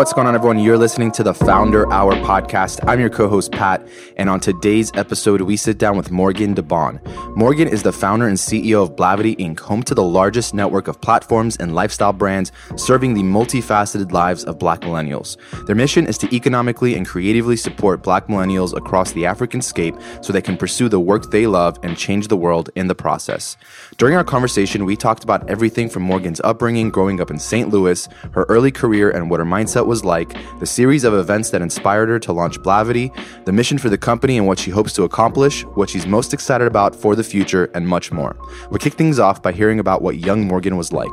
What's 0.00 0.14
going 0.14 0.26
on, 0.26 0.34
everyone? 0.34 0.58
You're 0.58 0.78
listening 0.78 1.12
to 1.12 1.22
the 1.22 1.34
Founder 1.34 1.92
Hour 1.92 2.14
podcast. 2.24 2.80
I'm 2.88 3.00
your 3.00 3.10
co 3.10 3.28
host, 3.28 3.52
Pat, 3.52 3.86
and 4.16 4.30
on 4.30 4.40
today's 4.40 4.90
episode, 4.94 5.42
we 5.42 5.58
sit 5.58 5.76
down 5.76 5.98
with 5.98 6.10
Morgan 6.10 6.54
DeBaun. 6.54 7.29
Morgan 7.36 7.68
is 7.68 7.84
the 7.84 7.92
founder 7.92 8.26
and 8.26 8.36
CEO 8.36 8.82
of 8.82 8.96
Blavity 8.96 9.36
Inc., 9.36 9.60
home 9.60 9.84
to 9.84 9.94
the 9.94 10.02
largest 10.02 10.52
network 10.52 10.88
of 10.88 11.00
platforms 11.00 11.56
and 11.56 11.76
lifestyle 11.76 12.12
brands 12.12 12.50
serving 12.76 13.14
the 13.14 13.22
multifaceted 13.22 14.10
lives 14.10 14.42
of 14.44 14.58
black 14.58 14.80
millennials. 14.80 15.36
Their 15.66 15.76
mission 15.76 16.08
is 16.08 16.18
to 16.18 16.34
economically 16.34 16.96
and 16.96 17.06
creatively 17.06 17.56
support 17.56 18.02
black 18.02 18.26
millennials 18.26 18.76
across 18.76 19.12
the 19.12 19.26
African 19.26 19.62
scape 19.62 19.94
so 20.20 20.32
they 20.32 20.42
can 20.42 20.56
pursue 20.56 20.88
the 20.88 20.98
work 20.98 21.30
they 21.30 21.46
love 21.46 21.78
and 21.84 21.96
change 21.96 22.26
the 22.26 22.36
world 22.36 22.68
in 22.74 22.88
the 22.88 22.96
process. 22.96 23.56
During 23.96 24.16
our 24.16 24.24
conversation, 24.24 24.84
we 24.84 24.96
talked 24.96 25.22
about 25.22 25.48
everything 25.48 25.88
from 25.88 26.02
Morgan's 26.02 26.40
upbringing 26.42 26.90
growing 26.90 27.20
up 27.20 27.30
in 27.30 27.38
St. 27.38 27.70
Louis, 27.70 28.08
her 28.32 28.44
early 28.48 28.72
career, 28.72 29.08
and 29.08 29.30
what 29.30 29.40
her 29.40 29.46
mindset 29.46 29.86
was 29.86 30.04
like, 30.04 30.34
the 30.58 30.66
series 30.66 31.04
of 31.04 31.14
events 31.14 31.50
that 31.50 31.62
inspired 31.62 32.08
her 32.08 32.18
to 32.18 32.32
launch 32.32 32.58
Blavity, 32.58 33.14
the 33.44 33.52
mission 33.52 33.78
for 33.78 33.88
the 33.88 33.96
company 33.96 34.36
and 34.36 34.48
what 34.48 34.58
she 34.58 34.72
hopes 34.72 34.92
to 34.94 35.04
accomplish, 35.04 35.62
what 35.74 35.88
she's 35.88 36.06
most 36.06 36.34
excited 36.34 36.66
about 36.66 36.94
for 36.94 37.14
the 37.14 37.19
future, 37.28 37.70
and 37.74 37.86
much 37.86 38.12
more. 38.12 38.36
We'll 38.70 38.78
kick 38.78 38.94
things 38.94 39.18
off 39.18 39.42
by 39.42 39.52
hearing 39.52 39.78
about 39.78 40.02
what 40.02 40.18
young 40.18 40.46
Morgan 40.46 40.76
was 40.76 40.92
like. 40.92 41.10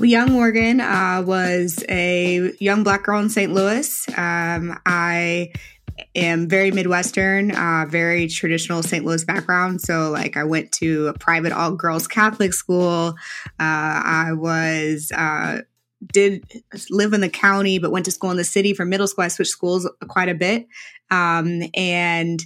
Well, 0.00 0.08
young 0.08 0.32
Morgan 0.32 0.80
uh, 0.80 1.22
was 1.26 1.84
a 1.90 2.52
young 2.58 2.82
black 2.84 3.02
girl 3.02 3.20
in 3.20 3.28
St. 3.28 3.52
Louis. 3.52 4.08
Um, 4.16 4.80
I 4.86 5.52
am 6.14 6.48
very 6.48 6.70
Midwestern, 6.70 7.52
uh, 7.52 7.86
very 7.88 8.28
traditional 8.28 8.82
St. 8.82 9.04
Louis 9.04 9.24
background. 9.24 9.80
So, 9.80 10.10
like, 10.10 10.36
I 10.36 10.44
went 10.44 10.72
to 10.72 11.08
a 11.08 11.14
private 11.14 11.52
all 11.52 11.72
girls 11.72 12.06
Catholic 12.06 12.52
school. 12.52 13.14
Uh, 13.58 14.02
I 14.04 14.32
was 14.32 15.12
uh, 15.12 15.62
did 16.12 16.44
live 16.90 17.12
in 17.12 17.20
the 17.20 17.28
county, 17.28 17.78
but 17.78 17.90
went 17.90 18.04
to 18.06 18.10
school 18.10 18.30
in 18.30 18.36
the 18.36 18.44
city 18.44 18.74
for 18.74 18.84
middle 18.84 19.06
school. 19.06 19.24
I 19.24 19.28
switched 19.28 19.50
schools 19.50 19.88
quite 20.08 20.28
a 20.28 20.34
bit, 20.34 20.66
um, 21.10 21.62
and 21.74 22.44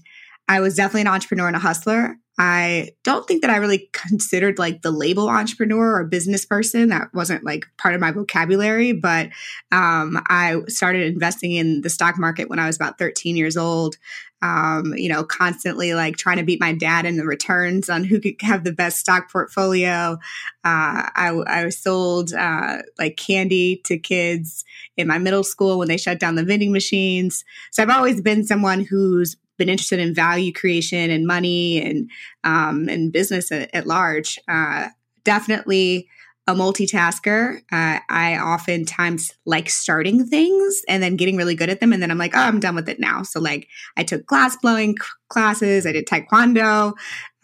I 0.49 0.61
was 0.61 0.75
definitely 0.75 1.03
an 1.03 1.09
entrepreneur 1.09 1.47
and 1.47 1.57
a 1.57 1.61
hustler. 1.61 2.17
I 2.37 2.91
don't 3.05 3.27
think 3.27 3.43
that 3.43 3.51
I 3.51 3.57
really 3.57 3.91
considered 3.93 4.59
like 4.59 4.83
the 4.83 4.91
label 4.91 5.29
entrepreneur 5.29 5.99
or 6.01 6.05
business 6.05 6.45
person. 6.45 6.89
That 6.89 7.13
wasn't 7.15 7.45
like 7.45 7.67
part 7.77 7.95
of 7.95 8.01
my 8.01 8.11
vocabulary, 8.11 8.93
but 8.93 9.29
um, 9.71 10.21
I 10.27 10.61
started 10.67 11.07
investing 11.13 11.53
in 11.53 11.83
the 11.83 11.91
stock 11.91 12.19
market 12.19 12.49
when 12.49 12.59
I 12.59 12.67
was 12.67 12.77
about 12.77 12.99
13 12.99 13.37
years 13.37 13.57
old. 13.57 13.97
Um, 14.43 14.93
you 14.95 15.09
know, 15.09 15.25
constantly 15.25 15.95
like 15.95 16.19
trying 16.19 16.37
to 16.37 16.43
beat 16.43 16.61
my 16.61 16.75
dad 16.75 17.07
in 17.07 17.17
the 17.17 17.25
returns 17.25 17.89
on 17.89 18.05
who 18.05 18.21
could 18.21 18.35
have 18.43 18.63
the 18.63 18.75
best 18.75 18.99
stock 18.99 19.33
portfolio. 19.33 20.19
Uh, 20.65 21.09
I, 21.15 21.43
I 21.47 21.69
sold 21.71 22.35
uh, 22.35 22.83
like 22.99 23.17
candy 23.17 23.81
to 23.85 23.97
kids 23.97 24.67
in 24.99 25.09
my 25.09 25.17
middle 25.17 25.45
school 25.45 25.79
when 25.79 25.89
they 25.89 25.97
shut 25.97 26.21
down 26.21 26.35
the 26.35 26.45
vending 26.45 26.73
machines. 26.73 27.43
So 27.71 27.83
I've 27.83 27.89
always 27.89 28.21
been 28.21 28.45
someone 28.45 28.81
who's 28.81 29.37
been 29.57 29.69
interested 29.69 30.01
in 30.01 30.15
value 30.15 30.53
creation 30.53 31.11
and 31.11 31.27
money 31.27 31.83
and 31.83 32.11
um, 32.45 32.89
and 32.89 33.13
business 33.13 33.53
at, 33.53 33.75
at 33.75 33.87
large. 33.87 34.39
Uh, 34.49 34.89
definitely 35.25 36.09
a 36.47 36.55
multitasker. 36.55 37.59
Uh, 37.73 38.01
I 38.11 38.39
oftentimes 38.39 39.33
like 39.47 39.71
starting 39.71 40.27
things 40.27 40.83
and 40.89 41.03
then 41.03 41.17
getting 41.17 41.37
really 41.37 41.55
good 41.55 41.71
at 41.71 41.81
them, 41.81 41.93
and 41.93 42.03
then 42.03 42.11
I'm 42.11 42.19
like, 42.19 42.37
oh, 42.37 42.41
I'm 42.41 42.61
done 42.61 42.75
with 42.75 42.89
it 42.89 43.01
now. 43.01 43.23
So 43.23 43.41
like, 43.41 43.69
I 43.97 44.05
took 44.05 44.27
glass 44.27 44.57
blowing 44.61 44.97
classes, 45.29 45.87
I 45.87 45.93
did 45.93 46.07
taekwondo, 46.07 46.93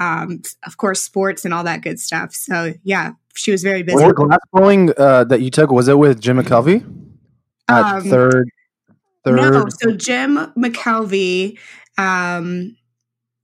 um, 0.01 0.43
of 0.67 0.77
course, 0.77 1.01
sports 1.01 1.45
and 1.45 1.55
all 1.55 1.65
that 1.65 1.83
good 1.83 1.99
stuff. 1.99 2.35
So 2.35 2.75
yeah, 2.83 3.13
she 3.35 3.53
was 3.53 3.63
very 3.63 3.83
busy. 3.83 4.05
What 4.05 4.17
glass 4.17 4.39
blowing 4.53 4.93
uh, 4.99 5.25
that 5.25 5.41
you 5.41 5.51
took 5.51 5.71
was 5.71 5.89
it 5.89 5.99
with 5.99 6.21
Jim 6.21 6.37
McKelvey 6.37 6.85
at 7.69 7.97
um, 7.97 8.03
third? 8.05 8.51
Third. 9.25 9.37
No, 9.37 9.67
so 9.69 9.93
Jim 9.93 10.37
McKelvey 10.57 11.59
um, 12.01 12.77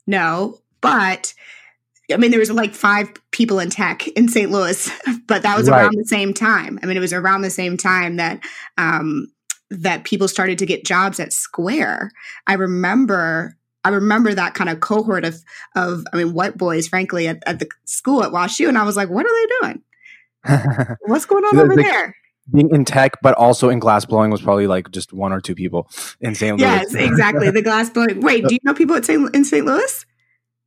no, 0.06 0.58
but 0.80 1.34
I 2.12 2.16
mean, 2.16 2.30
there 2.30 2.40
was 2.40 2.50
like 2.50 2.74
five 2.74 3.12
people 3.32 3.58
in 3.58 3.70
tech 3.70 4.06
in 4.08 4.28
St. 4.28 4.50
Louis, 4.50 4.90
but 5.26 5.42
that 5.42 5.56
was 5.56 5.68
right. 5.68 5.82
around 5.82 5.96
the 5.96 6.04
same 6.04 6.32
time. 6.32 6.78
I 6.82 6.86
mean, 6.86 6.96
it 6.96 7.00
was 7.00 7.12
around 7.12 7.42
the 7.42 7.50
same 7.50 7.76
time 7.76 8.16
that 8.16 8.40
um, 8.78 9.28
that 9.70 10.04
people 10.04 10.28
started 10.28 10.58
to 10.58 10.66
get 10.66 10.84
jobs 10.84 11.20
at 11.20 11.32
Square. 11.32 12.12
I 12.46 12.54
remember. 12.54 13.56
I 13.84 13.90
remember 13.90 14.34
that 14.34 14.54
kind 14.54 14.68
of 14.68 14.80
cohort 14.80 15.24
of, 15.24 15.36
of 15.76 16.04
I 16.12 16.16
mean, 16.16 16.32
white 16.32 16.58
boys, 16.58 16.88
frankly, 16.88 17.28
at, 17.28 17.40
at 17.46 17.60
the 17.60 17.68
school 17.84 18.24
at 18.24 18.32
WashU, 18.32 18.68
and 18.68 18.76
I 18.76 18.82
was 18.82 18.96
like, 18.96 19.08
"What 19.08 19.24
are 19.24 19.28
they 19.32 19.46
doing? 19.60 20.96
What's 21.06 21.24
going 21.24 21.44
on 21.44 21.58
over 21.58 21.76
there?" 21.76 22.16
Being 22.50 22.70
in 22.74 22.84
tech, 22.84 23.12
but 23.22 23.34
also 23.34 23.68
in 23.68 23.78
glass 23.78 24.04
blowing 24.04 24.30
was 24.30 24.42
probably 24.42 24.66
like 24.66 24.90
just 24.90 25.12
one 25.12 25.32
or 25.32 25.40
two 25.40 25.54
people 25.54 25.88
in 26.20 26.34
St. 26.34 26.58
Louis. 26.58 26.68
Yes, 26.68 26.94
exactly. 26.94 27.50
The 27.50 27.62
glass 27.62 27.90
blowing. 27.90 28.20
Wait, 28.22 28.46
do 28.46 28.54
you 28.54 28.60
know 28.62 28.74
people 28.74 28.96
at 28.96 29.04
St. 29.04 29.34
in 29.34 29.44
St. 29.44 29.64
Louis? 29.64 30.06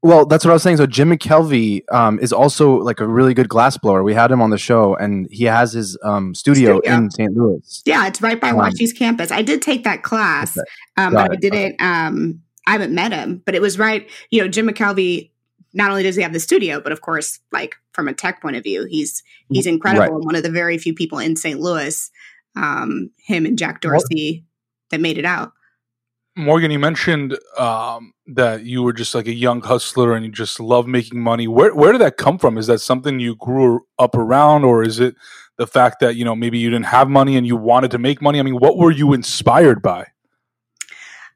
Well, 0.02 0.26
that's 0.26 0.46
what 0.46 0.52
I 0.52 0.54
was 0.54 0.64
saying. 0.64 0.78
So 0.78 0.86
Jim 0.86 1.10
McKelvey 1.10 1.82
um, 1.92 2.20
is 2.20 2.32
also 2.32 2.78
like 2.78 3.02
a 3.02 3.08
really 3.08 3.34
good 3.34 3.50
glass 3.50 3.78
blower. 3.78 4.02
We 4.02 4.14
had 4.14 4.32
him 4.32 4.42
on 4.42 4.50
the 4.50 4.58
show, 4.58 4.96
and 4.96 5.28
he 5.30 5.44
has 5.46 5.74
his 5.74 5.98
um, 6.04 6.34
studio, 6.34 6.80
studio, 6.80 6.98
in 6.98 7.12
St. 7.12 7.36
Louis. 7.36 7.82
Yeah, 7.86 8.08
it's 8.08 8.22
right 8.22 8.40
by 8.40 8.52
um, 8.52 8.58
WashU's 8.58 8.94
campus. 8.94 9.30
I 9.30 9.42
did 9.42 9.62
take 9.62 9.84
that 9.84 10.04
class, 10.04 10.58
um, 10.96 11.14
but 11.14 11.32
I 11.32 11.36
didn't. 11.36 11.82
Um, 11.82 12.42
I 12.66 12.74
haven't 12.74 12.94
met 12.94 13.12
him, 13.12 13.42
but 13.46 13.56
it 13.56 13.62
was 13.62 13.78
right. 13.78 14.10
You 14.32 14.42
know, 14.42 14.48
Jim 14.48 14.68
McKelvey 14.68 15.32
not 15.74 15.90
only 15.90 16.04
does 16.04 16.16
he 16.16 16.22
have 16.22 16.34
the 16.34 16.40
studio, 16.40 16.80
but 16.80 16.92
of 16.92 17.02
course, 17.02 17.40
like 17.52 17.76
from 17.94 18.08
a 18.08 18.14
tech 18.14 18.42
point 18.42 18.56
of 18.56 18.64
view, 18.64 18.86
he's 18.86 19.24
he's 19.50 19.66
incredible. 19.66 20.18
Right. 20.18 20.26
One 20.26 20.36
of 20.36 20.44
the 20.44 20.52
very 20.52 20.78
few 20.78 20.94
people 20.94 21.20
in 21.20 21.36
St. 21.36 21.60
Louis, 21.60 22.10
um, 22.56 23.12
him 23.18 23.46
and 23.46 23.58
Jack 23.58 23.82
Dorsey, 23.82 24.46
that 24.90 25.00
made 25.00 25.18
it 25.18 25.26
out. 25.26 25.54
Morgan, 26.36 26.72
you 26.72 26.80
mentioned 26.80 27.38
um, 27.58 28.14
that 28.28 28.64
you 28.64 28.82
were 28.82 28.94
just 28.94 29.14
like 29.14 29.28
a 29.28 29.34
young 29.34 29.62
hustler 29.62 30.14
and 30.14 30.26
you 30.26 30.32
just 30.32 30.60
love 30.60 30.88
making 30.88 31.20
money. 31.20 31.48
Where 31.48 31.74
where 31.76 31.92
did 31.92 32.02
that 32.02 32.18
come 32.18 32.38
from? 32.38 32.58
Is 32.58 32.68
that 32.68 32.80
something 32.80 33.20
you 33.20 33.36
grew 33.36 33.86
up 33.98 34.16
around, 34.16 34.64
or 34.64 34.84
is 34.84 35.00
it 35.00 35.16
the 35.58 35.68
fact 35.68 36.00
that 36.00 36.16
you 36.16 36.24
know 36.24 36.36
maybe 36.36 36.58
you 36.58 36.70
didn't 36.70 36.86
have 36.86 37.10
money 37.10 37.36
and 37.36 37.46
you 37.46 37.58
wanted 37.58 37.92
to 37.92 37.98
make 37.98 38.22
money? 38.22 38.40
I 38.40 38.44
mean, 38.44 38.56
what 38.56 38.78
were 38.78 38.92
you 38.92 39.14
inspired 39.14 39.82
by? 39.82 40.08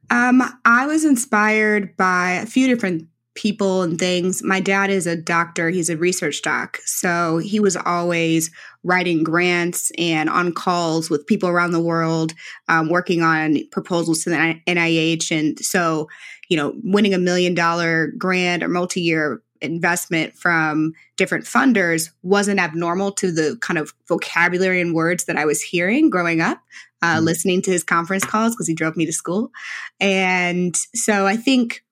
Um, 0.09 0.43
I 0.63 0.85
was 0.85 1.05
inspired 1.05 1.97
by 1.97 2.31
a 2.31 2.45
few 2.45 2.67
different 2.67 3.07
people 3.35 3.81
and 3.81 3.97
things. 3.97 4.43
My 4.43 4.59
dad 4.59 4.89
is 4.89 5.07
a 5.07 5.15
doctor, 5.15 5.69
he's 5.69 5.89
a 5.89 5.97
research 5.97 6.41
doc. 6.41 6.77
So 6.85 7.37
he 7.37 7.59
was 7.59 7.75
always 7.75 8.51
writing 8.83 9.23
grants 9.23 9.91
and 9.97 10.29
on 10.29 10.53
calls 10.53 11.09
with 11.09 11.25
people 11.25 11.49
around 11.49 11.71
the 11.71 11.81
world, 11.81 12.33
um, 12.67 12.89
working 12.89 13.21
on 13.21 13.57
proposals 13.71 14.23
to 14.23 14.29
the 14.29 14.59
NIH. 14.67 15.31
And 15.31 15.59
so, 15.59 16.09
you 16.49 16.57
know, 16.57 16.73
winning 16.83 17.13
a 17.13 17.19
million 17.19 17.53
dollar 17.55 18.13
grant 18.17 18.61
or 18.61 18.67
multi 18.67 19.01
year 19.01 19.41
investment 19.61 20.35
from 20.35 20.93
different 21.15 21.45
funders 21.45 22.09
wasn't 22.21 22.59
abnormal 22.59 23.13
to 23.13 23.31
the 23.31 23.57
kind 23.61 23.79
of 23.79 23.93
vocabulary 24.07 24.81
and 24.81 24.93
words 24.93 25.23
that 25.25 25.37
I 25.37 25.45
was 25.45 25.61
hearing 25.61 26.09
growing 26.09 26.41
up, 26.41 26.59
uh, 27.01 27.15
mm-hmm. 27.15 27.25
listening 27.25 27.61
to 27.63 27.71
his 27.71 27.83
conference 27.83 28.25
calls 28.25 28.53
because 28.53 28.67
he 28.67 28.75
drove 28.75 28.97
me 28.97 29.05
to 29.05 29.13
school. 29.13 29.51
And 29.99 30.75
so 30.93 31.25
I 31.25 31.37
think 31.37 31.83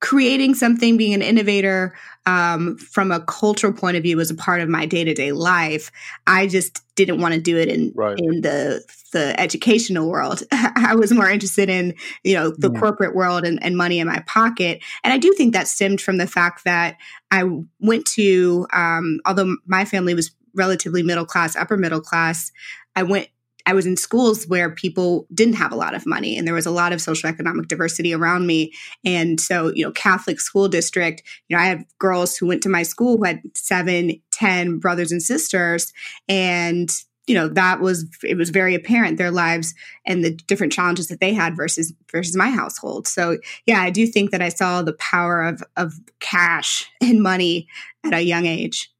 creating 0.00 0.54
something, 0.54 0.96
being 0.96 1.14
an 1.14 1.22
innovator 1.22 1.94
um, 2.26 2.76
from 2.78 3.12
a 3.12 3.20
cultural 3.20 3.72
point 3.72 3.96
of 3.96 4.02
view 4.02 4.16
was 4.16 4.30
a 4.30 4.34
part 4.34 4.60
of 4.60 4.68
my 4.68 4.86
day 4.86 5.04
to 5.04 5.14
day 5.14 5.32
life. 5.32 5.90
I 6.26 6.46
just 6.46 6.82
didn't 6.94 7.20
want 7.20 7.34
to 7.34 7.40
do 7.40 7.56
it 7.56 7.68
in 7.68 7.92
right. 7.94 8.18
in 8.18 8.40
the 8.40 8.82
the 9.12 9.38
educational 9.38 10.08
world. 10.08 10.42
I 10.52 10.94
was 10.94 11.12
more 11.12 11.28
interested 11.28 11.68
in 11.68 11.94
you 12.24 12.34
know 12.34 12.50
the 12.50 12.70
yeah. 12.72 12.80
corporate 12.80 13.14
world 13.14 13.44
and, 13.44 13.62
and, 13.62 13.76
money 13.76 13.98
in 13.98 14.06
my 14.06 14.22
pocket. 14.26 14.82
And 15.04 15.12
I 15.12 15.18
do 15.18 15.32
think 15.34 15.52
that 15.54 15.68
stemmed 15.68 16.00
from 16.00 16.18
the 16.18 16.26
fact 16.26 16.64
that 16.64 16.96
I 17.30 17.44
went 17.78 18.06
to 18.08 18.66
um, 18.72 19.20
although 19.26 19.56
my 19.66 19.84
family 19.84 20.14
was 20.14 20.30
relatively 20.54 21.02
middle 21.02 21.26
class, 21.26 21.56
upper 21.56 21.76
middle 21.76 22.00
class. 22.00 22.52
I 22.96 23.02
went 23.02 23.28
I 23.70 23.72
was 23.72 23.86
in 23.86 23.96
schools 23.96 24.48
where 24.48 24.68
people 24.68 25.28
didn't 25.32 25.54
have 25.54 25.70
a 25.70 25.76
lot 25.76 25.94
of 25.94 26.04
money 26.04 26.36
and 26.36 26.44
there 26.44 26.54
was 26.54 26.66
a 26.66 26.72
lot 26.72 26.92
of 26.92 27.00
social 27.00 27.28
economic 27.28 27.68
diversity 27.68 28.12
around 28.12 28.48
me. 28.48 28.72
And 29.04 29.40
so, 29.40 29.72
you 29.72 29.84
know, 29.84 29.92
Catholic 29.92 30.40
school 30.40 30.66
district, 30.66 31.22
you 31.46 31.56
know, 31.56 31.62
I 31.62 31.66
have 31.66 31.84
girls 32.00 32.36
who 32.36 32.48
went 32.48 32.64
to 32.64 32.68
my 32.68 32.82
school 32.82 33.16
who 33.16 33.22
had 33.22 33.42
seven, 33.54 34.20
ten 34.32 34.80
brothers 34.80 35.12
and 35.12 35.22
sisters. 35.22 35.92
And, 36.28 36.90
you 37.28 37.34
know, 37.36 37.46
that 37.46 37.78
was 37.80 38.06
it 38.24 38.36
was 38.36 38.50
very 38.50 38.74
apparent 38.74 39.18
their 39.18 39.30
lives 39.30 39.72
and 40.04 40.24
the 40.24 40.32
different 40.32 40.72
challenges 40.72 41.06
that 41.06 41.20
they 41.20 41.32
had 41.32 41.54
versus 41.56 41.92
versus 42.10 42.34
my 42.34 42.50
household. 42.50 43.06
So 43.06 43.38
yeah, 43.66 43.80
I 43.80 43.90
do 43.90 44.04
think 44.04 44.32
that 44.32 44.42
I 44.42 44.48
saw 44.48 44.82
the 44.82 44.94
power 44.94 45.44
of 45.44 45.62
of 45.76 45.94
cash 46.18 46.90
and 47.00 47.22
money 47.22 47.68
at 48.04 48.14
a 48.14 48.20
young 48.20 48.46
age. 48.46 48.90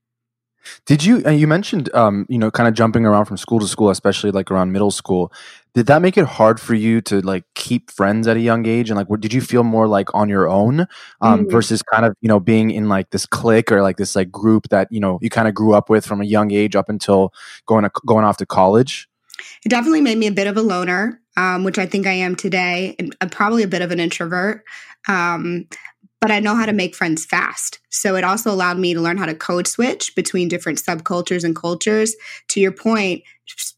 Did 0.87 1.05
you? 1.05 1.29
you 1.29 1.47
mentioned, 1.47 1.93
um, 1.95 2.27
you 2.29 2.39
know, 2.39 2.51
kind 2.51 2.69
of 2.69 2.75
jumping 2.75 3.07
around 3.07 3.27
from 3.27 3.37
school 3.37 3.61
to 3.61 3.67
school, 3.67 3.91
especially 3.91 4.31
like 4.31 4.51
around 4.51 4.73
middle 4.73 4.91
school. 4.91 5.33
Did 5.73 5.87
that 5.87 6.03
make 6.03 6.19
it 6.19 6.25
hard 6.25 6.61
for 6.61 6.75
you 6.75 7.01
to 7.03 7.21
like 7.21 7.45
keep 7.55 7.91
friends 7.91 8.27
at 8.27 8.37
a 8.37 8.41
young 8.41 8.67
age? 8.67 8.91
And 8.91 8.97
like, 8.97 9.07
did 9.21 9.33
you 9.33 9.41
feel 9.41 9.63
more 9.63 9.87
like 9.87 10.13
on 10.15 10.29
your 10.29 10.49
own 10.49 10.81
um, 11.21 11.47
mm. 11.47 11.51
versus 11.51 11.83
kind 11.83 12.05
of 12.05 12.15
you 12.21 12.29
know 12.29 12.41
being 12.41 12.71
in 12.71 12.89
like 12.89 13.11
this 13.11 13.25
clique 13.27 13.71
or 13.71 13.83
like 13.83 13.97
this 13.97 14.17
like 14.17 14.31
group 14.31 14.69
that 14.71 14.89
you 14.91 15.01
know 15.01 15.19
you 15.23 15.31
kind 15.31 15.49
of 15.49 15.55
grew 15.55 15.75
up 15.75 15.89
with 15.89 16.05
from 16.05 16.21
a 16.21 16.25
young 16.25 16.51
age 16.51 16.75
up 16.75 16.89
until 16.89 17.33
going 17.67 17.85
to, 17.85 17.91
going 18.07 18.25
off 18.25 18.37
to 18.39 18.47
college? 18.47 19.09
It 19.65 19.69
definitely 19.69 20.01
made 20.01 20.19
me 20.19 20.27
a 20.27 20.33
bit 20.33 20.47
of 20.47 20.57
a 20.57 20.63
loner, 20.63 21.21
um, 21.37 21.65
which 21.65 21.79
I 21.79 21.87
think 21.87 22.07
I 22.07 22.13
am 22.13 22.37
today, 22.37 22.95
and 22.99 23.17
uh, 23.21 23.29
probably 23.31 23.63
a 23.63 23.69
bit 23.69 23.83
of 23.83 23.91
an 23.91 24.01
introvert. 24.01 24.65
Um, 25.09 25.67
but 26.21 26.31
I 26.31 26.39
know 26.39 26.55
how 26.55 26.67
to 26.67 26.73
make 26.73 26.95
friends 26.95 27.25
fast. 27.25 27.81
So 27.89 28.15
it 28.15 28.25
also 28.25 28.51
allowed 28.51 28.79
me 28.79 28.93
to 28.95 29.01
learn 29.01 29.17
how 29.17 29.27
to 29.27 29.35
code 29.35 29.67
switch 29.67 30.15
between 30.15 30.49
different 30.49 30.79
subcultures 30.79 31.45
and 31.45 31.57
cultures. 31.57 32.15
To 32.49 32.61
your 32.61 32.73
point, 32.73 33.23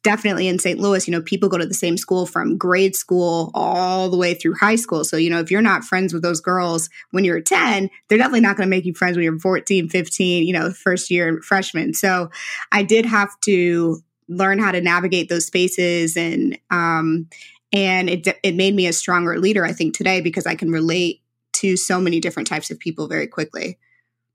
definitely 0.02 0.48
in 0.48 0.58
St. 0.58 0.78
Louis, 0.78 1.06
you 1.06 1.12
know, 1.12 1.22
people 1.22 1.48
go 1.48 1.56
to 1.56 1.66
the 1.66 1.72
same 1.72 1.96
school 1.96 2.26
from 2.26 2.58
grade 2.58 2.96
school 2.96 3.50
all 3.54 4.10
the 4.10 4.16
way 4.16 4.34
through 4.34 4.54
high 4.54 4.74
school. 4.74 5.04
So, 5.04 5.16
you 5.16 5.30
know, 5.30 5.38
if 5.38 5.50
you're 5.50 5.62
not 5.62 5.84
friends 5.84 6.12
with 6.12 6.22
those 6.22 6.40
girls 6.40 6.90
when 7.12 7.24
you're 7.24 7.40
10, 7.40 7.88
they're 8.08 8.18
definitely 8.18 8.40
not 8.40 8.56
going 8.56 8.66
to 8.66 8.70
make 8.70 8.84
you 8.84 8.94
friends 8.94 9.16
when 9.16 9.24
you're 9.24 9.38
14, 9.38 9.88
15, 9.88 10.46
you 10.46 10.52
know, 10.52 10.72
first 10.72 11.10
year 11.10 11.40
freshman. 11.42 11.94
So 11.94 12.30
I 12.72 12.82
did 12.82 13.06
have 13.06 13.38
to 13.42 14.02
learn 14.28 14.58
how 14.58 14.72
to 14.72 14.80
navigate 14.80 15.28
those 15.28 15.46
spaces 15.46 16.16
and, 16.16 16.58
um, 16.70 17.28
and 17.72 18.10
it, 18.10 18.38
it 18.42 18.54
made 18.54 18.74
me 18.74 18.86
a 18.86 18.92
stronger 18.92 19.38
leader, 19.38 19.64
I 19.64 19.72
think, 19.72 19.94
today 19.94 20.20
because 20.20 20.46
I 20.46 20.54
can 20.54 20.70
relate 20.70 21.21
to 21.62 21.76
so 21.76 22.00
many 22.00 22.20
different 22.20 22.46
types 22.46 22.70
of 22.70 22.78
people 22.78 23.08
very 23.08 23.26
quickly. 23.26 23.78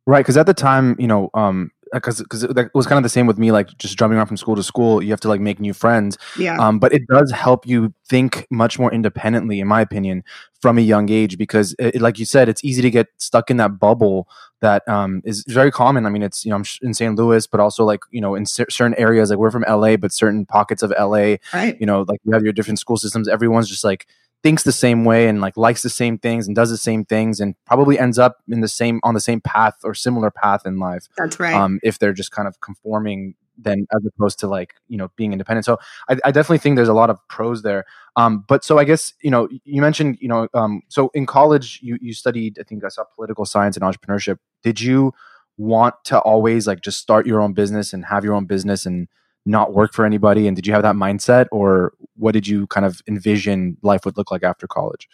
Right, 0.05 0.21
because 0.21 0.37
at 0.37 0.45
the 0.45 0.53
time, 0.53 0.95
you 0.99 1.07
know, 1.07 1.29
um, 1.33 1.71
because 1.93 2.19
because 2.19 2.43
it 2.43 2.71
was 2.73 2.85
kind 2.85 2.97
of 2.97 3.03
the 3.03 3.09
same 3.09 3.27
with 3.27 3.37
me 3.37 3.51
like 3.51 3.75
just 3.77 3.97
jumping 3.97 4.17
around 4.17 4.27
from 4.27 4.37
school 4.37 4.55
to 4.55 4.63
school 4.63 5.01
you 5.01 5.11
have 5.11 5.19
to 5.21 5.27
like 5.27 5.41
make 5.41 5.59
new 5.59 5.73
friends. 5.73 6.17
Yeah. 6.37 6.57
Um, 6.57 6.79
but 6.79 6.93
it 6.93 7.07
does 7.07 7.31
help 7.31 7.65
you 7.65 7.93
think 8.07 8.47
much 8.49 8.79
more 8.79 8.93
independently 8.93 9.59
in 9.59 9.67
my 9.67 9.81
opinion 9.81 10.23
from 10.61 10.77
a 10.77 10.81
young 10.81 11.09
age 11.09 11.37
because 11.37 11.75
it, 11.79 12.01
like 12.01 12.19
you 12.19 12.25
said 12.25 12.49
it's 12.49 12.63
easy 12.63 12.81
to 12.81 12.89
get 12.89 13.07
stuck 13.17 13.49
in 13.49 13.57
that 13.57 13.79
bubble 13.79 14.27
that 14.59 14.87
um, 14.87 15.21
is 15.23 15.43
very 15.47 15.71
common. 15.71 16.05
I 16.05 16.09
mean 16.09 16.23
it's 16.23 16.45
you 16.45 16.49
know 16.49 16.57
i'm 16.57 16.65
in 16.81 16.93
st 16.93 17.15
louis 17.15 17.47
but 17.47 17.59
also 17.59 17.83
like 17.83 18.01
you 18.11 18.21
know 18.21 18.35
in 18.35 18.45
certain 18.45 18.95
areas 18.95 19.29
like 19.29 19.39
we're 19.39 19.51
from 19.51 19.65
la 19.67 19.97
but 19.97 20.11
certain 20.11 20.45
pockets 20.45 20.83
of 20.83 20.91
la 20.97 21.35
right. 21.53 21.77
you 21.79 21.85
know 21.85 22.05
like 22.07 22.19
you 22.23 22.33
have 22.33 22.43
your 22.43 22.53
different 22.53 22.79
school 22.79 22.97
systems 22.97 23.27
everyone's 23.27 23.69
just 23.69 23.83
like 23.83 24.07
thinks 24.47 24.63
the 24.63 24.71
same 24.71 25.03
way 25.03 25.27
and 25.27 25.41
like 25.41 25.57
likes 25.57 25.81
the 25.81 25.89
same 25.89 26.17
things 26.17 26.47
and 26.47 26.55
does 26.55 26.69
the 26.69 26.77
same 26.77 27.03
things 27.03 27.41
and 27.41 27.53
probably 27.65 27.99
ends 27.99 28.17
up 28.17 28.37
in 28.47 28.61
the 28.61 28.67
same 28.69 29.01
on 29.03 29.13
the 29.13 29.19
same 29.19 29.41
path 29.41 29.75
or 29.83 29.93
similar 29.93 30.31
path 30.31 30.65
in 30.65 30.79
life. 30.79 31.09
That's 31.17 31.37
right. 31.37 31.53
Um, 31.53 31.81
if 31.83 31.99
they're 31.99 32.13
just 32.13 32.31
kind 32.31 32.47
of 32.47 32.61
conforming 32.61 33.35
then 33.57 33.85
as 33.93 34.05
opposed 34.05 34.39
to 34.39 34.47
like 34.47 34.75
you 34.87 34.97
know 34.97 35.09
being 35.15 35.31
independent 35.31 35.65
so 35.65 35.79
i, 36.09 36.13
I 36.23 36.29
definitely 36.29 36.59
think 36.59 36.75
there's 36.75 36.87
a 36.87 36.93
lot 36.93 37.09
of 37.09 37.17
pros 37.27 37.63
there 37.63 37.85
um, 38.15 38.45
but 38.47 38.63
so 38.63 38.77
i 38.77 38.83
guess 38.83 39.13
you 39.23 39.31
know 39.31 39.49
you 39.65 39.81
mentioned 39.81 40.19
you 40.21 40.27
know 40.27 40.47
um, 40.53 40.83
so 40.89 41.09
in 41.15 41.25
college 41.25 41.79
you 41.81 41.97
you 41.99 42.13
studied 42.13 42.59
i 42.59 42.63
think 42.63 42.85
i 42.85 42.87
saw 42.87 43.03
political 43.15 43.45
science 43.45 43.75
and 43.75 43.83
entrepreneurship 43.83 44.37
did 44.61 44.79
you 44.79 45.11
want 45.57 45.95
to 46.03 46.19
always 46.19 46.67
like 46.67 46.81
just 46.81 46.99
start 46.99 47.25
your 47.25 47.41
own 47.41 47.53
business 47.53 47.93
and 47.93 48.05
have 48.05 48.23
your 48.23 48.35
own 48.35 48.45
business 48.45 48.85
and 48.85 49.07
not 49.47 49.73
work 49.73 49.93
for 49.93 50.05
anybody? 50.05 50.47
And 50.47 50.55
did 50.55 50.67
you 50.67 50.73
have 50.73 50.83
that 50.83 50.95
mindset 50.95 51.47
or 51.51 51.93
what 52.15 52.33
did 52.33 52.47
you 52.47 52.67
kind 52.67 52.85
of 52.85 53.01
envision 53.07 53.77
life 53.81 54.05
would 54.05 54.17
look 54.17 54.31
like 54.31 54.43
after 54.43 54.67
college? 54.67 55.07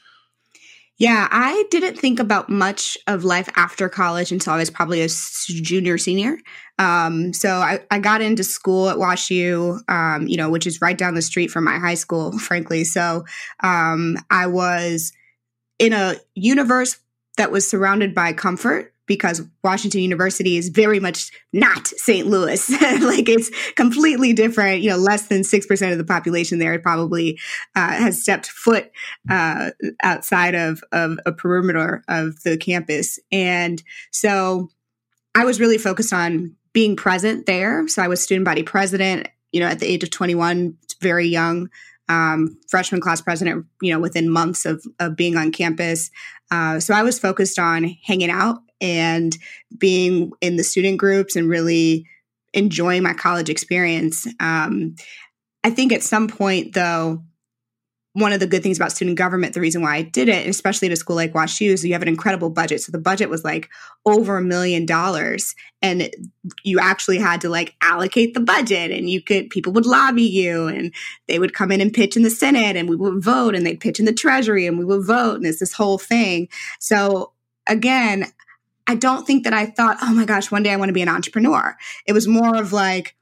Yeah 0.97 1.27
i 1.31 1.63
didn't 1.71 1.97
think 1.97 2.19
about 2.19 2.50
much 2.50 2.97
of 3.07 3.24
life 3.24 3.50
after 3.56 3.89
college 3.89 4.31
until 4.31 4.53
i 4.53 4.57
was 4.57 4.69
probably 4.69 5.01
a 5.01 5.07
junior 5.47 5.97
senior. 5.97 6.38
Um, 6.80 7.33
so 7.33 7.57
I, 7.57 7.81
I, 7.91 8.00
got 8.00 8.21
into 8.21 8.44
school 8.44 8.89
at 8.89 8.97
WashU, 8.97 9.80
um, 9.89 10.27
you 10.27 10.38
know, 10.38 10.50
which 10.50 10.65
is 10.65 10.81
right 10.81 10.97
down 10.97 11.13
the 11.13 11.21
street 11.21 11.51
from 11.51 11.65
my 11.65 11.77
high 11.77 11.94
school, 11.94 12.38
frankly. 12.39 12.83
So 12.83 13.25
um, 13.62 14.18
I 14.31 14.47
was 14.47 15.13
in 15.77 15.94
a 15.94 16.15
universe 16.33 16.97
that 17.38 17.51
was 17.51 17.68
surrounded 17.68 18.15
by 18.15 18.33
comfort 18.33 18.93
because 19.05 19.41
Washington 19.63 20.01
University 20.01 20.57
is 20.57 20.69
very 20.69 21.00
much 21.00 21.31
not 21.51 21.88
St. 21.88 22.27
Louis. 22.27 22.69
like 23.01 23.27
it's 23.27 23.51
completely 23.73 24.33
different. 24.33 24.81
You 24.81 24.91
know, 24.91 24.97
less 24.97 25.27
than 25.27 25.41
6% 25.41 25.91
of 25.91 25.97
the 25.97 26.03
population 26.03 26.59
there 26.59 26.77
probably 26.79 27.39
uh, 27.75 27.94
has 27.94 28.21
stepped 28.21 28.47
foot 28.47 28.91
uh, 29.29 29.71
outside 30.01 30.55
of, 30.55 30.83
of 30.91 31.19
a 31.25 31.31
perimeter 31.31 32.03
of 32.07 32.41
the 32.44 32.57
campus. 32.57 33.19
And 33.31 33.83
so 34.11 34.69
I 35.35 35.45
was 35.45 35.59
really 35.59 35.77
focused 35.77 36.13
on 36.13 36.56
being 36.73 36.95
present 36.95 37.45
there. 37.45 37.88
So 37.88 38.01
I 38.01 38.07
was 38.07 38.21
student 38.21 38.45
body 38.45 38.63
president, 38.63 39.27
you 39.51 39.59
know, 39.59 39.67
at 39.67 39.79
the 39.79 39.88
age 39.88 40.03
of 40.03 40.09
21, 40.09 40.77
very 41.01 41.27
young. 41.27 41.69
Um, 42.09 42.59
freshman 42.67 42.99
class 42.99 43.21
president, 43.21 43.65
you 43.81 43.94
know, 43.94 43.99
within 43.99 44.29
months 44.29 44.65
of, 44.65 44.85
of 44.99 45.15
being 45.15 45.38
on 45.38 45.53
campus. 45.53 46.11
Uh, 46.53 46.79
so 46.79 46.94
I 46.94 47.01
was 47.01 47.17
focused 47.17 47.57
on 47.57 47.97
hanging 48.03 48.29
out 48.29 48.59
and 48.79 49.35
being 49.75 50.31
in 50.39 50.55
the 50.55 50.63
student 50.63 51.00
groups 51.00 51.35
and 51.35 51.50
really 51.50 52.05
enjoying 52.53 53.01
my 53.01 53.13
college 53.13 53.50
experience. 53.50 54.27
Um, 54.39 54.95
I 55.63 55.71
think 55.71 55.91
at 55.91 56.03
some 56.03 56.27
point, 56.27 56.75
though, 56.75 57.23
one 58.13 58.31
of 58.31 58.39
the 58.39 58.45
good 58.48 58.62
things 58.62 58.77
about 58.77 58.92
student 58.92 59.18
government, 59.18 59.56
the 59.56 59.60
reason 59.60 59.81
why 59.81 59.95
I 59.95 60.04
did 60.04 60.30
it, 60.30 60.48
especially 60.48 60.88
at 60.88 60.92
a 60.92 60.95
school 60.95 61.15
like 61.15 61.33
WashU, 61.33 61.69
is 61.69 61.83
you 61.83 61.94
have 61.94 62.04
an 62.04 62.07
incredible 62.07 62.51
budget. 62.51 62.81
So 62.81 62.92
the 62.92 63.00
budget 63.00 63.27
was 63.27 63.44
like 63.44 63.69
over 64.06 64.38
a 64.38 64.44
million 64.44 64.86
dollars, 64.86 65.56
and 65.81 66.12
you 66.63 66.80
actually 66.80 67.18
had 67.18 67.42
to 67.42 67.50
like 67.50 67.74
allocate 67.81 68.36
the 68.36 68.39
budget, 68.39 68.92
and 68.92 69.10
you 69.10 69.21
could 69.21 69.50
people 69.50 69.74
would 69.74 69.88
lobby 69.88 70.24
you, 70.24 70.68
and 70.68 70.94
they 71.27 71.39
would 71.39 71.56
come 71.56 71.71
in 71.71 71.81
and 71.81 71.92
pitch 71.92 72.15
in 72.15 72.21
the 72.21 72.30
Senate, 72.30 72.75
and 72.75 72.88
we 72.88 72.95
would 72.95 73.24
vote, 73.24 73.56
and 73.56 73.65
they'd 73.65 73.80
pitch 73.80 74.00
in 74.00 74.06
the 74.06 74.13
Treasury, 74.13 74.68
and 74.68 74.77
we 74.77 74.86
would 74.86 75.06
vote, 75.06 75.38
and 75.38 75.48
it's 75.48 75.59
this 75.59 75.74
whole 75.74 75.98
thing. 75.98 76.48
So 76.80 77.33
again, 77.66 78.27
I 78.86 78.95
don't 78.95 79.25
think 79.25 79.44
that 79.45 79.54
I 79.54 79.66
thought, 79.66 79.98
oh 80.04 80.13
my 80.13 80.25
gosh, 80.25 80.51
one 80.51 80.62
day 80.62 80.71
I 80.71 80.75
want 80.75 80.89
to 80.89 80.94
be 80.94 81.01
an 81.01 81.09
entrepreneur. 81.09 81.75
It 82.06 82.13
was 82.13 82.27
more 82.27 82.57
of 82.57 82.74
like, 82.74 83.16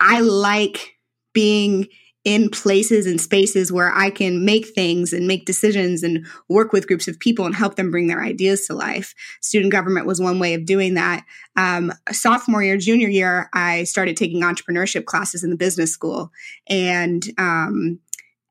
I 0.00 0.20
like 0.20 0.96
being 1.32 1.88
in 2.24 2.48
places 2.48 3.06
and 3.06 3.20
spaces 3.20 3.72
where 3.72 3.92
I 3.92 4.10
can 4.10 4.44
make 4.44 4.66
things 4.68 5.12
and 5.12 5.26
make 5.26 5.44
decisions 5.44 6.02
and 6.02 6.24
work 6.48 6.72
with 6.72 6.86
groups 6.86 7.08
of 7.08 7.18
people 7.18 7.46
and 7.46 7.54
help 7.54 7.74
them 7.74 7.90
bring 7.90 8.06
their 8.06 8.22
ideas 8.22 8.66
to 8.66 8.74
life. 8.74 9.14
Student 9.40 9.72
government 9.72 10.06
was 10.06 10.20
one 10.20 10.38
way 10.38 10.54
of 10.54 10.64
doing 10.64 10.94
that. 10.94 11.24
Um, 11.56 11.92
sophomore 12.12 12.62
year, 12.62 12.76
junior 12.76 13.08
year, 13.08 13.50
I 13.52 13.84
started 13.84 14.16
taking 14.16 14.42
entrepreneurship 14.42 15.04
classes 15.04 15.42
in 15.42 15.50
the 15.50 15.56
business 15.56 15.92
school, 15.92 16.30
and 16.68 17.28
um, 17.38 17.98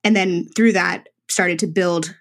and 0.03 0.15
then 0.15 0.49
through 0.55 0.73
that 0.73 1.07
started 1.27 1.59
to 1.59 1.67
build 1.67 2.13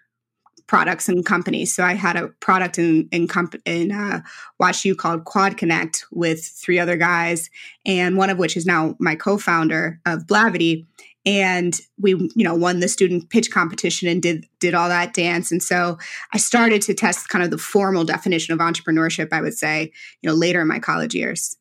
products 0.71 1.09
and 1.09 1.27
companies. 1.27 1.75
So 1.75 1.83
I 1.83 1.95
had 1.95 2.15
a 2.15 2.29
product 2.39 2.79
in 2.79 3.09
in, 3.11 3.27
comp- 3.27 3.61
in 3.65 3.91
uh, 3.91 4.21
WashU 4.63 4.97
called 4.97 5.25
Quad 5.25 5.57
Connect 5.57 6.07
with 6.13 6.45
three 6.45 6.79
other 6.79 6.97
guys, 6.97 7.51
and 7.85 8.17
one 8.17 8.31
of 8.31 8.39
which 8.39 8.57
is 8.57 8.67
now 8.67 8.95
my 9.01 9.17
co-founder 9.17 10.01
of 10.07 10.29
Blavity. 10.29 10.87
And 11.31 11.79
we, 11.99 12.13
you 12.13 12.45
know, 12.45 12.55
won 12.55 12.81
the 12.81 12.89
student 12.89 13.31
pitch 13.31 13.51
competition 13.51 14.09
and 14.09 14.21
did 14.21 14.47
did 14.59 14.75
all 14.75 14.89
that 14.89 15.15
dance. 15.15 15.53
And 15.53 15.63
so 15.63 15.99
I 16.33 16.39
started 16.39 16.83
to 16.83 16.95
test 16.95 17.29
kind 17.29 17.45
of 17.45 17.51
the 17.51 17.59
formal 17.59 18.05
definition 18.05 18.53
of 18.53 18.59
entrepreneurship. 18.61 19.29
I 19.33 19.41
would 19.41 19.57
say, 19.57 19.93
you 20.23 20.29
know, 20.29 20.35
later 20.35 20.61
in 20.61 20.69
my 20.69 20.79
college 20.79 21.15
years. 21.15 21.57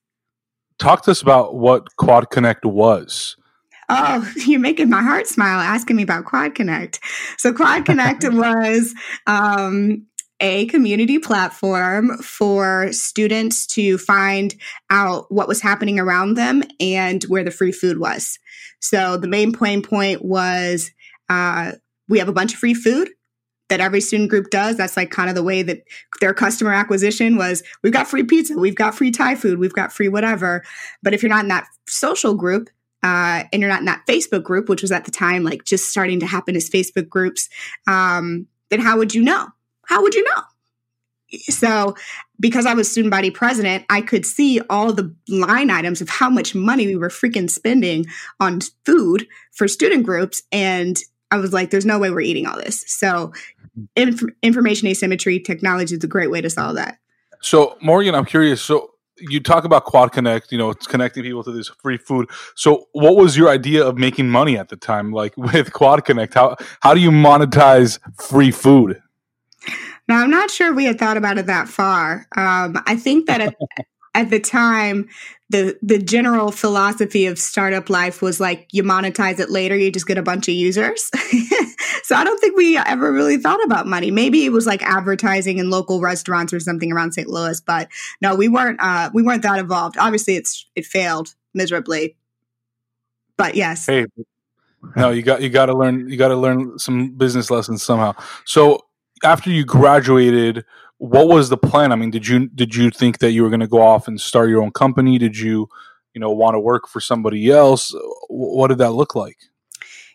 Talk 0.79 1.03
to 1.03 1.11
us 1.11 1.21
about 1.21 1.55
what 1.55 1.95
Quad 1.97 2.29
Connect 2.29 2.65
was. 2.65 3.35
Oh, 3.89 4.31
you're 4.47 4.59
making 4.59 4.89
my 4.89 5.01
heart 5.01 5.27
smile 5.27 5.59
asking 5.59 5.97
me 5.97 6.03
about 6.03 6.25
Quad 6.25 6.55
Connect. 6.55 6.99
So, 7.37 7.53
Quad 7.53 7.85
Connect 7.85 8.23
was 8.29 8.93
um, 9.27 10.05
a 10.39 10.67
community 10.67 11.19
platform 11.19 12.17
for 12.19 12.93
students 12.93 13.67
to 13.67 13.97
find 13.97 14.55
out 14.89 15.31
what 15.31 15.47
was 15.47 15.61
happening 15.61 15.99
around 15.99 16.35
them 16.35 16.63
and 16.79 17.23
where 17.23 17.43
the 17.43 17.51
free 17.51 17.71
food 17.71 17.99
was. 17.99 18.39
So, 18.79 19.17
the 19.17 19.27
main 19.27 19.51
point 19.51 19.87
point 19.87 20.23
was 20.23 20.91
uh, 21.29 21.73
we 22.07 22.19
have 22.19 22.29
a 22.29 22.33
bunch 22.33 22.53
of 22.53 22.59
free 22.59 22.73
food 22.73 23.09
that 23.69 23.79
every 23.79 24.01
student 24.01 24.29
group 24.29 24.49
does. 24.49 24.77
That's 24.77 24.97
like 24.97 25.11
kind 25.11 25.29
of 25.29 25.35
the 25.35 25.43
way 25.43 25.61
that 25.61 25.83
their 26.19 26.33
customer 26.33 26.73
acquisition 26.73 27.37
was. 27.37 27.63
We've 27.83 27.93
got 27.93 28.07
free 28.07 28.23
pizza, 28.23 28.57
we've 28.57 28.75
got 28.75 28.95
free 28.95 29.11
Thai 29.11 29.35
food, 29.35 29.59
we've 29.59 29.73
got 29.73 29.93
free 29.93 30.09
whatever. 30.09 30.63
But 31.01 31.13
if 31.13 31.21
you're 31.23 31.29
not 31.29 31.45
in 31.45 31.49
that 31.49 31.67
social 31.87 32.33
group, 32.33 32.69
uh, 33.01 33.43
and 33.53 33.61
you're 33.61 33.69
not 33.69 33.79
in 33.79 33.85
that 33.85 34.05
Facebook 34.07 34.43
group, 34.43 34.67
which 34.67 34.81
was 34.81 34.91
at 34.91 35.05
the 35.05 35.11
time 35.11 35.43
like 35.43 35.63
just 35.63 35.89
starting 35.89 36.19
to 36.19 36.25
happen 36.25 36.55
as 36.55 36.69
Facebook 36.69 37.07
groups, 37.07 37.47
um, 37.87 38.45
then 38.69 38.79
how 38.79 38.97
would 38.97 39.15
you 39.15 39.23
know? 39.23 39.47
How 39.85 40.01
would 40.01 40.13
you 40.13 40.23
know? 40.23 40.41
So, 41.49 41.95
because 42.39 42.65
I 42.65 42.73
was 42.73 42.89
student 42.89 43.11
body 43.11 43.29
president, 43.29 43.85
I 43.89 44.01
could 44.01 44.25
see 44.25 44.61
all 44.69 44.93
the 44.93 45.13
line 45.27 45.69
items 45.69 46.01
of 46.01 46.09
how 46.09 46.29
much 46.29 46.55
money 46.55 46.87
we 46.87 46.95
were 46.95 47.09
freaking 47.09 47.49
spending 47.49 48.05
on 48.39 48.61
food 48.85 49.27
for 49.51 49.67
student 49.67 50.05
groups. 50.05 50.41
And 50.51 50.97
I 51.31 51.37
was 51.37 51.53
like, 51.53 51.69
there's 51.69 51.85
no 51.85 51.99
way 51.99 52.09
we're 52.09 52.21
eating 52.21 52.47
all 52.47 52.57
this. 52.57 52.83
So, 52.87 53.33
mm-hmm. 53.77 53.83
inf- 53.95 54.35
information 54.41 54.87
asymmetry 54.87 55.39
technology 55.39 55.95
is 55.95 56.03
a 56.03 56.07
great 56.07 56.31
way 56.31 56.41
to 56.41 56.49
solve 56.49 56.75
that. 56.75 56.97
So, 57.41 57.77
Morgan, 57.81 58.15
I'm 58.15 58.25
curious. 58.25 58.61
So, 58.61 58.91
you 59.21 59.39
talk 59.41 59.65
about 59.65 59.85
Quad 59.85 60.11
Connect, 60.11 60.51
you 60.51 60.57
know, 60.57 60.69
it's 60.69 60.87
connecting 60.87 61.23
people 61.23 61.43
to 61.43 61.51
this 61.51 61.67
free 61.67 61.97
food. 61.97 62.29
So, 62.55 62.87
what 62.93 63.15
was 63.15 63.37
your 63.37 63.49
idea 63.49 63.85
of 63.85 63.97
making 63.97 64.29
money 64.29 64.57
at 64.57 64.69
the 64.69 64.77
time? 64.77 65.11
Like 65.11 65.35
with 65.37 65.73
Quad 65.73 66.05
Connect, 66.05 66.33
how 66.33 66.55
how 66.79 66.93
do 66.93 67.01
you 67.01 67.11
monetize 67.11 67.99
free 68.21 68.51
food? 68.51 69.01
Now, 70.09 70.23
I'm 70.23 70.31
not 70.31 70.49
sure 70.49 70.73
we 70.73 70.85
had 70.85 70.97
thought 70.97 71.17
about 71.17 71.37
it 71.37 71.45
that 71.45 71.69
far. 71.69 72.25
Um, 72.35 72.81
I 72.87 72.95
think 72.95 73.27
that 73.27 73.41
at, 73.41 73.55
at 74.15 74.31
the 74.31 74.39
time, 74.39 75.07
the 75.51 75.77
the 75.83 75.99
general 75.99 76.51
philosophy 76.51 77.27
of 77.27 77.37
startup 77.37 77.89
life 77.89 78.21
was 78.21 78.39
like 78.39 78.67
you 78.71 78.83
monetize 78.83 79.39
it 79.39 79.51
later, 79.51 79.75
you 79.75 79.91
just 79.91 80.07
get 80.07 80.17
a 80.17 80.23
bunch 80.23 80.47
of 80.47 80.55
users. 80.55 81.09
so 82.03 82.15
I 82.15 82.23
don't 82.23 82.39
think 82.39 82.57
we 82.57 82.75
ever 82.75 83.11
really 83.11 83.37
thought 83.37 83.63
about 83.63 83.85
money. 83.85 84.09
Maybe 84.09 84.45
it 84.45 84.51
was 84.51 84.65
like 84.65 84.81
advertising 84.83 85.59
in 85.59 85.69
local 85.69 86.01
restaurants 86.01 86.53
or 86.53 86.59
something 86.59 86.91
around 86.91 87.13
St. 87.13 87.27
Louis, 87.27 87.61
but 87.61 87.87
no, 88.19 88.35
we 88.35 88.47
weren't 88.47 88.79
uh, 88.81 89.11
we 89.13 89.21
weren't 89.21 89.43
that 89.43 89.59
involved. 89.59 89.95
Obviously, 89.97 90.35
it's 90.35 90.65
it 90.75 90.87
failed 90.87 91.35
miserably. 91.53 92.15
But 93.37 93.55
yes. 93.55 93.85
Hey, 93.85 94.07
no, 94.95 95.11
you 95.11 95.21
got 95.21 95.43
you 95.43 95.49
got 95.49 95.67
to 95.67 95.77
learn 95.77 96.09
you 96.09 96.17
got 96.17 96.29
to 96.29 96.35
learn 96.35 96.79
some 96.79 97.11
business 97.11 97.51
lessons 97.51 97.83
somehow. 97.83 98.15
So 98.45 98.85
after 99.23 99.49
you 99.49 99.65
graduated, 99.65 100.65
what 100.97 101.27
was 101.27 101.49
the 101.49 101.57
plan? 101.57 101.91
I 101.91 101.95
mean, 101.95 102.11
did 102.11 102.27
you 102.27 102.47
did 102.49 102.75
you 102.75 102.89
think 102.89 103.19
that 103.19 103.31
you 103.31 103.43
were 103.43 103.49
going 103.49 103.59
to 103.61 103.67
go 103.67 103.81
off 103.81 104.07
and 104.07 104.19
start 104.19 104.49
your 104.49 104.61
own 104.61 104.71
company? 104.71 105.17
Did 105.17 105.37
you, 105.37 105.69
you 106.13 106.21
know, 106.21 106.31
want 106.31 106.55
to 106.55 106.59
work 106.59 106.87
for 106.87 106.99
somebody 106.99 107.49
else? 107.49 107.95
What 108.27 108.67
did 108.67 108.79
that 108.79 108.91
look 108.91 109.15
like? 109.15 109.37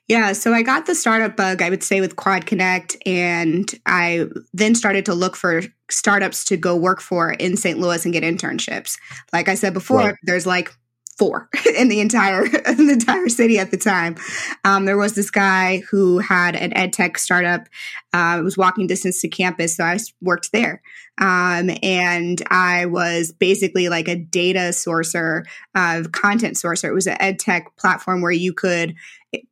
Yeah, 0.07 0.35
so 0.35 0.53
I 0.53 0.61
got 0.61 0.85
the 0.85 0.95
startup 0.95 1.35
bug, 1.35 1.63
I 1.63 1.71
would 1.71 1.83
say, 1.83 2.03
with 2.03 2.17
Quad 2.17 2.45
Connect, 2.45 2.95
and 3.07 3.71
I 3.87 4.27
then 4.53 4.75
started 4.75 5.07
to 5.07 5.15
look 5.15 5.35
for 5.35 5.63
startups 5.91 6.45
to 6.47 6.59
go 6.59 6.77
work 6.77 7.01
for 7.01 7.33
in 7.33 7.57
St. 7.57 7.79
Louis 7.79 8.05
and 8.05 8.13
get 8.13 8.23
internships. 8.23 8.99
Like 9.33 9.49
I 9.49 9.55
said 9.55 9.73
before, 9.73 9.99
right. 9.99 10.15
there's 10.25 10.45
like 10.45 10.75
four 11.17 11.49
in 11.77 11.89
the 11.89 12.01
entire 12.01 12.45
in 12.67 12.87
the 12.87 12.93
entire 12.95 13.29
city 13.29 13.59
at 13.59 13.71
the 13.71 13.77
time. 13.77 14.17
Um, 14.65 14.85
there 14.85 14.99
was 14.99 15.15
this 15.15 15.31
guy 15.31 15.83
who 15.91 16.19
had 16.19 16.57
an 16.57 16.77
ed 16.77 16.93
tech 16.93 17.19
startup. 17.19 17.69
Uh, 18.13 18.37
it 18.41 18.43
was 18.43 18.57
walking 18.57 18.87
distance 18.87 19.21
to 19.21 19.29
campus, 19.29 19.77
so 19.77 19.85
I 19.85 19.99
worked 20.21 20.53
there. 20.53 20.83
Um, 21.19 21.71
and 21.83 22.43
I 22.51 22.87
was 22.87 23.33
basically 23.33 23.89
like 23.89 24.09
a 24.09 24.17
data 24.17 24.71
sourcer, 24.73 25.45
uh, 25.75 26.03
content 26.13 26.57
sourcer. 26.57 26.89
It 26.89 26.95
was 26.95 27.07
an 27.07 27.17
ed 27.21 27.39
tech 27.39 27.77
platform 27.77 28.21
where 28.21 28.33
you 28.33 28.53
could, 28.53 28.95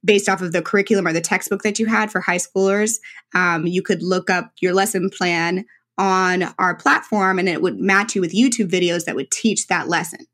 based 0.05 0.29
off 0.29 0.43
of 0.43 0.53
the 0.53 0.63
curriculum 0.63 1.07
or 1.07 1.13
the 1.13 1.21
textbook 1.21 1.63
that 1.63 1.79
you 1.79 1.87
had 1.87 2.11
for 2.11 2.21
high 2.21 2.39
schoolers, 2.39 2.97
um, 3.35 3.67
you 3.67 3.83
could 3.83 4.03
look 4.03 4.29
up 4.29 4.53
your 4.61 4.75
lesson 4.75 5.09
plan 5.11 5.65
on 5.99 6.43
our 6.59 6.75
platform 6.75 7.39
and 7.39 7.49
it 7.49 7.63
would 7.63 7.79
match 7.79 8.15
you 8.15 8.21
with 8.21 8.35
YouTube 8.35 8.69
videos 8.69 9.05
that 9.05 9.15
would 9.15 9.31
teach 9.31 9.69
that 9.69 9.89
lesson. 9.89 10.27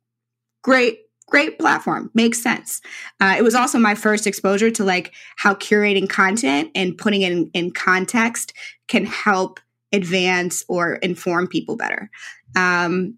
Great 0.63 1.01
great 1.29 1.59
platform 1.59 2.11
makes 2.15 2.43
sense 2.43 2.81
uh, 3.21 3.35
it 3.37 3.43
was 3.43 3.55
also 3.55 3.79
my 3.79 3.95
first 3.95 4.27
exposure 4.27 4.71
to 4.71 4.85
like 4.85 5.13
how 5.37 5.55
curating 5.55 6.09
content 6.09 6.71
and 6.75 6.97
putting 6.97 7.23
it 7.23 7.33
in, 7.33 7.51
in 7.55 7.71
context 7.71 8.53
can 8.89 9.05
help 9.05 9.61
advance 9.93 10.65
or 10.69 10.95
inform 10.97 11.47
people 11.47 11.77
better 11.77 12.11
um, 12.57 13.17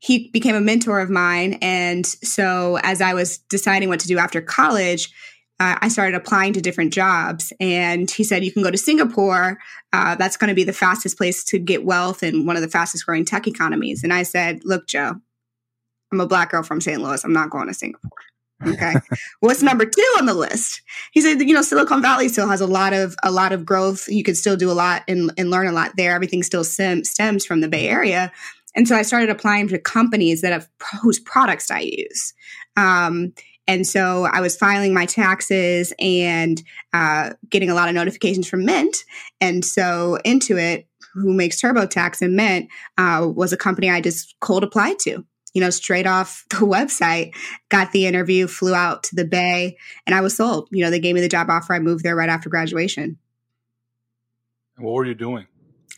he 0.00 0.28
became 0.28 0.54
a 0.54 0.60
mentor 0.60 1.00
of 1.00 1.10
mine 1.10 1.58
and 1.60 2.06
so 2.06 2.78
as 2.82 3.00
i 3.00 3.14
was 3.14 3.38
deciding 3.38 3.88
what 3.88 4.00
to 4.00 4.08
do 4.08 4.18
after 4.18 4.40
college 4.40 5.12
uh, 5.60 5.76
I 5.80 5.88
started 5.88 6.14
applying 6.14 6.52
to 6.52 6.60
different 6.60 6.92
jobs. 6.92 7.52
And 7.58 8.10
he 8.10 8.22
said, 8.22 8.44
You 8.44 8.52
can 8.52 8.62
go 8.62 8.70
to 8.70 8.78
Singapore. 8.78 9.58
Uh, 9.92 10.14
that's 10.14 10.36
going 10.36 10.48
to 10.48 10.54
be 10.54 10.64
the 10.64 10.72
fastest 10.72 11.16
place 11.16 11.42
to 11.44 11.58
get 11.58 11.84
wealth 11.84 12.22
and 12.22 12.46
one 12.46 12.56
of 12.56 12.62
the 12.62 12.68
fastest 12.68 13.06
growing 13.06 13.24
tech 13.24 13.46
economies. 13.46 14.04
And 14.04 14.12
I 14.12 14.22
said, 14.22 14.60
Look, 14.64 14.86
Joe, 14.86 15.16
I'm 16.12 16.20
a 16.20 16.26
black 16.26 16.50
girl 16.50 16.62
from 16.62 16.80
St. 16.80 17.00
Louis. 17.00 17.24
I'm 17.24 17.32
not 17.32 17.50
going 17.50 17.68
to 17.68 17.74
Singapore. 17.74 18.10
Okay. 18.66 18.94
What's 19.40 19.62
number 19.62 19.84
two 19.84 20.14
on 20.18 20.26
the 20.26 20.34
list? 20.34 20.82
He 21.12 21.20
said, 21.20 21.40
you 21.40 21.54
know, 21.54 21.62
Silicon 21.62 22.02
Valley 22.02 22.28
still 22.28 22.48
has 22.48 22.60
a 22.60 22.66
lot 22.66 22.92
of 22.92 23.14
a 23.22 23.30
lot 23.30 23.52
of 23.52 23.64
growth. 23.64 24.08
You 24.08 24.24
could 24.24 24.36
still 24.36 24.56
do 24.56 24.70
a 24.70 24.72
lot 24.72 25.02
and, 25.06 25.30
and 25.38 25.50
learn 25.50 25.66
a 25.66 25.72
lot 25.72 25.92
there. 25.96 26.12
Everything 26.12 26.42
still 26.42 26.64
stems 26.64 27.46
from 27.46 27.60
the 27.60 27.68
Bay 27.68 27.88
Area. 27.88 28.32
And 28.74 28.86
so 28.86 28.96
I 28.96 29.02
started 29.02 29.30
applying 29.30 29.68
to 29.68 29.78
companies 29.78 30.40
that 30.42 30.52
have 30.52 30.68
whose 31.02 31.18
products 31.18 31.70
I 31.70 31.80
use. 31.80 32.34
Um, 32.76 33.32
and 33.66 33.86
so 33.86 34.24
I 34.24 34.40
was 34.40 34.56
filing 34.56 34.94
my 34.94 35.04
taxes 35.04 35.92
and 35.98 36.62
uh, 36.92 37.30
getting 37.50 37.70
a 37.70 37.74
lot 37.74 37.88
of 37.88 37.94
notifications 37.94 38.48
from 38.48 38.64
Mint. 38.64 38.96
And 39.40 39.64
so 39.64 40.18
Intuit, 40.24 40.86
who 41.12 41.34
makes 41.34 41.60
TurboTax 41.60 42.22
and 42.22 42.34
Mint, 42.34 42.68
uh, 42.96 43.28
was 43.34 43.52
a 43.52 43.58
company 43.58 43.90
I 43.90 44.00
just 44.00 44.34
cold 44.40 44.64
applied 44.64 44.98
to 45.00 45.24
you 45.58 45.64
know, 45.64 45.70
straight 45.70 46.06
off 46.06 46.44
the 46.50 46.58
website, 46.58 47.34
got 47.68 47.90
the 47.90 48.06
interview, 48.06 48.46
flew 48.46 48.74
out 48.74 49.02
to 49.02 49.16
the 49.16 49.24
Bay, 49.24 49.76
and 50.06 50.14
I 50.14 50.20
was 50.20 50.36
sold. 50.36 50.68
You 50.70 50.84
know, 50.84 50.90
they 50.90 51.00
gave 51.00 51.16
me 51.16 51.20
the 51.20 51.28
job 51.28 51.50
offer. 51.50 51.74
I 51.74 51.80
moved 51.80 52.04
there 52.04 52.14
right 52.14 52.28
after 52.28 52.48
graduation. 52.48 53.18
What 54.76 54.92
were 54.92 55.04
you 55.04 55.16
doing? 55.16 55.48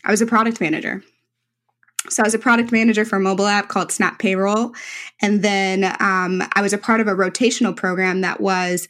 I 0.03 0.09
was 0.09 0.19
a 0.19 0.25
product 0.25 0.59
manager. 0.59 1.03
So 2.09 2.23
I 2.23 2.25
was 2.25 2.33
a 2.33 2.39
product 2.39 2.71
manager 2.71 3.05
for 3.05 3.17
a 3.17 3.19
mobile 3.19 3.45
app 3.45 3.67
called 3.67 3.91
Snap 3.91 4.17
Payroll. 4.17 4.73
And 5.21 5.43
then 5.43 5.83
um, 5.99 6.41
I 6.55 6.63
was 6.63 6.73
a 6.73 6.79
part 6.79 6.99
of 6.99 7.07
a 7.07 7.13
rotational 7.13 7.77
program 7.77 8.21
that 8.21 8.41
was 8.41 8.87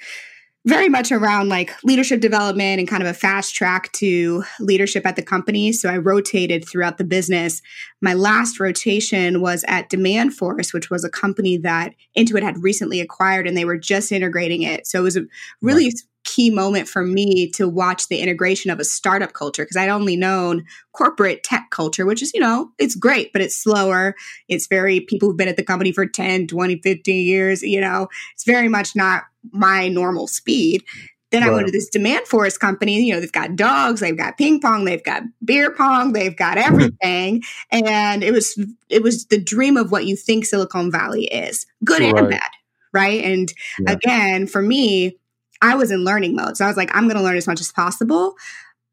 very 0.66 0.90
much 0.90 1.12
around 1.12 1.50
like 1.50 1.72
leadership 1.84 2.22
development 2.22 2.80
and 2.80 2.88
kind 2.88 3.02
of 3.02 3.10
a 3.10 3.14
fast 3.14 3.56
track 3.56 3.92
to 3.94 4.44
leadership 4.60 5.06
at 5.06 5.16
the 5.16 5.24
company. 5.24 5.72
So 5.72 5.90
I 5.90 5.98
rotated 5.98 6.68
throughout 6.68 6.98
the 6.98 7.04
business. 7.04 7.62
My 8.02 8.14
last 8.14 8.60
rotation 8.60 9.42
was 9.42 9.66
at 9.68 9.90
Demandforce, 9.90 10.74
which 10.74 10.90
was 10.90 11.04
a 11.04 11.10
company 11.10 11.58
that 11.58 11.96
Intuit 12.16 12.44
had 12.44 12.62
recently 12.62 13.00
acquired 13.00 13.48
and 13.48 13.58
they 13.58 13.66
were 13.66 13.78
just 13.78 14.12
integrating 14.12 14.62
it. 14.62 14.86
So 14.86 15.00
it 15.00 15.04
was 15.04 15.18
a 15.18 15.26
really 15.62 15.86
right 15.86 15.94
key 16.24 16.50
moment 16.50 16.88
for 16.88 17.04
me 17.04 17.50
to 17.50 17.68
watch 17.68 18.08
the 18.08 18.20
integration 18.20 18.70
of 18.72 18.80
a 18.80 18.86
startup 18.86 19.34
culture 19.34 19.64
because 19.64 19.76
I'd 19.76 19.90
only 19.90 20.16
known 20.16 20.66
corporate 20.94 21.44
tech 21.44 21.70
culture, 21.72 22.06
which 22.06 22.22
is, 22.22 22.32
you 22.34 22.40
know, 22.40 22.70
it's 22.78 22.96
great, 22.96 23.34
but 23.34 23.42
it's 23.42 23.56
slower. 23.56 24.16
It's 24.48 24.68
very 24.68 25.02
people 25.02 25.28
who've 25.28 25.38
been 25.38 25.48
at 25.48 25.58
the 25.58 25.64
company 25.64 25.92
for 25.92 26.06
10, 26.06 26.48
20, 26.48 26.80
15 26.82 27.26
years, 27.26 27.64
you 27.64 27.82
know, 27.82 28.08
it's 28.34 28.44
very 28.44 28.68
much 28.68 28.96
not 28.96 29.24
my 29.52 29.88
normal 29.88 30.28
speed. 30.28 30.84
Then 31.32 31.44
right. 31.44 31.50
I 31.50 31.54
went 31.54 31.68
to 31.68 31.72
this 31.72 31.90
Demandforce 31.90 32.60
company. 32.60 33.02
You 33.02 33.14
know, 33.14 33.20
they've 33.22 33.32
got 33.32 33.56
dogs, 33.56 34.02
they've 34.02 34.18
got 34.18 34.38
ping 34.38 34.60
pong, 34.60 34.86
they've 34.86 35.04
got 35.04 35.24
beer 35.44 35.72
pong, 35.72 36.14
they've 36.14 36.36
got 36.36 36.58
hmm. 36.58 36.64
everything. 36.64 37.44
and 37.72 38.24
it 38.24 38.32
was 38.32 38.60
it 38.90 39.02
was 39.02 39.26
the 39.28 39.42
dream 39.42 39.78
of 39.78 39.92
what 39.92 40.06
you 40.06 40.16
think 40.16 40.46
Silicon 40.46 40.92
Valley 40.92 41.26
is, 41.26 41.66
good 41.86 42.02
right. 42.02 42.18
and 42.18 42.30
bad, 42.30 42.50
right? 42.94 43.24
And 43.24 43.52
yeah. 43.80 43.94
again, 43.94 44.48
for 44.48 44.62
me, 44.62 45.18
I 45.62 45.76
was 45.76 45.92
in 45.92 46.04
learning 46.04 46.36
mode. 46.36 46.58
So 46.58 46.66
I 46.66 46.68
was 46.68 46.78
like, 46.78 46.94
I'm 46.94 47.06
going 47.06 47.18
to 47.18 47.24
learn 47.24 47.38
as 47.38 47.48
much 47.48 47.62
as 47.62 47.72
possible. 47.72 48.36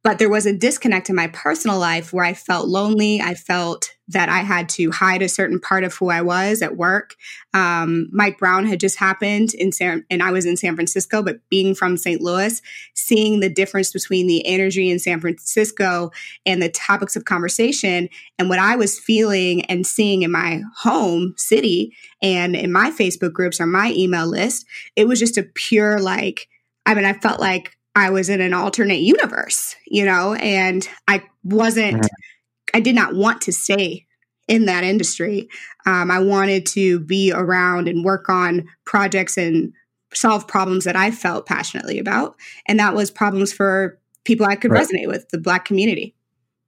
But 0.05 0.19
there 0.19 0.31
was 0.31 0.47
a 0.47 0.53
disconnect 0.53 1.11
in 1.11 1.17
my 1.17 1.27
personal 1.29 1.79
life 1.79 2.13
where 2.13 2.25
I 2.25 2.33
felt 2.33 2.69
lonely. 2.69 3.21
I 3.21 3.35
felt 3.35 3.91
that 4.07 4.29
I 4.29 4.39
had 4.39 4.69
to 4.71 4.91
hide 4.91 5.23
a 5.23 5.29
certain 5.29 5.61
part 5.61 5.85
of 5.85 5.95
who 5.95 6.09
I 6.09 6.23
was 6.23 6.63
at 6.63 6.77
work. 6.77 7.15
Um, 7.53 8.09
Mike 8.11 8.39
Brown 8.39 8.65
had 8.65 8.81
just 8.81 8.97
happened 8.97 9.55
in 9.55 9.73
San, 9.73 10.05
and 10.09 10.23
I 10.23 10.31
was 10.31 10.47
in 10.47 10.57
San 10.57 10.77
Francisco, 10.77 11.23
but 11.23 11.41
being 11.51 11.75
from 11.75 11.97
St. 11.97 12.23
Louis, 12.23 12.63
seeing 12.95 13.41
the 13.41 13.51
difference 13.51 13.93
between 13.93 14.29
the 14.29 14.47
energy 14.47 14.89
in 14.89 14.99
San 14.99 15.21
Francisco 15.21 16.11
and 16.47 16.63
the 16.63 16.71
topics 16.71 17.17
of 17.17 17.25
conversation 17.25 18.09
and 18.39 18.49
what 18.49 18.59
I 18.61 18.77
was 18.77 18.99
feeling 18.99 19.65
and 19.67 19.87
seeing 19.87 20.23
in 20.23 20.31
my 20.31 20.63
home 20.77 21.35
city 21.37 21.95
and 22.23 22.57
in 22.57 22.73
my 22.73 22.91
Facebook 22.91 23.33
groups 23.33 23.61
or 23.61 23.67
my 23.67 23.93
email 23.93 24.27
list, 24.27 24.65
it 24.97 25.07
was 25.09 25.19
just 25.19 25.37
a 25.37 25.43
pure 25.43 25.99
like, 25.99 26.49
I 26.87 26.95
mean, 26.95 27.05
I 27.05 27.13
felt 27.15 27.41
like 27.41 27.78
I 27.95 28.11
was 28.11 28.29
in 28.29 28.41
an 28.41 28.55
alternate 28.55 29.01
universe, 29.01 29.75
you 29.87 30.05
know, 30.05 30.35
and 30.35 30.89
I 31.09 31.25
wasn't, 31.43 32.03
mm-hmm. 32.03 32.75
I 32.75 32.81
did 32.81 32.95
not 32.95 33.15
want 33.15 33.41
to 33.43 33.53
stay 33.53 34.07
in 34.47 34.67
that 34.67 34.85
industry. 34.85 35.49
Um, 35.87 36.11
I 36.11 36.21
wanted 36.21 36.67
to 36.67 37.01
be 37.01 37.33
around 37.33 37.89
and 37.89 38.05
work 38.05 38.29
on 38.29 38.67
projects 38.85 39.37
and 39.37 39.73
solve 40.15 40.49
problems 40.49 40.85
that 40.85 40.97
I 40.97 41.11
felt 41.11 41.47
passionately 41.47 41.99
about. 41.99 42.37
And 42.67 42.79
that 42.79 42.95
was 42.95 43.11
problems 43.11 43.53
for 43.53 43.99
people 44.25 44.47
I 44.47 44.57
could 44.57 44.71
right. 44.71 44.87
resonate 44.87 45.07
with, 45.07 45.29
the 45.31 45.39
Black 45.39 45.65
community. 45.65 46.15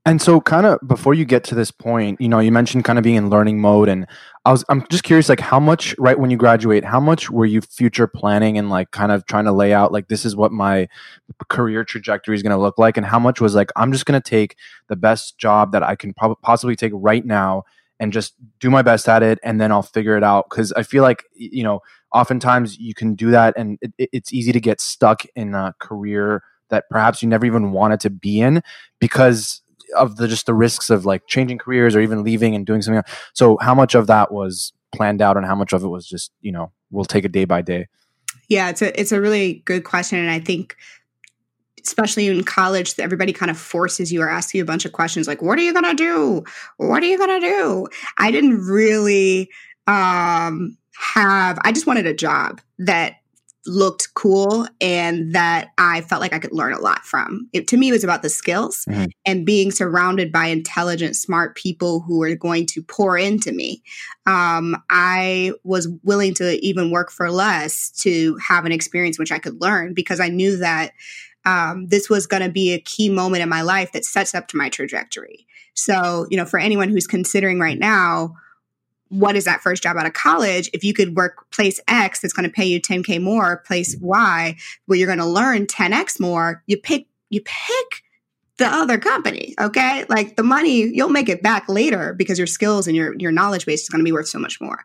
And 0.07 0.23
so 0.23 0.41
kind 0.41 0.65
of 0.65 0.79
before 0.87 1.13
you 1.13 1.27
get 1.27 1.45
to 1.45 1.55
this 1.55 1.71
point, 1.71 2.21
you 2.21 2.29
know, 2.29 2.39
you 2.39 2.51
mentioned 2.51 2.85
kind 2.85 2.99
of 2.99 3.03
being 3.03 3.17
in 3.17 3.29
learning 3.29 3.61
mode 3.61 3.89
and 3.89 4.07
I 4.47 4.53
was 4.53 4.65
I'm 4.71 4.87
just 4.89 5.05
curious 5.05 5.29
like 5.29 5.41
how 5.41 5.61
much 5.61 5.95
right 5.99 6.19
when 6.19 6.31
you 6.31 6.39
graduate, 6.39 6.85
how 6.85 7.01
much 7.01 7.31
were 7.31 7.45
you 7.45 7.61
future 7.61 8.07
planning 8.07 8.57
and 8.57 8.71
like 8.71 8.93
kind 8.93 9.13
of 9.13 9.27
trying 9.27 9.45
to 9.45 9.53
lay 9.53 9.75
out 9.75 9.93
like 9.93 10.09
this 10.09 10.25
is 10.25 10.35
what 10.35 10.53
my 10.53 10.89
career 11.51 11.85
trajectory 11.85 12.35
is 12.35 12.43
going 12.43 12.57
to 12.57 12.61
look 12.61 12.79
like 12.79 12.97
and 12.97 13.05
how 13.05 13.19
much 13.19 13.43
was 13.43 13.55
like 13.55 13.71
I'm 13.77 13.93
just 13.93 14.07
going 14.07 14.21
to 14.21 14.27
take 14.27 14.57
the 14.89 14.97
best 14.97 15.37
job 15.37 15.73
that 15.73 15.83
I 15.83 15.97
can 15.97 16.15
pro- 16.15 16.35
possibly 16.37 16.77
take 16.77 16.93
right 16.95 17.25
now 17.25 17.65
and 17.99 18.11
just 18.11 18.35
do 18.59 18.71
my 18.71 18.81
best 18.81 19.07
at 19.07 19.23
it 19.23 19.39
and 19.45 19.61
then 19.61 19.71
I'll 19.71 19.83
figure 19.83 20.17
it 20.17 20.25
out? 20.25 20.49
Cuz 20.49 20.73
I 20.73 20.83
feel 20.83 21.03
like 21.03 21.25
you 21.35 21.63
know, 21.63 21.81
oftentimes 22.15 22.79
you 22.79 22.95
can 22.95 23.15
do 23.15 23.31
that 23.33 23.53
and 23.55 23.79
it, 23.83 24.09
it's 24.13 24.33
easy 24.33 24.53
to 24.53 24.61
get 24.61 24.81
stuck 24.81 25.25
in 25.37 25.55
a 25.55 25.75
career 25.79 26.43
that 26.71 26.89
perhaps 26.89 27.23
you 27.23 27.29
never 27.29 27.45
even 27.45 27.73
wanted 27.73 28.01
to 28.01 28.09
be 28.09 28.41
in 28.41 28.63
because 28.99 29.61
of 29.97 30.17
the 30.17 30.29
just 30.29 30.47
the 30.47 30.55
risks 30.55 30.91
of 30.91 31.05
like 31.05 31.27
changing 31.27 31.59
careers 31.59 31.95
or 31.95 32.01
even 32.01 32.23
leaving 32.23 32.55
and 32.55 32.67
doing 32.67 32.83
something 32.83 32.99
else. 32.99 33.11
so 33.33 33.59
how 33.61 33.75
much 33.75 33.95
of 33.95 34.07
that 34.07 34.33
was 34.33 34.73
planned 34.93 35.23
out 35.23 35.37
and 35.37 35.47
how 35.47 35.55
much 35.55 35.73
of 35.73 35.85
it 35.85 35.89
was 35.89 36.07
just 36.07 36.33
you 36.41 36.53
know 36.53 36.73
we'll 36.91 37.05
take 37.05 37.25
it 37.25 37.33
day 37.33 37.45
by 37.45 37.63
day? 37.63 37.87
Yeah 38.49 38.71
it's 38.71 38.83
a 38.83 38.99
it's 39.01 39.13
a 39.13 39.21
really 39.21 39.63
good 39.65 39.85
question 39.85 40.19
and 40.19 40.31
i 40.31 40.41
think 40.41 40.77
especially 41.85 42.27
in 42.27 42.45
college 42.45 42.95
everybody 42.99 43.33
kind 43.33 43.51
of 43.51 43.59
forces 43.59 44.13
you 44.13 44.21
or 44.21 44.29
asks 44.29 44.55
you 44.55 44.63
a 44.63 44.67
bunch 44.67 44.85
of 44.85 44.93
questions 44.93 45.27
like 45.27 45.43
what 45.43 45.59
are 45.59 45.63
you 45.63 45.73
going 45.73 45.85
to 45.85 45.95
do? 45.95 46.45
What 46.77 47.03
are 47.03 47.07
you 47.07 47.17
going 47.17 47.41
to 47.41 47.47
do? 47.47 47.87
I 48.19 48.31
didn't 48.31 48.59
really 48.59 49.51
um 49.87 50.77
have 51.01 51.59
i 51.65 51.73
just 51.73 51.87
wanted 51.87 52.07
a 52.07 52.13
job 52.13 52.61
that 52.79 53.17
looked 53.67 54.15
cool 54.15 54.67
and 54.81 55.35
that 55.35 55.69
I 55.77 56.01
felt 56.03 56.21
like 56.21 56.33
I 56.33 56.39
could 56.39 56.53
learn 56.53 56.73
a 56.73 56.81
lot 56.81 57.05
from. 57.05 57.49
It, 57.53 57.69
to 57.69 57.77
me, 57.77 57.89
it 57.89 57.93
was 57.93 58.05
about 58.05 58.23
the 58.23 58.31
skills 58.31 58.85
mm-hmm. 58.89 59.07
and 59.27 59.45
being 59.45 59.71
surrounded 59.71 60.33
by 60.33 60.47
intelligent, 60.47 61.17
smart 61.17 61.57
people 61.57 62.01
who 62.01 62.23
are 62.23 62.35
going 62.35 62.67
to 62.67 62.83
pour 62.83 63.19
into 63.19 63.53
me. 63.53 63.83
Um, 64.27 64.77
I 64.89 65.53
was 65.63 65.89
willing 66.03 66.35
to 66.35 66.65
even 66.65 66.91
work 66.91 67.11
for 67.11 67.31
less 67.31 67.91
to 68.03 68.37
have 68.37 68.65
an 68.65 68.73
experience 68.73 69.19
which 69.19 69.33
I 69.33 69.39
could 69.39 69.61
learn 69.61 69.93
because 69.93 70.21
I 70.21 70.29
knew 70.29 70.57
that 70.57 70.93
um, 71.45 71.87
this 71.89 72.09
was 72.09 72.27
going 72.27 72.43
to 72.43 72.51
be 72.51 72.73
a 72.73 72.81
key 72.81 73.09
moment 73.09 73.43
in 73.43 73.49
my 73.49 73.63
life 73.63 73.93
that 73.93 74.05
sets 74.05 74.35
up 74.35 74.49
to 74.49 74.57
my 74.57 74.69
trajectory. 74.69 75.47
So, 75.75 76.27
you 76.31 76.37
know, 76.37 76.45
for 76.45 76.59
anyone 76.59 76.89
who's 76.89 77.07
considering 77.07 77.59
right 77.59 77.79
now, 77.79 78.35
what 79.11 79.37
is 79.37 79.45
that 79.45 79.61
first 79.61 79.83
job 79.83 79.97
out 79.97 80.07
of 80.07 80.13
college? 80.13 80.71
If 80.73 80.83
you 80.83 80.95
could 80.95 81.17
work 81.17 81.51
place 81.51 81.81
x 81.89 82.21
that's 82.21 82.33
going 82.33 82.49
to 82.49 82.53
pay 82.53 82.65
you 82.65 82.81
10k 82.81 83.21
more 83.21 83.59
place 83.67 83.97
y 84.01 84.57
where 84.87 84.99
you're 84.99 85.07
going 85.07 85.19
to 85.19 85.27
learn 85.27 85.67
10x 85.67 86.19
more 86.19 86.63
you 86.67 86.79
pick 86.79 87.07
you 87.29 87.43
pick 87.45 88.03
the 88.59 88.67
other 88.67 88.99
company 88.99 89.55
okay? 89.61 90.05
Like 90.09 90.37
the 90.37 90.43
money 90.43 90.85
you'll 90.85 91.09
make 91.09 91.29
it 91.29 91.43
back 91.43 91.69
later 91.69 92.15
because 92.15 92.39
your 92.39 92.47
skills 92.47 92.87
and 92.87 92.97
your 92.97 93.15
your 93.19 93.33
knowledge 93.33 93.67
base 93.67 93.83
is 93.83 93.89
going 93.89 94.01
to 94.01 94.05
be 94.05 94.13
worth 94.13 94.29
so 94.29 94.39
much 94.39 94.61
more. 94.61 94.85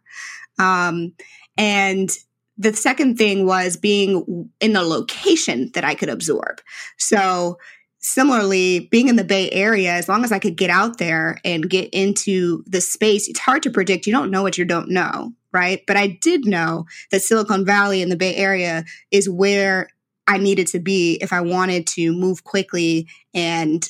Um, 0.58 1.13
and 1.58 2.10
the 2.58 2.74
second 2.74 3.17
thing 3.17 3.46
was 3.46 3.77
being 3.77 4.50
in 4.62 4.75
a 4.75 4.82
location 4.82 5.72
that 5.74 5.84
i 5.84 5.94
could 5.94 6.10
absorb. 6.10 6.62
So 6.98 7.58
similarly, 8.06 8.82
being 8.92 9.08
in 9.08 9.16
the 9.16 9.24
Bay 9.24 9.50
Area, 9.50 9.92
as 9.92 10.08
long 10.08 10.24
as 10.24 10.32
I 10.32 10.38
could 10.38 10.56
get 10.56 10.70
out 10.70 11.00
there 11.00 11.40
and 11.44 11.68
get 11.68 11.90
into 11.92 12.64
the 12.68 12.80
space, 12.80 13.28
it's 13.28 13.40
hard 13.40 13.64
to 13.64 13.72
predict. 13.72 14.06
You 14.06 14.14
don't 14.14 14.30
know 14.30 14.44
what 14.44 14.60
you 14.60 14.66
don't 14.66 14.90
know, 14.90 15.34
right? 15.52 15.82
But 15.88 15.98
I 15.98 16.08
did 16.08 16.46
know 16.46 16.86
that 17.10 17.24
Silicon 17.24 17.66
Valley 17.66 18.04
and 18.04 18.12
the 18.12 18.16
Bay 18.16 18.36
Area 18.36 18.86
is 19.10 19.28
where 19.28 19.90
I 20.28 20.38
needed 20.38 20.68
to 20.68 20.80
be 20.80 21.18
if 21.20 21.34
I 21.34 21.42
wanted 21.42 21.88
to 21.88 22.12
move 22.12 22.44
quickly 22.44 23.08
and 23.34 23.90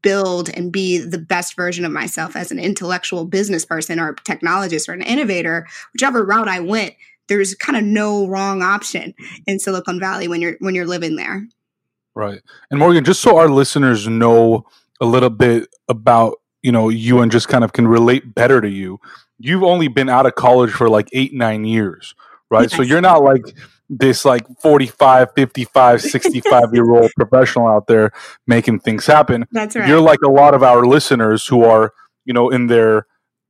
build 0.00 0.48
and 0.48 0.72
be 0.72 0.96
the 0.96 1.18
best 1.18 1.54
version 1.54 1.84
of 1.84 1.92
myself 1.92 2.36
as 2.36 2.50
an 2.50 2.58
intellectual 2.58 3.26
business 3.26 3.66
person 3.66 4.00
or 4.00 4.08
a 4.08 4.16
technologist 4.16 4.88
or 4.88 4.94
an 4.94 5.02
innovator, 5.02 5.66
whichever 5.92 6.24
route 6.24 6.48
I 6.48 6.60
went, 6.60 6.94
there's 7.28 7.54
kind 7.54 7.76
of 7.76 7.84
no 7.84 8.26
wrong 8.26 8.62
option 8.62 9.12
in 9.46 9.58
Silicon 9.58 10.00
Valley 10.00 10.28
when 10.28 10.40
you're 10.40 10.56
when 10.60 10.74
you're 10.74 10.86
living 10.86 11.16
there. 11.16 11.46
Right. 12.20 12.42
And 12.70 12.78
Morgan, 12.78 13.02
just 13.02 13.22
so 13.22 13.38
our 13.38 13.48
listeners 13.48 14.06
know 14.06 14.66
a 15.00 15.06
little 15.06 15.30
bit 15.30 15.68
about, 15.88 16.34
you 16.62 16.70
know, 16.70 16.90
you 16.90 17.20
and 17.20 17.32
just 17.32 17.48
kind 17.48 17.64
of 17.64 17.72
can 17.72 17.88
relate 17.88 18.34
better 18.34 18.60
to 18.60 18.68
you, 18.68 19.00
you've 19.38 19.62
only 19.62 19.88
been 19.88 20.10
out 20.10 20.26
of 20.26 20.34
college 20.34 20.70
for 20.70 20.90
like 20.90 21.08
eight, 21.14 21.32
nine 21.32 21.64
years, 21.64 22.14
right? 22.50 22.70
Yes. 22.70 22.76
So 22.76 22.82
you're 22.82 23.00
not 23.00 23.22
like 23.22 23.56
this 23.88 24.26
like 24.26 24.46
45, 24.60 25.28
55, 25.34 26.02
65 26.02 26.64
year 26.74 26.90
old 26.90 27.10
professional 27.16 27.66
out 27.66 27.86
there 27.86 28.12
making 28.46 28.80
things 28.80 29.06
happen. 29.06 29.46
That's 29.50 29.74
right. 29.74 29.88
You're 29.88 30.02
like 30.02 30.20
a 30.22 30.30
lot 30.30 30.52
of 30.52 30.62
our 30.62 30.84
listeners 30.84 31.46
who 31.46 31.64
are, 31.64 31.94
you 32.26 32.34
know, 32.34 32.50
in 32.50 32.66
their 32.66 33.06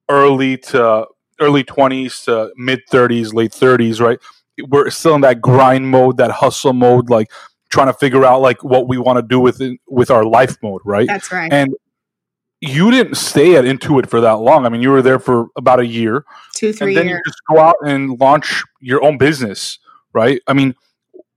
early 0.08 0.58
to 0.58 1.06
early 1.40 1.64
20s 1.64 2.26
to 2.26 2.52
mid 2.56 2.82
30s, 2.88 3.34
late 3.34 3.50
30s, 3.50 4.00
right? 4.00 4.20
We're 4.68 4.90
still 4.90 5.16
in 5.16 5.22
that 5.22 5.40
grind 5.40 5.88
mode, 5.90 6.18
that 6.18 6.30
hustle 6.30 6.72
mode. 6.72 7.10
Like 7.10 7.32
trying 7.70 7.86
to 7.86 7.94
figure 7.94 8.24
out 8.24 8.40
like 8.40 8.62
what 8.62 8.88
we 8.88 8.98
want 8.98 9.16
to 9.16 9.22
do 9.22 9.40
with 9.40 9.60
it, 9.60 9.78
with 9.88 10.10
our 10.10 10.24
life 10.24 10.56
mode, 10.62 10.82
right? 10.84 11.06
That's 11.06 11.32
right. 11.32 11.52
And 11.52 11.74
you 12.60 12.90
didn't 12.90 13.14
stay 13.14 13.56
at 13.56 13.64
Intuit 13.64 14.08
for 14.08 14.20
that 14.20 14.32
long. 14.32 14.66
I 14.66 14.68
mean, 14.68 14.82
you 14.82 14.90
were 14.90 15.02
there 15.02 15.18
for 15.18 15.46
about 15.56 15.80
a 15.80 15.86
year, 15.86 16.24
two, 16.54 16.72
three, 16.72 16.88
and 16.88 16.96
then 16.96 17.08
years. 17.08 17.22
you 17.24 17.30
just 17.30 17.40
go 17.48 17.58
out 17.58 17.76
and 17.84 18.20
launch 18.20 18.62
your 18.80 19.02
own 19.02 19.16
business, 19.16 19.78
right? 20.12 20.42
I 20.46 20.52
mean, 20.52 20.74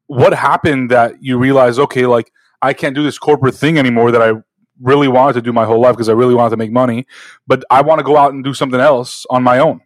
what 0.08 0.34
happened 0.34 0.92
that 0.92 1.24
you 1.24 1.38
realized, 1.38 1.80
okay, 1.80 2.06
like 2.06 2.32
I 2.62 2.74
can't 2.74 2.96
do 2.96 3.04
this 3.04 3.18
corporate 3.18 3.56
thing 3.56 3.78
anymore 3.78 4.12
that 4.12 4.22
I 4.22 4.34
really 4.82 5.08
wanted 5.08 5.34
to 5.34 5.42
do 5.42 5.54
my 5.54 5.66
whole 5.66 5.80
life 5.80 5.96
because 5.96 6.10
I 6.10 6.14
really 6.14 6.36
wanted 6.36 6.52
to 6.52 6.58
make 6.58 6.72
money, 6.72 7.08
but 7.48 7.64
I 7.70 7.82
want 7.82 8.00
to 8.00 8.04
go 8.04 8.18
out 8.18 8.34
and 8.34 8.44
do 8.44 8.54
something 8.54 8.80
else 8.80 9.26
on 9.30 9.44
my 9.44 9.60
own. 9.60 9.80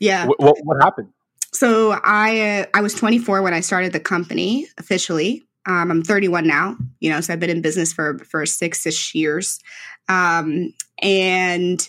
Yeah. 0.00 0.26
What, 0.26 0.40
what, 0.40 0.56
what 0.64 0.82
happened? 0.82 1.12
So 1.52 1.92
I 1.92 2.60
uh, 2.60 2.66
I 2.74 2.80
was 2.80 2.94
24 2.94 3.42
when 3.42 3.52
I 3.52 3.60
started 3.60 3.92
the 3.92 4.00
company 4.00 4.68
officially. 4.78 5.44
Um, 5.66 5.90
I'm 5.90 6.02
31 6.02 6.46
now, 6.46 6.76
you 7.00 7.10
know, 7.10 7.20
so 7.20 7.32
I've 7.32 7.40
been 7.40 7.50
in 7.50 7.60
business 7.60 7.92
for 7.92 8.18
for 8.20 8.44
six 8.46 8.86
ish 8.86 9.14
years, 9.14 9.60
um, 10.08 10.72
and 11.02 11.88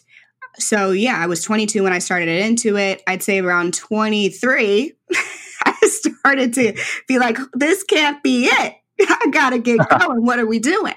so 0.58 0.92
yeah, 0.92 1.18
I 1.18 1.28
was 1.28 1.44
22 1.44 1.84
when 1.84 1.94
I 1.94 2.00
started 2.00 2.28
Intuit. 2.30 3.00
I'd 3.08 3.24
say 3.24 3.40
around 3.40 3.74
23, 3.74 4.94
I 5.66 5.74
started 5.84 6.54
to 6.56 6.78
be 7.08 7.20
like, 7.20 7.38
this 7.54 7.84
can't 7.84 8.22
be 8.24 8.46
it. 8.46 8.76
I 9.02 9.28
gotta 9.32 9.60
get 9.60 9.80
going. 10.00 10.26
what 10.26 10.40
are 10.40 10.48
we 10.48 10.60
doing? 10.60 10.96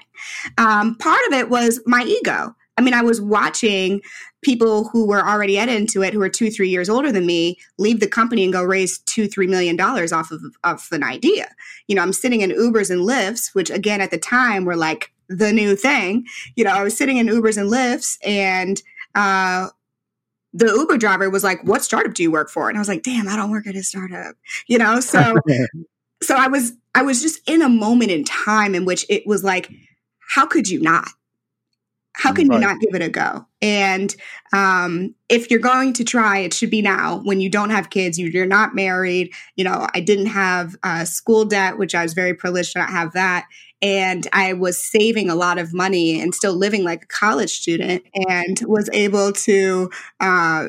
Um, 0.57 0.95
part 0.95 1.21
of 1.27 1.33
it 1.33 1.49
was 1.49 1.81
my 1.85 2.03
ego. 2.03 2.55
I 2.77 2.81
mean, 2.81 2.93
I 2.93 3.01
was 3.01 3.21
watching 3.21 4.01
people 4.45 4.87
who 4.89 5.07
were 5.07 5.27
already 5.27 5.57
at 5.57 5.67
Intuit, 5.67 6.13
who 6.13 6.21
are 6.21 6.29
two, 6.29 6.51
three 6.51 6.69
years 6.69 6.87
older 6.87 7.11
than 7.11 7.25
me, 7.25 7.57
leave 7.79 7.99
the 7.99 8.07
company 8.07 8.43
and 8.43 8.53
go 8.53 8.63
raise 8.63 8.99
two, 8.99 9.27
three 9.27 9.47
million 9.47 9.75
dollars 9.75 10.13
off 10.13 10.29
of, 10.29 10.43
of 10.63 10.87
an 10.91 11.03
idea. 11.03 11.51
You 11.87 11.95
know, 11.95 12.03
I'm 12.03 12.13
sitting 12.13 12.41
in 12.41 12.51
Ubers 12.51 12.91
and 12.91 13.01
Lyfts, 13.01 13.55
which 13.55 13.71
again 13.71 14.01
at 14.01 14.11
the 14.11 14.19
time 14.19 14.63
were 14.63 14.75
like 14.75 15.11
the 15.27 15.51
new 15.51 15.75
thing. 15.75 16.25
You 16.55 16.63
know, 16.63 16.69
I 16.69 16.83
was 16.83 16.95
sitting 16.95 17.17
in 17.17 17.25
Ubers 17.25 17.57
and 17.57 17.71
Lyfts 17.71 18.19
and 18.23 18.81
uh, 19.15 19.69
the 20.53 20.67
Uber 20.67 20.97
driver 20.97 21.29
was 21.31 21.43
like, 21.43 21.63
What 21.63 21.83
startup 21.83 22.13
do 22.13 22.21
you 22.21 22.31
work 22.31 22.51
for? 22.51 22.69
And 22.69 22.77
I 22.77 22.81
was 22.81 22.87
like, 22.87 23.01
damn, 23.01 23.27
I 23.27 23.35
don't 23.35 23.49
work 23.49 23.65
at 23.65 23.75
a 23.75 23.81
startup. 23.81 24.35
You 24.67 24.77
know, 24.77 24.99
so 24.99 25.35
so 26.21 26.35
I 26.35 26.47
was 26.47 26.73
I 26.93 27.01
was 27.01 27.23
just 27.23 27.41
in 27.49 27.63
a 27.63 27.69
moment 27.69 28.11
in 28.11 28.23
time 28.23 28.75
in 28.75 28.85
which 28.85 29.07
it 29.09 29.25
was 29.25 29.43
like, 29.43 29.71
how 30.35 30.45
could 30.45 30.69
you 30.69 30.79
not? 30.81 31.09
How 32.17 32.31
can 32.31 32.47
right. 32.47 32.55
you 32.55 32.61
not 32.61 32.79
give 32.79 32.95
it 32.95 33.01
a 33.01 33.09
go? 33.09 33.45
And 33.61 34.15
um, 34.53 35.13
if 35.27 35.51
you're 35.51 35.59
going 35.59 35.91
to 35.93 36.03
try, 36.05 36.39
it 36.39 36.53
should 36.53 36.69
be 36.69 36.81
now 36.81 37.19
when 37.23 37.41
you 37.41 37.49
don't 37.49 37.71
have 37.71 37.89
kids, 37.89 38.17
you, 38.17 38.41
are 38.41 38.45
not 38.45 38.73
married. 38.73 39.33
You 39.57 39.65
know, 39.65 39.87
I 39.93 39.99
didn't 39.99 40.27
have 40.27 40.77
uh, 40.83 41.03
school 41.03 41.43
debt, 41.43 41.77
which 41.77 41.93
I 41.93 42.03
was 42.03 42.13
very 42.13 42.33
privileged 42.33 42.71
to 42.73 42.79
not 42.79 42.89
have 42.89 43.11
that. 43.13 43.47
And 43.81 44.27
I 44.31 44.53
was 44.53 44.81
saving 44.81 45.29
a 45.29 45.35
lot 45.35 45.57
of 45.57 45.73
money 45.73 46.21
and 46.21 46.33
still 46.33 46.53
living 46.53 46.85
like 46.85 47.03
a 47.03 47.07
college 47.07 47.51
student 47.51 48.03
and 48.29 48.61
was 48.65 48.89
able 48.93 49.33
to 49.33 49.91
uh, 50.21 50.67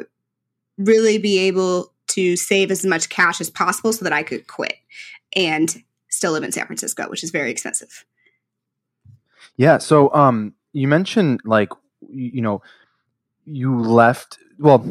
really 0.79 1.19
be 1.19 1.39
able 1.39 1.93
to 2.09 2.37
save 2.37 2.73
as 2.73 2.85
much 2.85 3.09
cash 3.09 3.41
as 3.41 3.51
possible 3.51 3.93
so 3.93 4.05
that 4.05 4.13
I 4.13 4.25
could 4.25 4.49
quit 4.49 4.75
and 5.37 5.83
still 6.09 6.33
live 6.33 6.43
in 6.43 6.51
San 6.51 6.67
Francisco, 6.67 7.09
which 7.09 7.23
is 7.23 7.31
very 7.31 7.53
expensive. 7.53 8.05
Yeah. 9.57 9.79
So, 9.79 10.13
um, 10.13 10.55
you 10.77 10.89
mentioned 10.89 11.41
like 11.45 11.71
you 12.09 12.43
know 12.43 12.63
you 13.47 13.79
left 13.81 14.39
well 14.59 14.85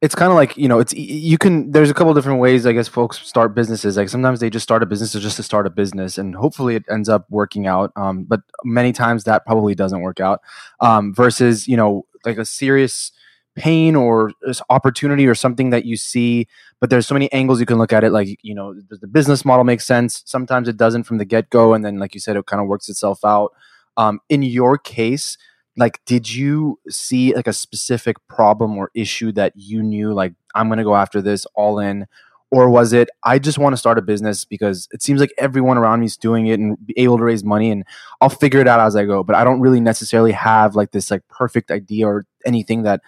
it's 0.00 0.14
kind 0.14 0.30
of 0.30 0.36
like 0.36 0.56
you 0.56 0.68
know 0.68 0.78
it's 0.78 0.94
you 0.94 1.36
can 1.36 1.70
there's 1.72 1.90
a 1.90 1.94
couple 1.94 2.14
different 2.14 2.40
ways 2.40 2.66
i 2.66 2.72
guess 2.72 2.88
folks 2.88 3.18
start 3.18 3.54
businesses. 3.54 3.96
Like 3.96 4.08
sometimes 4.08 4.40
they 4.40 4.50
just 4.50 4.62
start 4.62 4.82
a 4.82 4.86
business 4.86 5.12
just 5.12 5.36
to 5.36 5.42
start 5.42 5.66
a 5.66 5.70
business 5.70 6.18
and 6.18 6.34
hopefully 6.34 6.76
it 6.76 6.84
ends 6.90 7.08
up 7.08 7.26
working 7.30 7.66
out 7.66 7.92
um, 7.96 8.24
but 8.24 8.40
many 8.64 8.92
times 8.92 9.24
that 9.24 9.44
probably 9.44 9.74
doesn't 9.74 10.00
work 10.00 10.20
out 10.20 10.40
um, 10.80 11.14
versus 11.14 11.68
you 11.68 11.76
know 11.76 12.06
like 12.24 12.38
a 12.38 12.44
serious 12.44 13.12
pain 13.56 13.96
or 13.96 14.30
opportunity 14.70 15.26
or 15.26 15.34
something 15.34 15.70
that 15.70 15.84
you 15.84 15.96
see 15.96 16.46
but 16.80 16.90
there's 16.90 17.06
so 17.06 17.14
many 17.14 17.30
angles 17.32 17.58
you 17.58 17.66
can 17.66 17.78
look 17.78 17.92
at 17.92 18.04
it 18.04 18.12
like 18.12 18.38
you 18.42 18.54
know 18.54 18.74
the 18.88 19.06
business 19.08 19.44
model 19.44 19.64
make 19.64 19.80
sense? 19.80 20.22
Sometimes 20.26 20.68
it 20.68 20.76
doesn't 20.76 21.04
from 21.04 21.18
the 21.18 21.24
get-go 21.24 21.74
and 21.74 21.84
then 21.84 21.98
like 21.98 22.14
you 22.14 22.20
said 22.20 22.36
it 22.36 22.46
kind 22.46 22.62
of 22.62 22.68
works 22.68 22.88
itself 22.88 23.24
out 23.24 23.52
um, 23.98 24.20
in 24.30 24.42
your 24.42 24.78
case, 24.78 25.36
like, 25.76 26.00
did 26.06 26.32
you 26.32 26.78
see 26.88 27.34
like 27.34 27.46
a 27.46 27.52
specific 27.52 28.16
problem 28.28 28.78
or 28.78 28.90
issue 28.94 29.32
that 29.32 29.52
you 29.56 29.82
knew, 29.82 30.14
like, 30.14 30.32
I'm 30.54 30.68
going 30.68 30.78
to 30.78 30.84
go 30.84 30.96
after 30.96 31.20
this 31.20 31.44
all 31.54 31.78
in? 31.78 32.06
Or 32.50 32.70
was 32.70 32.94
it, 32.94 33.10
I 33.24 33.38
just 33.38 33.58
want 33.58 33.74
to 33.74 33.76
start 33.76 33.98
a 33.98 34.02
business 34.02 34.46
because 34.46 34.88
it 34.90 35.02
seems 35.02 35.20
like 35.20 35.34
everyone 35.36 35.76
around 35.76 36.00
me 36.00 36.06
is 36.06 36.16
doing 36.16 36.46
it 36.46 36.58
and 36.58 36.78
be 36.86 36.94
able 36.96 37.18
to 37.18 37.24
raise 37.24 37.44
money 37.44 37.70
and 37.70 37.84
I'll 38.22 38.30
figure 38.30 38.60
it 38.60 38.66
out 38.66 38.80
as 38.80 38.96
I 38.96 39.04
go. 39.04 39.22
But 39.22 39.36
I 39.36 39.44
don't 39.44 39.60
really 39.60 39.80
necessarily 39.80 40.32
have 40.32 40.74
like 40.74 40.92
this 40.92 41.10
like 41.10 41.28
perfect 41.28 41.70
idea 41.70 42.08
or 42.08 42.24
anything 42.46 42.84
that 42.84 43.02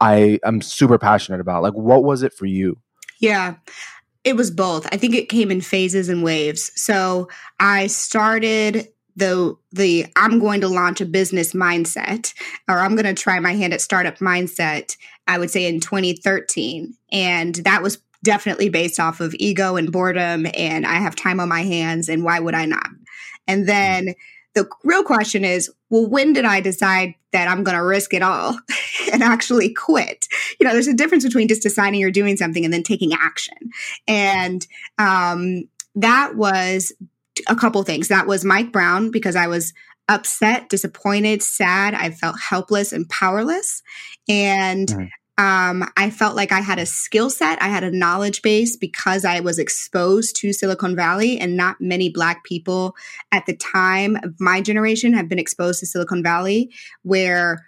I 0.00 0.38
am 0.44 0.62
super 0.62 0.98
passionate 0.98 1.40
about. 1.40 1.62
Like, 1.62 1.74
what 1.74 2.02
was 2.02 2.22
it 2.22 2.32
for 2.32 2.46
you? 2.46 2.78
Yeah. 3.18 3.56
It 4.24 4.36
was 4.36 4.50
both. 4.50 4.86
I 4.90 4.96
think 4.96 5.14
it 5.14 5.28
came 5.28 5.50
in 5.50 5.60
phases 5.60 6.08
and 6.08 6.22
waves. 6.22 6.72
So 6.74 7.28
I 7.60 7.88
started 7.88 8.88
the 9.18 9.56
the 9.72 10.06
I'm 10.16 10.38
going 10.38 10.60
to 10.60 10.68
launch 10.68 11.00
a 11.00 11.06
business 11.06 11.52
mindset 11.52 12.32
or 12.68 12.78
I'm 12.78 12.94
going 12.94 13.14
to 13.14 13.20
try 13.20 13.40
my 13.40 13.54
hand 13.54 13.72
at 13.74 13.80
startup 13.80 14.18
mindset 14.18 14.96
I 15.26 15.38
would 15.38 15.50
say 15.50 15.66
in 15.66 15.80
2013 15.80 16.94
and 17.12 17.56
that 17.56 17.82
was 17.82 17.98
definitely 18.22 18.68
based 18.68 19.00
off 19.00 19.20
of 19.20 19.34
ego 19.38 19.76
and 19.76 19.92
boredom 19.92 20.46
and 20.54 20.86
I 20.86 20.94
have 20.94 21.16
time 21.16 21.40
on 21.40 21.48
my 21.48 21.62
hands 21.62 22.08
and 22.08 22.24
why 22.24 22.38
would 22.38 22.54
I 22.54 22.64
not? 22.64 22.88
And 23.46 23.68
then 23.68 24.14
the 24.54 24.68
real 24.84 25.02
question 25.02 25.44
is 25.44 25.70
well 25.90 26.08
when 26.08 26.32
did 26.32 26.44
I 26.44 26.60
decide 26.60 27.14
that 27.32 27.48
I'm 27.48 27.64
going 27.64 27.76
to 27.76 27.84
risk 27.84 28.14
it 28.14 28.22
all 28.22 28.56
and 29.12 29.22
actually 29.22 29.74
quit? 29.74 30.28
You 30.60 30.66
know 30.66 30.72
there's 30.72 30.86
a 30.86 30.94
difference 30.94 31.24
between 31.24 31.48
just 31.48 31.62
deciding 31.62 31.98
you're 31.98 32.10
doing 32.12 32.36
something 32.36 32.64
and 32.64 32.72
then 32.72 32.84
taking 32.84 33.12
action. 33.14 33.56
And 34.06 34.64
um 34.96 35.68
that 35.96 36.36
was 36.36 36.92
a 37.48 37.56
couple 37.56 37.82
things. 37.82 38.08
That 38.08 38.26
was 38.26 38.44
Mike 38.44 38.72
Brown 38.72 39.10
because 39.10 39.36
I 39.36 39.46
was 39.46 39.72
upset, 40.08 40.68
disappointed, 40.68 41.42
sad. 41.42 41.94
I 41.94 42.10
felt 42.10 42.40
helpless 42.40 42.92
and 42.92 43.08
powerless. 43.08 43.82
And 44.28 45.10
um, 45.38 45.88
I 45.96 46.10
felt 46.10 46.34
like 46.34 46.50
I 46.50 46.60
had 46.60 46.80
a 46.80 46.86
skill 46.86 47.30
set, 47.30 47.62
I 47.62 47.68
had 47.68 47.84
a 47.84 47.96
knowledge 47.96 48.42
base 48.42 48.76
because 48.76 49.24
I 49.24 49.38
was 49.38 49.60
exposed 49.60 50.34
to 50.40 50.52
Silicon 50.52 50.96
Valley, 50.96 51.38
and 51.38 51.56
not 51.56 51.76
many 51.80 52.08
Black 52.08 52.42
people 52.42 52.96
at 53.30 53.46
the 53.46 53.54
time 53.54 54.16
of 54.24 54.34
my 54.40 54.60
generation 54.60 55.12
have 55.12 55.28
been 55.28 55.38
exposed 55.38 55.78
to 55.78 55.86
Silicon 55.86 56.24
Valley, 56.24 56.72
where 57.02 57.64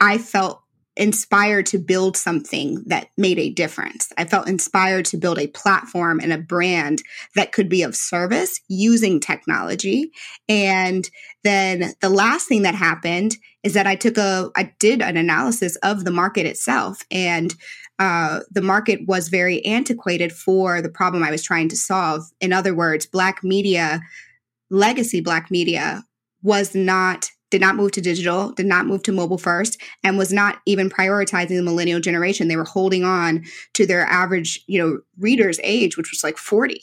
I 0.00 0.18
felt 0.18 0.63
inspired 0.96 1.66
to 1.66 1.78
build 1.78 2.16
something 2.16 2.82
that 2.86 3.08
made 3.16 3.38
a 3.38 3.50
difference. 3.50 4.12
I 4.16 4.24
felt 4.24 4.48
inspired 4.48 5.04
to 5.06 5.16
build 5.16 5.38
a 5.38 5.48
platform 5.48 6.20
and 6.20 6.32
a 6.32 6.38
brand 6.38 7.02
that 7.34 7.52
could 7.52 7.68
be 7.68 7.82
of 7.82 7.96
service 7.96 8.60
using 8.68 9.18
technology. 9.18 10.12
And 10.48 11.08
then 11.42 11.94
the 12.00 12.08
last 12.08 12.46
thing 12.46 12.62
that 12.62 12.76
happened 12.76 13.36
is 13.64 13.74
that 13.74 13.86
I 13.86 13.96
took 13.96 14.18
a, 14.18 14.50
I 14.56 14.72
did 14.78 15.02
an 15.02 15.16
analysis 15.16 15.76
of 15.76 16.04
the 16.04 16.12
market 16.12 16.46
itself 16.46 17.02
and 17.10 17.54
uh, 17.98 18.40
the 18.50 18.62
market 18.62 19.00
was 19.06 19.28
very 19.28 19.64
antiquated 19.64 20.32
for 20.32 20.82
the 20.82 20.88
problem 20.88 21.22
I 21.22 21.30
was 21.30 21.42
trying 21.42 21.68
to 21.68 21.76
solve. 21.76 22.24
In 22.40 22.52
other 22.52 22.74
words, 22.74 23.06
Black 23.06 23.44
media, 23.44 24.00
legacy 24.70 25.20
Black 25.20 25.50
media, 25.50 26.04
was 26.42 26.74
not 26.74 27.30
did 27.50 27.60
not 27.60 27.76
move 27.76 27.92
to 27.92 28.00
digital, 28.00 28.50
did 28.50 28.66
not 28.66 28.86
move 28.86 29.02
to 29.04 29.12
mobile 29.12 29.38
first, 29.38 29.80
and 30.02 30.18
was 30.18 30.32
not 30.32 30.60
even 30.66 30.90
prioritizing 30.90 31.48
the 31.48 31.62
millennial 31.62 32.00
generation. 32.00 32.48
They 32.48 32.56
were 32.56 32.64
holding 32.64 33.04
on 33.04 33.44
to 33.74 33.86
their 33.86 34.06
average, 34.06 34.62
you 34.66 34.78
know, 34.78 35.00
reader's 35.18 35.60
age, 35.62 35.96
which 35.96 36.10
was 36.10 36.24
like 36.24 36.36
40. 36.36 36.80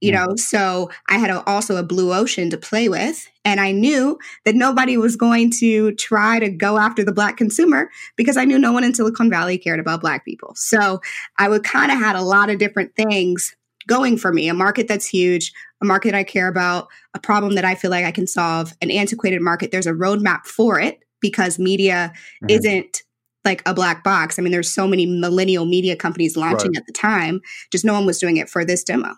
You 0.00 0.12
mm. 0.12 0.14
know, 0.14 0.36
so 0.36 0.90
I 1.08 1.18
had 1.18 1.30
a, 1.30 1.42
also 1.44 1.76
a 1.76 1.82
blue 1.82 2.12
ocean 2.12 2.50
to 2.50 2.56
play 2.56 2.88
with. 2.88 3.28
And 3.44 3.60
I 3.60 3.72
knew 3.72 4.18
that 4.44 4.54
nobody 4.54 4.96
was 4.96 5.16
going 5.16 5.50
to 5.58 5.92
try 5.94 6.38
to 6.38 6.50
go 6.50 6.78
after 6.78 7.02
the 7.02 7.12
Black 7.12 7.36
consumer 7.36 7.90
because 8.16 8.36
I 8.36 8.44
knew 8.44 8.58
no 8.58 8.72
one 8.72 8.84
in 8.84 8.94
Silicon 8.94 9.30
Valley 9.30 9.58
cared 9.58 9.80
about 9.80 10.00
Black 10.00 10.24
people. 10.24 10.52
So 10.54 11.00
I 11.38 11.48
would 11.48 11.64
kind 11.64 11.90
of 11.90 11.98
had 11.98 12.14
a 12.14 12.22
lot 12.22 12.50
of 12.50 12.58
different 12.58 12.94
things 12.94 13.56
going 13.88 14.16
for 14.16 14.32
me 14.32 14.48
a 14.48 14.54
market 14.54 14.86
that's 14.86 15.06
huge, 15.06 15.52
a 15.82 15.84
market 15.84 16.14
I 16.14 16.22
care 16.22 16.46
about, 16.46 16.86
a 17.14 17.18
problem 17.18 17.56
that 17.56 17.64
I 17.64 17.74
feel 17.74 17.90
like 17.90 18.04
I 18.04 18.12
can 18.12 18.28
solve, 18.28 18.72
an 18.80 18.92
antiquated 18.92 19.42
market. 19.42 19.72
There's 19.72 19.86
a 19.86 19.92
roadmap 19.92 20.46
for 20.46 20.78
it 20.78 21.00
because 21.20 21.58
media 21.58 22.12
mm-hmm. 22.14 22.50
isn't 22.50 23.02
like 23.44 23.62
a 23.66 23.74
black 23.74 24.04
box. 24.04 24.38
I 24.38 24.42
mean, 24.42 24.52
there's 24.52 24.70
so 24.72 24.86
many 24.86 25.06
millennial 25.06 25.64
media 25.64 25.96
companies 25.96 26.36
launching 26.36 26.72
right. 26.72 26.78
at 26.78 26.86
the 26.86 26.92
time, 26.92 27.40
just 27.72 27.84
no 27.84 27.94
one 27.94 28.06
was 28.06 28.18
doing 28.18 28.36
it 28.36 28.48
for 28.48 28.64
this 28.64 28.84
demo. 28.84 29.16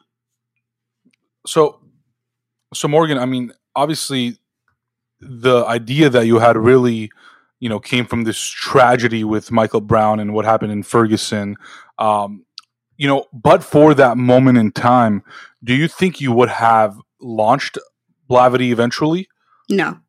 So, 1.46 1.80
so 2.72 2.86
Morgan, 2.86 3.18
I 3.18 3.26
mean, 3.26 3.52
obviously, 3.74 4.38
the 5.20 5.64
idea 5.66 6.08
that 6.08 6.26
you 6.26 6.38
had 6.38 6.56
really, 6.56 7.10
you 7.58 7.68
know, 7.68 7.80
came 7.80 8.06
from 8.06 8.24
this 8.24 8.40
tragedy 8.40 9.24
with 9.24 9.50
Michael 9.50 9.80
Brown 9.80 10.20
and 10.20 10.32
what 10.32 10.44
happened 10.44 10.72
in 10.72 10.82
Ferguson. 10.82 11.56
Um, 11.98 12.44
you 13.00 13.08
know, 13.08 13.24
but 13.32 13.64
for 13.64 13.94
that 13.94 14.18
moment 14.18 14.58
in 14.58 14.70
time, 14.72 15.22
do 15.64 15.74
you 15.74 15.88
think 15.88 16.20
you 16.20 16.32
would 16.32 16.50
have 16.50 17.00
launched 17.18 17.78
Blavity 18.28 18.72
eventually? 18.72 19.26
No. 19.70 20.00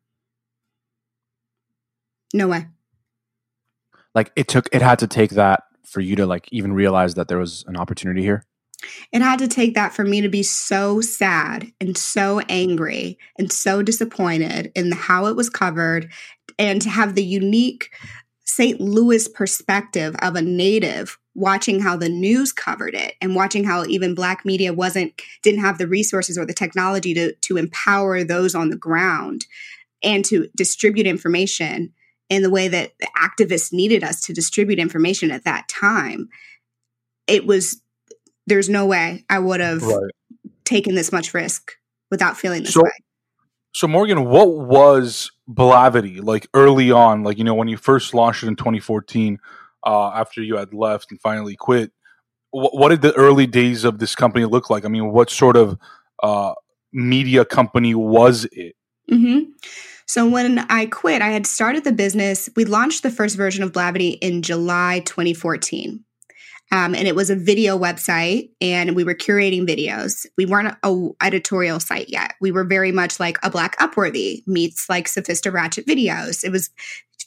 No 2.34 2.48
way. 2.48 2.66
Like 4.14 4.30
it 4.36 4.46
took 4.46 4.68
it 4.72 4.82
had 4.82 4.98
to 4.98 5.06
take 5.06 5.30
that 5.30 5.62
for 5.84 6.00
you 6.00 6.16
to 6.16 6.26
like 6.26 6.46
even 6.52 6.74
realize 6.74 7.14
that 7.14 7.28
there 7.28 7.38
was 7.38 7.64
an 7.66 7.78
opportunity 7.78 8.20
here? 8.20 8.44
It 9.10 9.22
had 9.22 9.38
to 9.38 9.48
take 9.48 9.72
that 9.72 9.94
for 9.94 10.04
me 10.04 10.20
to 10.20 10.28
be 10.28 10.42
so 10.42 11.00
sad 11.00 11.72
and 11.80 11.96
so 11.96 12.40
angry 12.40 13.16
and 13.38 13.50
so 13.50 13.82
disappointed 13.82 14.70
in 14.74 14.92
how 14.92 15.26
it 15.26 15.36
was 15.36 15.48
covered 15.48 16.12
and 16.58 16.82
to 16.82 16.90
have 16.90 17.14
the 17.14 17.24
unique 17.24 17.88
St. 18.44 18.82
Louis 18.82 19.28
perspective 19.28 20.14
of 20.20 20.36
a 20.36 20.42
native 20.42 21.16
watching 21.34 21.80
how 21.80 21.96
the 21.96 22.08
news 22.08 22.52
covered 22.52 22.94
it 22.94 23.14
and 23.20 23.34
watching 23.34 23.64
how 23.64 23.84
even 23.86 24.14
black 24.14 24.44
media 24.44 24.72
wasn't 24.72 25.20
didn't 25.42 25.60
have 25.60 25.78
the 25.78 25.88
resources 25.88 26.36
or 26.36 26.44
the 26.44 26.52
technology 26.52 27.14
to 27.14 27.32
to 27.36 27.56
empower 27.56 28.22
those 28.22 28.54
on 28.54 28.68
the 28.68 28.76
ground 28.76 29.46
and 30.02 30.24
to 30.24 30.48
distribute 30.54 31.06
information 31.06 31.92
in 32.28 32.42
the 32.42 32.50
way 32.50 32.68
that 32.68 32.92
the 33.00 33.08
activists 33.18 33.72
needed 33.72 34.04
us 34.04 34.20
to 34.20 34.32
distribute 34.32 34.78
information 34.78 35.30
at 35.30 35.44
that 35.44 35.66
time 35.68 36.28
it 37.26 37.46
was 37.46 37.80
there's 38.46 38.68
no 38.68 38.84
way 38.84 39.24
i 39.30 39.38
would 39.38 39.60
have 39.60 39.82
right. 39.82 40.10
taken 40.64 40.94
this 40.94 41.12
much 41.12 41.32
risk 41.32 41.72
without 42.10 42.36
feeling 42.36 42.62
this 42.62 42.74
so, 42.74 42.82
way 42.82 42.92
so 43.72 43.88
morgan 43.88 44.26
what 44.26 44.50
was 44.50 45.30
Blavity 45.50 46.22
like 46.22 46.46
early 46.52 46.90
on 46.90 47.22
like 47.22 47.38
you 47.38 47.44
know 47.44 47.54
when 47.54 47.68
you 47.68 47.78
first 47.78 48.12
launched 48.12 48.42
it 48.42 48.48
in 48.48 48.56
2014 48.56 49.38
uh, 49.84 50.10
after 50.10 50.42
you 50.42 50.56
had 50.56 50.72
left 50.72 51.10
and 51.10 51.20
finally 51.20 51.56
quit. 51.56 51.92
What 52.50 52.90
did 52.90 53.00
the 53.00 53.14
early 53.14 53.46
days 53.46 53.84
of 53.84 53.98
this 53.98 54.14
company 54.14 54.44
look 54.44 54.68
like? 54.68 54.84
I 54.84 54.88
mean, 54.88 55.10
what 55.10 55.30
sort 55.30 55.56
of 55.56 55.78
uh, 56.22 56.52
media 56.92 57.44
company 57.46 57.94
was 57.94 58.46
it? 58.52 58.76
Mm-hmm. 59.10 59.50
So 60.06 60.28
when 60.28 60.58
I 60.58 60.86
quit, 60.86 61.22
I 61.22 61.30
had 61.30 61.46
started 61.46 61.84
the 61.84 61.92
business. 61.92 62.50
We 62.54 62.66
launched 62.66 63.02
the 63.02 63.10
first 63.10 63.36
version 63.36 63.64
of 63.64 63.72
Blavity 63.72 64.18
in 64.20 64.42
July 64.42 65.00
2014. 65.06 66.04
Um, 66.70 66.94
and 66.94 67.06
it 67.06 67.14
was 67.14 67.28
a 67.28 67.36
video 67.36 67.78
website 67.78 68.50
and 68.60 68.96
we 68.96 69.04
were 69.04 69.14
curating 69.14 69.68
videos 69.68 70.24
we 70.38 70.46
weren't 70.46 70.74
a 70.82 71.08
editorial 71.20 71.78
site 71.80 72.08
yet 72.08 72.32
we 72.40 72.50
were 72.50 72.64
very 72.64 72.92
much 72.92 73.20
like 73.20 73.36
a 73.42 73.50
black 73.50 73.78
upworthy 73.78 74.42
meets 74.46 74.88
like 74.88 75.06
sophista 75.06 75.52
ratchet 75.52 75.86
videos 75.86 76.42
it 76.42 76.50
was 76.50 76.70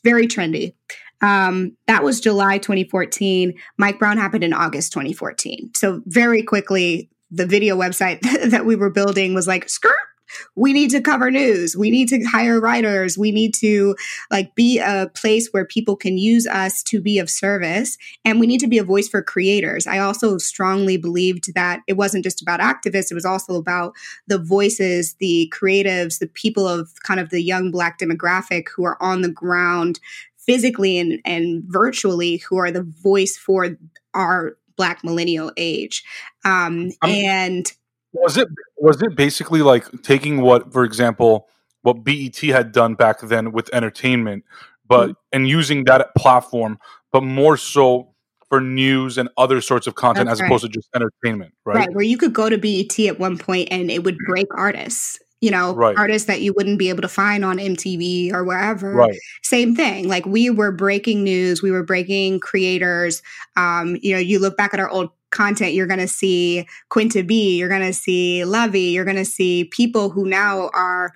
very 0.03 0.27
trendy 0.27 0.73
um, 1.21 1.75
that 1.88 2.04
was 2.04 2.19
July 2.19 2.58
2014. 2.58 3.54
Mike 3.78 3.99
Brown 3.99 4.17
happened 4.17 4.43
in 4.43 4.54
August 4.54 4.93
2014. 4.93 5.71
So 5.75 6.01
very 6.06 6.43
quickly, 6.43 7.10
the 7.32 7.45
video 7.45 7.75
website 7.75 8.21
that 8.49 8.65
we 8.65 8.75
were 8.75 8.89
building 8.89 9.34
was 9.34 9.47
like, 9.47 9.69
skirt, 9.69 9.95
we 10.56 10.73
need 10.73 10.89
to 10.89 11.01
cover 11.01 11.30
news 11.30 11.75
we 11.75 11.89
need 11.89 12.08
to 12.08 12.23
hire 12.23 12.60
writers 12.60 13.17
we 13.17 13.32
need 13.32 13.54
to 13.54 13.95
like 14.32 14.54
be 14.56 14.80
a 14.80 15.10
place 15.13 15.49
where 15.51 15.65
people 15.65 15.95
can 15.95 16.17
use 16.17 16.47
us 16.47 16.84
to 16.84 17.01
be 17.01 17.19
of 17.19 17.30
service 17.30 17.97
and 18.23 18.39
we 18.39 18.47
need 18.47 18.60
to 18.60 18.67
be 18.67 18.78
a 18.78 18.84
voice 18.84 19.08
for 19.08 19.21
creators 19.21 19.88
i 19.88 19.97
also 19.99 20.38
strongly 20.38 20.97
believed 20.97 21.54
that 21.54 21.82
it 21.88 21.93
wasn't 21.93 22.23
just 22.23 22.41
about 22.41 22.60
activists 22.60 23.12
it 23.12 23.15
was 23.15 23.25
also 23.25 23.56
about 23.56 23.93
the 24.28 24.39
voices 24.39 25.15
the 25.19 25.51
creatives 25.56 26.19
the 26.19 26.28
people 26.28 26.67
of 26.67 26.91
kind 27.04 27.19
of 27.19 27.30
the 27.30 27.41
young 27.41 27.71
black 27.71 27.99
demographic 27.99 28.67
who 28.75 28.84
are 28.84 29.01
on 29.01 29.21
the 29.21 29.30
ground 29.30 29.99
physically 30.45 30.97
and, 30.99 31.19
and 31.25 31.63
virtually 31.65 32.38
who 32.38 32.58
are 32.58 32.71
the 32.71 32.84
voice 32.84 33.38
for 33.38 33.77
our 34.13 34.58
black 34.75 35.03
millennial 35.03 35.51
age 35.58 36.03
um, 36.43 36.91
and 37.03 37.71
was 38.13 38.38
it 38.38 38.47
was 38.77 39.01
it 39.01 39.15
basically 39.15 39.62
like 39.62 39.86
taking 40.01 40.41
what 40.41 40.71
for 40.71 40.84
example 40.84 41.47
what 41.81 42.03
BET 42.03 42.36
had 42.38 42.71
done 42.71 42.95
back 42.95 43.19
then 43.21 43.51
with 43.51 43.69
entertainment 43.73 44.43
but 44.88 45.10
mm-hmm. 45.10 45.19
and 45.34 45.49
using 45.49 45.86
that 45.86 46.13
platform 46.15 46.79
but 47.12 47.23
more 47.23 47.58
so 47.58 48.13
for 48.49 48.62
news 48.62 49.17
and 49.17 49.29
other 49.38 49.60
sorts 49.62 49.88
of 49.88 49.95
content 49.95 50.27
That's 50.27 50.38
as 50.38 50.41
right. 50.41 50.47
opposed 50.47 50.63
to 50.63 50.69
just 50.69 50.89
entertainment 50.95 51.53
right 51.65 51.77
right 51.77 51.93
where 51.93 52.03
you 52.03 52.17
could 52.17 52.34
go 52.34 52.49
to 52.49 52.58
BET 52.58 52.97
at 52.99 53.19
one 53.19 53.38
point 53.38 53.69
and 53.71 53.89
it 53.89 54.03
would 54.03 54.17
break 54.25 54.47
artists 54.55 55.19
you 55.41 55.51
know, 55.51 55.75
right. 55.75 55.97
artists 55.97 56.27
that 56.27 56.41
you 56.41 56.53
wouldn't 56.53 56.79
be 56.79 56.89
able 56.89 57.01
to 57.01 57.07
find 57.07 57.43
on 57.45 57.57
MTV 57.57 58.33
or 58.33 58.43
wherever. 58.43 58.93
Right. 58.93 59.19
Same 59.43 59.75
thing. 59.75 60.07
Like 60.07 60.25
we 60.25 60.49
were 60.49 60.71
breaking 60.71 61.23
news, 61.23 61.61
we 61.61 61.71
were 61.71 61.83
breaking 61.83 62.39
creators. 62.39 63.21
Um, 63.55 63.97
you 64.01 64.13
know, 64.13 64.19
you 64.19 64.39
look 64.39 64.57
back 64.57 64.73
at 64.73 64.79
our 64.79 64.89
old 64.89 65.09
content, 65.31 65.73
you're 65.73 65.87
going 65.87 65.99
to 65.99 66.07
see 66.07 66.67
Quinta 66.89 67.23
B, 67.23 67.57
you're 67.57 67.69
going 67.69 67.81
to 67.81 67.93
see 67.93 68.45
Levy, 68.45 68.81
you're 68.81 69.05
going 69.05 69.17
to 69.17 69.25
see 69.25 69.65
people 69.65 70.09
who 70.09 70.25
now 70.25 70.69
are 70.73 71.13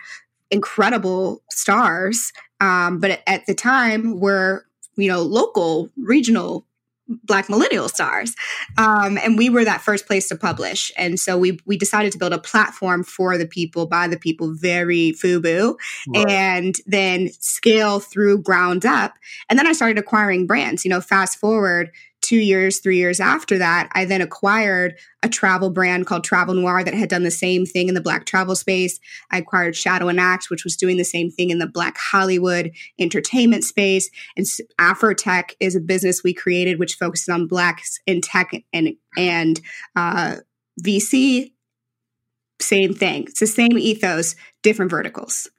incredible 0.52 1.42
stars. 1.50 2.34
Um, 2.60 3.00
but 3.00 3.22
at 3.26 3.46
the 3.46 3.56
time 3.56 4.20
were, 4.20 4.66
you 4.96 5.08
know, 5.08 5.22
local, 5.22 5.90
regional 5.98 6.66
black 7.24 7.50
millennial 7.50 7.90
stars. 7.90 8.36
Um, 8.78 9.18
and 9.18 9.38
we 9.38 9.50
were 9.50 9.66
that 9.66 9.82
first 9.82 10.06
place 10.06 10.28
to 10.30 10.36
publish. 10.36 10.92
And 10.98 11.20
so 11.20 11.38
we 11.38 11.60
we 11.66 11.78
decided 11.78 12.12
to 12.14 12.18
build 12.18 12.34
a 12.34 12.40
platform 12.40 13.04
for 13.04 13.38
the 13.38 13.48
people 13.48 13.86
by 13.88 14.08
the 14.08 14.18
people 14.18 14.54
very 14.54 15.14
FUBU. 15.14 15.76
Right. 16.08 16.30
and 16.30 16.76
then 16.86 17.30
scale 17.40 18.00
through 18.00 18.42
ground 18.42 18.86
up. 18.86 19.14
And 19.50 19.58
then 19.58 19.68
i 19.68 19.74
started 19.74 19.98
acquiring 19.98 20.48
brands. 20.48 20.86
You 20.86 20.90
know 20.90 21.02
fast 21.02 21.40
forward 21.40 21.92
two 22.22 22.38
years, 22.38 22.80
three 22.80 22.98
years 22.98 23.20
after 23.20 23.58
that, 23.58 23.90
I 23.94 24.06
then 24.06 24.22
acquired 24.22 24.98
a 25.24 25.30
travel 25.30 25.70
brand 25.70 26.06
called 26.06 26.24
Travel 26.24 26.56
Noir 26.56 26.84
that 26.84 26.94
had 26.94 27.10
done 27.10 27.24
the 27.24 27.32
same 27.32 27.66
thing 27.66 27.88
in 27.88 27.96
the 27.96 28.02
black 28.02 28.26
travel 28.26 28.56
space. 28.56 29.00
I 29.32 29.40
acquired 29.40 29.76
Shadow 29.76 30.08
and 30.08 30.20
Act, 30.20 30.50
which 30.50 30.64
was 30.64 30.76
doing 30.76 30.98
the 30.98 31.04
same 31.04 31.32
thing 31.32 31.50
in 31.50 31.60
the 31.60 31.68
black 31.68 31.98
Hollywood 31.98 32.72
entertainment 33.00 33.64
space. 33.64 34.10
And 34.38 34.46
Afrotech 34.80 35.54
is 35.60 35.76
a 35.76 35.82
business 35.82 36.24
we 36.24 36.34
created 36.34 36.80
which 36.80 36.96
focuses 36.96 37.30
on 37.30 37.48
blacks 37.48 38.00
in 38.06 38.22
tech 38.22 38.52
and 38.74 38.96
and 39.18 39.60
uh, 39.96 40.38
VC. 40.84 41.54
Same 42.62 42.94
thing. 42.94 43.24
It's 43.24 43.40
the 43.40 43.48
same 43.48 43.78
ethos, 43.78 44.36
different 44.64 44.92
verticals. 44.92 45.50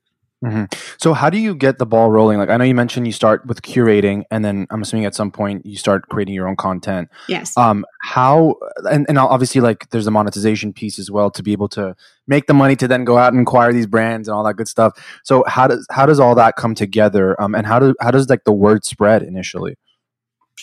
Mm-hmm. 0.45 0.65
So, 0.97 1.13
how 1.13 1.29
do 1.29 1.37
you 1.37 1.55
get 1.55 1.79
the 1.79 1.85
ball 1.85 2.11
rolling? 2.11 2.39
Like, 2.39 2.49
I 2.49 2.57
know 2.57 2.65
you 2.65 2.75
mentioned 2.75 3.07
you 3.07 3.13
start 3.13 3.45
with 3.45 3.61
curating, 3.61 4.23
and 4.31 4.43
then 4.43 4.67
I'm 4.71 4.81
assuming 4.81 5.05
at 5.05 5.15
some 5.15 5.31
point 5.31 5.67
you 5.67 5.77
start 5.77 6.09
creating 6.09 6.35
your 6.35 6.49
own 6.49 6.57
content. 6.57 7.11
Yes. 7.29 7.55
Um, 7.59 7.85
how 8.03 8.57
and, 8.91 9.05
and 9.09 9.19
obviously, 9.19 9.61
like, 9.61 9.91
there's 9.91 10.07
a 10.07 10.11
monetization 10.11 10.73
piece 10.73 10.99
as 10.99 11.11
well 11.11 11.31
to 11.33 11.43
be 11.43 11.53
able 11.53 11.69
to 11.71 11.95
make 12.27 12.47
the 12.47 12.55
money 12.55 12.75
to 12.77 12.89
then 12.89 13.05
go 13.05 13.19
out 13.19 13.35
and 13.35 13.43
acquire 13.43 13.71
these 13.71 13.87
brands 13.87 14.29
and 14.29 14.35
all 14.35 14.43
that 14.45 14.55
good 14.55 14.69
stuff. 14.69 14.95
So, 15.25 15.45
how 15.47 15.67
does 15.67 15.87
how 15.91 16.07
does 16.07 16.19
all 16.19 16.35
that 16.37 16.57
come 16.57 16.75
together? 16.75 17.41
Um, 17.41 17.55
and 17.55 17.67
how 17.67 17.79
does 17.79 17.95
how 18.01 18.11
does 18.11 18.31
like 18.31 18.45
the 18.45 18.53
word 18.53 18.87
spread 18.87 19.23
initially? 19.23 19.77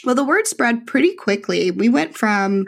Well, 0.03 0.15
the 0.15 0.23
word 0.23 0.47
spread 0.47 0.87
pretty 0.87 1.13
quickly. 1.15 1.69
We 1.69 1.89
went 1.89 2.17
from 2.17 2.65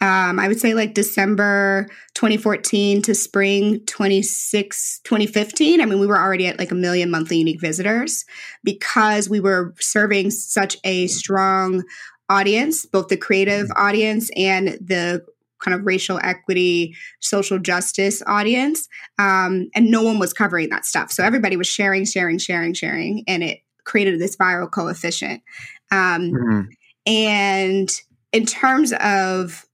um, 0.00 0.38
I 0.38 0.46
would 0.46 0.60
say 0.60 0.74
like 0.74 0.94
December 0.94 1.88
2014 2.14 3.02
to 3.02 3.14
spring 3.14 3.80
26, 3.86 5.00
2015. 5.02 5.80
I 5.80 5.84
mean, 5.86 5.98
we 5.98 6.06
were 6.06 6.18
already 6.18 6.46
at 6.46 6.58
like 6.58 6.70
a 6.70 6.76
million 6.76 7.10
monthly 7.10 7.38
unique 7.38 7.60
visitors 7.60 8.24
because 8.62 9.28
we 9.28 9.40
were 9.40 9.74
serving 9.80 10.30
such 10.30 10.76
a 10.84 11.08
strong 11.08 11.82
audience, 12.28 12.86
both 12.86 13.08
the 13.08 13.16
creative 13.16 13.68
audience 13.76 14.30
and 14.36 14.68
the 14.80 15.24
kind 15.60 15.74
of 15.74 15.84
racial 15.84 16.20
equity, 16.22 16.94
social 17.20 17.58
justice 17.58 18.22
audience. 18.26 18.88
Um, 19.18 19.68
and 19.74 19.90
no 19.90 20.02
one 20.02 20.20
was 20.20 20.32
covering 20.32 20.68
that 20.68 20.86
stuff. 20.86 21.10
So 21.10 21.24
everybody 21.24 21.56
was 21.56 21.66
sharing, 21.66 22.04
sharing, 22.04 22.38
sharing, 22.38 22.74
sharing, 22.74 23.24
and 23.26 23.42
it 23.42 23.60
created 23.84 24.20
this 24.20 24.36
viral 24.36 24.70
coefficient. 24.70 25.42
Um, 25.90 26.30
mm-hmm. 26.30 26.60
And 27.06 27.90
in 28.32 28.46
terms 28.46 28.92
of 29.00 29.64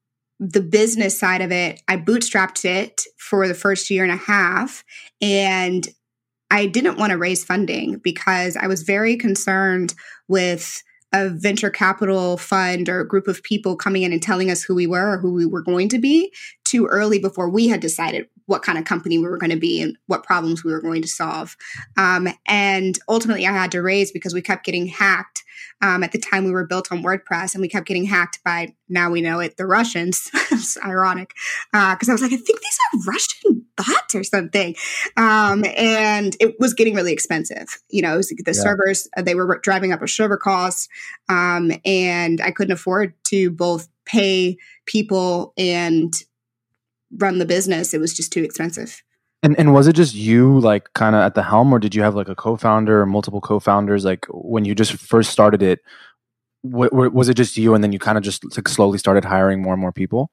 the 0.40 0.60
business 0.60 1.18
side 1.18 1.40
of 1.40 1.52
it, 1.52 1.80
I 1.88 1.96
bootstrapped 1.96 2.64
it 2.64 3.02
for 3.18 3.46
the 3.46 3.54
first 3.54 3.90
year 3.90 4.02
and 4.02 4.12
a 4.12 4.16
half. 4.16 4.84
And 5.20 5.86
I 6.50 6.66
didn't 6.66 6.98
want 6.98 7.10
to 7.10 7.18
raise 7.18 7.44
funding 7.44 7.98
because 7.98 8.56
I 8.56 8.66
was 8.66 8.82
very 8.82 9.16
concerned 9.16 9.94
with 10.28 10.82
a 11.12 11.28
venture 11.28 11.70
capital 11.70 12.36
fund 12.36 12.88
or 12.88 13.00
a 13.00 13.08
group 13.08 13.28
of 13.28 13.42
people 13.44 13.76
coming 13.76 14.02
in 14.02 14.12
and 14.12 14.22
telling 14.22 14.50
us 14.50 14.62
who 14.62 14.74
we 14.74 14.86
were 14.86 15.14
or 15.14 15.18
who 15.18 15.32
we 15.32 15.46
were 15.46 15.62
going 15.62 15.88
to 15.90 15.98
be 15.98 16.32
too 16.64 16.86
early 16.86 17.20
before 17.20 17.48
we 17.48 17.68
had 17.68 17.80
decided 17.80 18.26
what 18.46 18.62
kind 18.62 18.78
of 18.78 18.84
company 18.84 19.18
we 19.18 19.28
were 19.28 19.38
going 19.38 19.50
to 19.50 19.56
be 19.56 19.80
and 19.80 19.96
what 20.06 20.24
problems 20.24 20.64
we 20.64 20.72
were 20.72 20.80
going 20.80 21.02
to 21.02 21.08
solve. 21.08 21.56
Um, 21.96 22.28
and 22.46 22.98
ultimately, 23.08 23.46
I 23.46 23.52
had 23.52 23.72
to 23.72 23.82
raise 23.82 24.12
because 24.12 24.34
we 24.34 24.42
kept 24.42 24.64
getting 24.64 24.86
hacked 24.86 25.44
um, 25.82 26.02
at 26.02 26.12
the 26.12 26.18
time 26.18 26.44
we 26.44 26.50
were 26.50 26.66
built 26.66 26.90
on 26.90 27.02
WordPress, 27.02 27.54
and 27.54 27.60
we 27.60 27.68
kept 27.68 27.86
getting 27.86 28.04
hacked 28.04 28.40
by 28.44 28.74
now 28.88 29.10
we 29.10 29.20
know 29.20 29.40
it 29.40 29.56
the 29.56 29.66
Russians. 29.66 30.30
it's 30.50 30.78
ironic 30.84 31.32
because 31.72 32.08
uh, 32.08 32.12
I 32.12 32.14
was 32.14 32.22
like, 32.22 32.32
I 32.32 32.36
think 32.36 32.60
these 32.60 32.78
are 32.92 33.12
Russian 33.12 33.66
bots 33.76 34.14
or 34.14 34.24
something, 34.24 34.74
um, 35.16 35.64
and 35.76 36.36
it 36.40 36.58
was 36.58 36.74
getting 36.74 36.94
really 36.94 37.12
expensive. 37.12 37.80
You 37.88 38.02
know, 38.02 38.18
the 38.18 38.42
yeah. 38.46 38.52
servers 38.52 39.08
uh, 39.16 39.22
they 39.22 39.34
were 39.34 39.58
driving 39.62 39.92
up 39.92 40.00
our 40.00 40.06
server 40.06 40.36
costs, 40.36 40.88
um, 41.28 41.72
and 41.84 42.40
I 42.40 42.50
couldn't 42.50 42.72
afford 42.72 43.14
to 43.24 43.50
both 43.50 43.88
pay 44.04 44.56
people 44.86 45.52
and 45.56 46.14
run 47.18 47.38
the 47.38 47.46
business. 47.46 47.94
It 47.94 48.00
was 48.00 48.14
just 48.14 48.32
too 48.32 48.42
expensive. 48.42 49.02
And 49.42 49.58
and 49.58 49.74
was 49.74 49.86
it 49.86 49.94
just 49.94 50.14
you 50.14 50.58
like 50.60 50.92
kind 50.94 51.14
of 51.14 51.20
at 51.20 51.34
the 51.34 51.42
helm, 51.42 51.72
or 51.72 51.78
did 51.78 51.94
you 51.94 52.02
have 52.02 52.14
like 52.14 52.28
a 52.28 52.34
co-founder 52.34 53.02
or 53.02 53.06
multiple 53.06 53.40
co-founders? 53.40 54.04
Like 54.04 54.26
when 54.30 54.64
you 54.64 54.74
just 54.74 54.94
first 54.94 55.30
started 55.30 55.62
it, 55.62 55.80
was 56.62 57.28
it 57.28 57.34
just 57.34 57.56
you, 57.58 57.74
and 57.74 57.84
then 57.84 57.92
you 57.92 57.98
kind 57.98 58.16
of 58.16 58.24
just 58.24 58.56
like 58.56 58.68
slowly 58.68 58.96
started 58.96 59.24
hiring 59.24 59.60
more 59.60 59.74
and 59.74 59.80
more 59.80 59.92
people? 59.92 60.30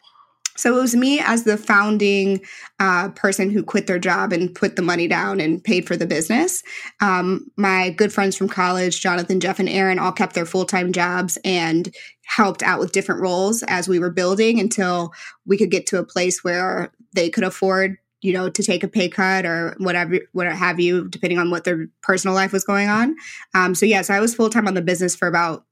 So 0.61 0.77
it 0.77 0.79
was 0.79 0.95
me 0.95 1.19
as 1.19 1.43
the 1.43 1.57
founding 1.57 2.39
uh, 2.79 3.09
person 3.09 3.49
who 3.49 3.63
quit 3.63 3.87
their 3.87 3.97
job 3.97 4.31
and 4.31 4.53
put 4.53 4.75
the 4.75 4.83
money 4.83 5.07
down 5.07 5.39
and 5.39 5.63
paid 5.63 5.87
for 5.87 5.97
the 5.97 6.05
business. 6.05 6.61
Um, 6.99 7.49
my 7.57 7.89
good 7.89 8.13
friends 8.13 8.35
from 8.35 8.47
college, 8.47 9.01
Jonathan, 9.01 9.39
Jeff, 9.39 9.57
and 9.57 9.67
Aaron, 9.67 9.97
all 9.97 10.11
kept 10.11 10.35
their 10.35 10.45
full 10.45 10.65
time 10.65 10.91
jobs 10.91 11.35
and 11.43 11.91
helped 12.25 12.61
out 12.61 12.79
with 12.79 12.91
different 12.91 13.21
roles 13.21 13.63
as 13.63 13.89
we 13.89 13.97
were 13.97 14.11
building 14.11 14.59
until 14.59 15.13
we 15.47 15.57
could 15.57 15.71
get 15.71 15.87
to 15.87 15.97
a 15.97 16.05
place 16.05 16.43
where 16.43 16.91
they 17.13 17.31
could 17.31 17.43
afford 17.43 17.97
you 18.21 18.31
know, 18.31 18.51
to 18.51 18.61
take 18.61 18.83
a 18.83 18.87
pay 18.87 19.09
cut 19.09 19.47
or 19.47 19.75
whatever, 19.79 20.19
whatever 20.31 20.55
have 20.55 20.79
you, 20.79 21.07
depending 21.09 21.39
on 21.39 21.49
what 21.49 21.63
their 21.63 21.87
personal 22.03 22.35
life 22.35 22.53
was 22.53 22.63
going 22.63 22.87
on. 22.87 23.15
Um, 23.55 23.73
so 23.73 23.87
yes, 23.87 24.11
I 24.11 24.19
was 24.19 24.35
full 24.35 24.51
time 24.51 24.67
on 24.67 24.75
the 24.75 24.81
business 24.83 25.15
for 25.15 25.27
about 25.27 25.65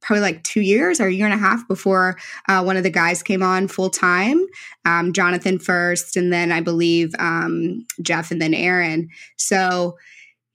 probably 0.00 0.22
like 0.22 0.42
two 0.44 0.60
years 0.60 1.00
or 1.00 1.06
a 1.06 1.12
year 1.12 1.26
and 1.26 1.34
a 1.34 1.38
half 1.38 1.66
before 1.68 2.16
uh, 2.48 2.62
one 2.62 2.76
of 2.76 2.82
the 2.82 2.90
guys 2.90 3.22
came 3.22 3.42
on 3.42 3.68
full 3.68 3.90
time. 3.90 4.44
Um, 4.84 5.12
Jonathan 5.12 5.58
first, 5.58 6.16
and 6.16 6.32
then 6.32 6.52
I 6.52 6.60
believe 6.60 7.14
um, 7.18 7.86
Jeff, 8.00 8.30
and 8.30 8.40
then 8.40 8.54
Aaron. 8.54 9.08
So 9.36 9.96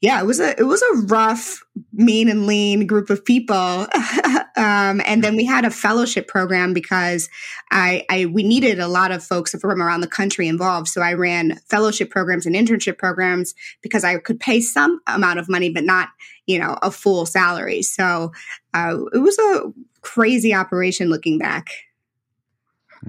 yeah, 0.03 0.19
it 0.19 0.25
was 0.25 0.41
a 0.41 0.59
it 0.59 0.63
was 0.63 0.81
a 0.81 0.95
rough, 1.05 1.63
mean 1.93 2.27
and 2.27 2.45
lean 2.45 2.85
group 2.85 3.09
of 3.09 3.23
people. 3.23 3.55
um, 4.57 5.01
and 5.05 5.23
then 5.23 5.37
we 5.37 5.45
had 5.45 5.63
a 5.63 5.71
fellowship 5.71 6.27
program 6.27 6.73
because 6.73 7.29
I, 7.71 8.03
I 8.09 8.25
we 8.25 8.43
needed 8.43 8.81
a 8.81 8.89
lot 8.89 9.11
of 9.11 9.23
folks 9.23 9.55
from 9.57 9.81
around 9.81 10.01
the 10.01 10.07
country 10.09 10.49
involved. 10.49 10.89
So 10.89 10.99
I 10.99 11.13
ran 11.13 11.57
fellowship 11.69 12.09
programs 12.09 12.45
and 12.45 12.53
internship 12.53 12.97
programs 12.97 13.55
because 13.81 14.03
I 14.03 14.17
could 14.17 14.41
pay 14.41 14.59
some 14.59 14.99
amount 15.07 15.39
of 15.39 15.47
money, 15.47 15.69
but 15.69 15.85
not 15.85 16.09
you 16.47 16.59
know 16.59 16.77
a 16.81 16.91
full 16.91 17.25
salary. 17.25 17.81
So 17.81 18.33
uh, 18.73 18.97
it 19.13 19.19
was 19.19 19.39
a 19.39 19.71
crazy 20.01 20.53
operation 20.53 21.09
looking 21.09 21.37
back. 21.37 21.67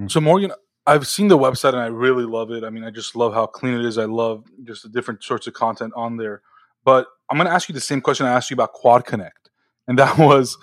So 0.07 0.21
Morgan, 0.21 0.53
I've 0.87 1.07
seen 1.07 1.27
the 1.27 1.37
website 1.37 1.73
and 1.73 1.81
I 1.81 1.87
really 1.87 2.23
love 2.23 2.51
it. 2.51 2.63
I 2.63 2.69
mean, 2.69 2.85
I 2.85 2.89
just 2.89 3.17
love 3.17 3.33
how 3.33 3.47
clean 3.47 3.73
it 3.73 3.83
is. 3.83 3.97
I 3.97 4.05
love 4.05 4.45
just 4.63 4.83
the 4.83 4.89
different 4.89 5.25
sorts 5.25 5.45
of 5.45 5.53
content 5.53 5.91
on 5.93 6.15
there. 6.15 6.41
But 6.85 7.07
I'm 7.29 7.37
going 7.37 7.47
to 7.47 7.53
ask 7.53 7.67
you 7.67 7.73
the 7.73 7.81
same 7.81 7.99
question 7.99 8.25
I 8.25 8.31
asked 8.31 8.49
you 8.49 8.53
about 8.53 8.71
Quad 8.73 9.05
Connect, 9.05 9.49
and 9.87 9.99
that 9.99 10.17
was, 10.19 10.57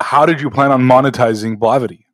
how 0.00 0.26
did 0.26 0.40
you 0.40 0.50
plan 0.50 0.72
on 0.72 0.82
monetizing 0.82 1.56
Blavity? 1.56 2.04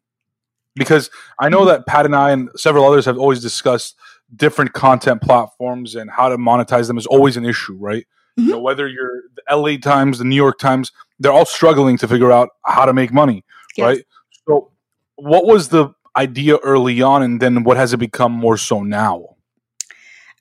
Because 0.76 1.08
I 1.38 1.48
know 1.48 1.64
that 1.66 1.86
Pat 1.86 2.04
and 2.04 2.16
I 2.16 2.32
and 2.32 2.50
several 2.56 2.84
others 2.84 3.04
have 3.06 3.16
always 3.16 3.40
discussed 3.40 3.94
different 4.34 4.72
content 4.72 5.22
platforms 5.22 5.94
and 5.94 6.10
how 6.10 6.28
to 6.28 6.36
monetize 6.36 6.88
them 6.88 6.98
is 6.98 7.06
always 7.06 7.36
an 7.36 7.44
issue, 7.44 7.76
right? 7.78 8.04
Mm-hmm. 8.36 8.48
You 8.48 8.50
know, 8.54 8.60
whether 8.60 8.88
you're 8.88 9.22
the 9.36 9.56
LA 9.56 9.76
Times, 9.76 10.18
the 10.18 10.24
New 10.24 10.34
York 10.34 10.58
Times, 10.58 10.90
they're 11.20 11.32
all 11.32 11.46
struggling 11.46 11.96
to 11.98 12.08
figure 12.08 12.32
out 12.32 12.48
how 12.64 12.84
to 12.84 12.92
make 12.92 13.12
money, 13.12 13.44
yes. 13.76 13.84
right? 13.84 14.04
So, 14.48 14.72
what 15.14 15.46
was 15.46 15.68
the 15.68 15.90
idea 16.16 16.56
early 16.56 17.00
on, 17.02 17.22
and 17.22 17.40
then 17.40 17.62
what 17.62 17.76
has 17.76 17.92
it 17.92 17.98
become 17.98 18.32
more 18.32 18.56
so 18.56 18.82
now? 18.82 19.33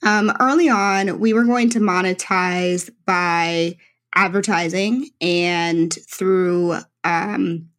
Um, 0.03 0.31
early 0.39 0.69
on, 0.69 1.19
we 1.19 1.33
were 1.33 1.45
going 1.45 1.69
to 1.71 1.79
monetize 1.79 2.89
by 3.05 3.77
advertising 4.15 5.09
and 5.21 5.93
through, 6.09 6.77
um, 7.03 7.69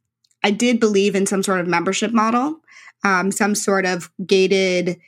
I 0.42 0.50
did 0.50 0.80
believe 0.80 1.14
in 1.14 1.26
some 1.26 1.42
sort 1.42 1.60
of 1.60 1.66
membership 1.66 2.12
model, 2.12 2.60
um, 3.04 3.30
some 3.30 3.54
sort 3.54 3.86
of 3.86 4.10
gated 4.26 4.98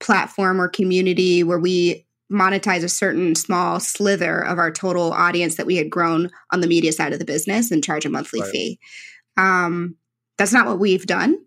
platform 0.00 0.60
or 0.60 0.68
community 0.68 1.42
where 1.42 1.58
we 1.58 2.04
monetize 2.30 2.82
a 2.82 2.88
certain 2.88 3.34
small 3.34 3.78
slither 3.78 4.40
of 4.40 4.58
our 4.58 4.70
total 4.70 5.12
audience 5.12 5.56
that 5.56 5.66
we 5.66 5.76
had 5.76 5.90
grown 5.90 6.30
on 6.52 6.60
the 6.60 6.66
media 6.66 6.92
side 6.92 7.12
of 7.12 7.18
the 7.18 7.24
business 7.24 7.70
and 7.70 7.84
charge 7.84 8.04
a 8.04 8.10
monthly 8.10 8.40
right. 8.40 8.50
fee. 8.50 8.78
Um, 9.36 9.96
that's 10.36 10.52
not 10.52 10.66
what 10.66 10.78
we've 10.78 11.06
done, 11.06 11.38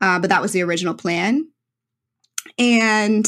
uh, 0.00 0.18
but 0.18 0.30
that 0.30 0.42
was 0.42 0.52
the 0.52 0.62
original 0.62 0.94
plan. 0.94 1.48
And 2.58 3.24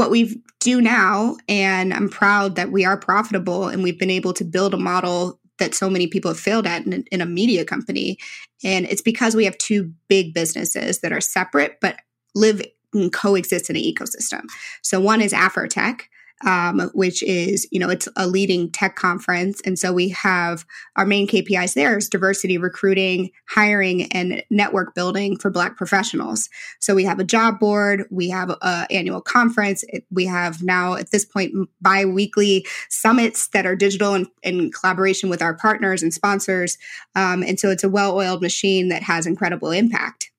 what 0.00 0.10
we 0.10 0.42
do 0.60 0.80
now, 0.80 1.36
and 1.46 1.92
I'm 1.92 2.08
proud 2.08 2.56
that 2.56 2.72
we 2.72 2.86
are 2.86 2.96
profitable 2.96 3.68
and 3.68 3.82
we've 3.82 3.98
been 3.98 4.08
able 4.08 4.32
to 4.32 4.44
build 4.44 4.72
a 4.72 4.78
model 4.78 5.38
that 5.58 5.74
so 5.74 5.90
many 5.90 6.06
people 6.06 6.30
have 6.30 6.40
failed 6.40 6.66
at 6.66 6.86
in, 6.86 7.04
in 7.12 7.20
a 7.20 7.26
media 7.26 7.66
company. 7.66 8.16
And 8.64 8.86
it's 8.86 9.02
because 9.02 9.36
we 9.36 9.44
have 9.44 9.58
two 9.58 9.92
big 10.08 10.32
businesses 10.32 11.00
that 11.00 11.12
are 11.12 11.20
separate 11.20 11.76
but 11.82 11.96
live 12.34 12.62
and 12.94 13.12
coexist 13.12 13.68
in 13.68 13.76
an 13.76 13.82
ecosystem. 13.82 14.44
So 14.82 15.00
one 15.00 15.20
is 15.20 15.34
Afrotech. 15.34 16.04
Um, 16.46 16.90
which 16.94 17.22
is, 17.22 17.68
you 17.70 17.78
know, 17.78 17.90
it's 17.90 18.08
a 18.16 18.26
leading 18.26 18.70
tech 18.70 18.96
conference. 18.96 19.60
And 19.64 19.78
so 19.78 19.92
we 19.92 20.08
have 20.10 20.64
our 20.96 21.06
main 21.06 21.26
KPIs 21.26 21.74
there 21.74 21.98
is 21.98 22.08
diversity 22.08 22.58
recruiting, 22.58 23.30
hiring, 23.48 24.10
and 24.12 24.42
network 24.50 24.94
building 24.94 25.36
for 25.36 25.50
Black 25.50 25.76
professionals. 25.76 26.48
So 26.78 26.94
we 26.94 27.04
have 27.04 27.18
a 27.18 27.24
job 27.24 27.58
board, 27.58 28.04
we 28.10 28.28
have 28.30 28.50
an 28.62 28.86
annual 28.90 29.20
conference, 29.20 29.84
we 30.10 30.26
have 30.26 30.62
now 30.62 30.94
at 30.94 31.10
this 31.10 31.24
point 31.24 31.52
bi 31.80 32.04
weekly 32.04 32.66
summits 32.88 33.48
that 33.48 33.66
are 33.66 33.76
digital 33.76 34.14
and 34.14 34.26
in 34.42 34.70
collaboration 34.70 35.28
with 35.28 35.42
our 35.42 35.54
partners 35.54 36.02
and 36.02 36.12
sponsors. 36.12 36.78
Um, 37.14 37.42
and 37.42 37.58
so 37.60 37.70
it's 37.70 37.84
a 37.84 37.88
well 37.88 38.16
oiled 38.16 38.42
machine 38.42 38.88
that 38.88 39.02
has 39.02 39.26
incredible 39.26 39.70
impact 39.70 40.29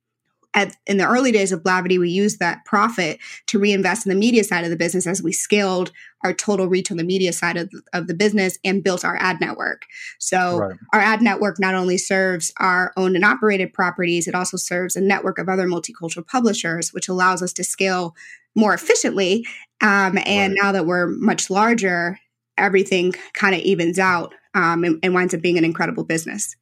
at, 0.53 0.75
in 0.85 0.97
the 0.97 1.07
early 1.07 1.31
days 1.31 1.51
of 1.51 1.63
Blavity, 1.63 1.97
we 1.97 2.09
used 2.09 2.39
that 2.39 2.65
profit 2.65 3.19
to 3.47 3.59
reinvest 3.59 4.05
in 4.05 4.09
the 4.09 4.19
media 4.19 4.43
side 4.43 4.63
of 4.63 4.69
the 4.69 4.75
business 4.75 5.07
as 5.07 5.23
we 5.23 5.31
scaled 5.31 5.91
our 6.23 6.33
total 6.33 6.67
reach 6.67 6.91
on 6.91 6.97
the 6.97 7.03
media 7.03 7.33
side 7.33 7.57
of, 7.57 7.71
of 7.93 8.07
the 8.07 8.13
business 8.13 8.57
and 8.63 8.83
built 8.83 9.05
our 9.05 9.15
ad 9.17 9.39
network. 9.39 9.83
So 10.19 10.57
right. 10.57 10.77
our 10.93 10.99
ad 10.99 11.21
network 11.21 11.59
not 11.59 11.73
only 11.73 11.97
serves 11.97 12.51
our 12.57 12.91
owned 12.97 13.15
and 13.15 13.25
operated 13.25 13.73
properties, 13.73 14.27
it 14.27 14.35
also 14.35 14.57
serves 14.57 14.95
a 14.95 15.01
network 15.01 15.39
of 15.39 15.49
other 15.49 15.67
multicultural 15.67 16.27
publishers, 16.27 16.93
which 16.93 17.07
allows 17.07 17.41
us 17.41 17.53
to 17.53 17.63
scale 17.63 18.13
more 18.55 18.73
efficiently. 18.73 19.45
Um, 19.81 20.17
and 20.25 20.53
right. 20.53 20.59
now 20.61 20.71
that 20.73 20.85
we're 20.85 21.07
much 21.07 21.49
larger, 21.49 22.19
everything 22.57 23.13
kind 23.33 23.55
of 23.55 23.61
evens 23.61 23.97
out 23.97 24.33
um, 24.53 24.83
and, 24.83 24.99
and 25.01 25.13
winds 25.13 25.33
up 25.33 25.41
being 25.41 25.57
an 25.57 25.65
incredible 25.65 26.03
business. 26.03 26.55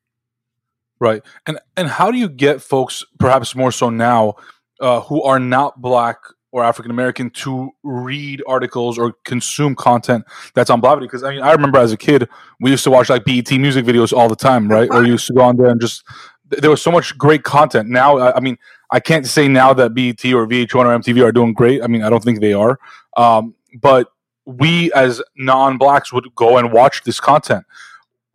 Right. 1.00 1.22
And 1.46 1.60
and 1.78 1.88
how 1.88 2.12
do 2.12 2.18
you 2.18 2.28
get 2.28 2.62
folks, 2.62 3.06
perhaps 3.20 3.56
more 3.56 3.72
so 3.72 3.90
now, 3.90 4.36
uh, 4.80 5.02
who 5.02 5.24
are 5.24 5.40
not 5.40 5.82
black 5.82 6.18
or 6.52 6.64
African 6.64 6.92
American 6.92 7.30
to 7.30 7.70
read 7.84 8.44
articles 8.48 8.98
or 8.98 9.14
consume 9.24 9.76
content 9.76 10.26
that's 10.56 10.70
on 10.70 10.82
Blavity? 10.82 11.02
Because 11.02 11.24
I 11.24 11.32
mean, 11.32 11.42
I 11.42 11.54
remember 11.54 11.80
as 11.80 11.94
a 11.94 11.98
kid, 11.98 12.28
we 12.60 12.72
used 12.72 12.84
to 12.84 12.92
watch 12.92 13.10
like 13.10 13.24
BET 13.24 13.50
music 13.52 13.86
videos 13.86 14.12
all 14.12 14.28
the 14.28 14.36
time, 14.36 14.68
right? 14.70 14.90
or 14.92 15.06
you 15.06 15.14
used 15.14 15.28
to 15.28 15.34
go 15.34 15.42
on 15.42 15.56
there 15.56 15.70
and 15.70 15.80
just 15.80 16.04
there 16.50 16.70
was 16.70 16.82
so 16.82 16.92
much 16.92 17.18
great 17.18 17.44
content. 17.44 17.90
Now, 17.90 18.18
I, 18.18 18.38
I 18.38 18.40
mean, 18.40 18.58
I 18.92 19.00
can't 19.00 19.26
say 19.26 19.48
now 19.48 19.74
that 19.74 19.94
BET 19.94 20.24
or 20.26 20.48
VH1 20.48 20.76
or 20.76 21.00
MTV 21.00 21.24
are 21.24 21.32
doing 21.32 21.54
great. 21.54 21.84
I 21.84 21.88
mean, 21.88 22.02
I 22.02 22.10
don't 22.10 22.24
think 22.24 22.42
they 22.42 22.54
are. 22.54 22.80
Um, 23.16 23.56
but 23.80 24.12
we 24.46 24.92
as 24.94 25.22
non-blacks 25.38 26.12
would 26.12 26.34
go 26.36 26.58
and 26.58 26.72
watch 26.74 27.04
this 27.04 27.20
content. 27.20 27.66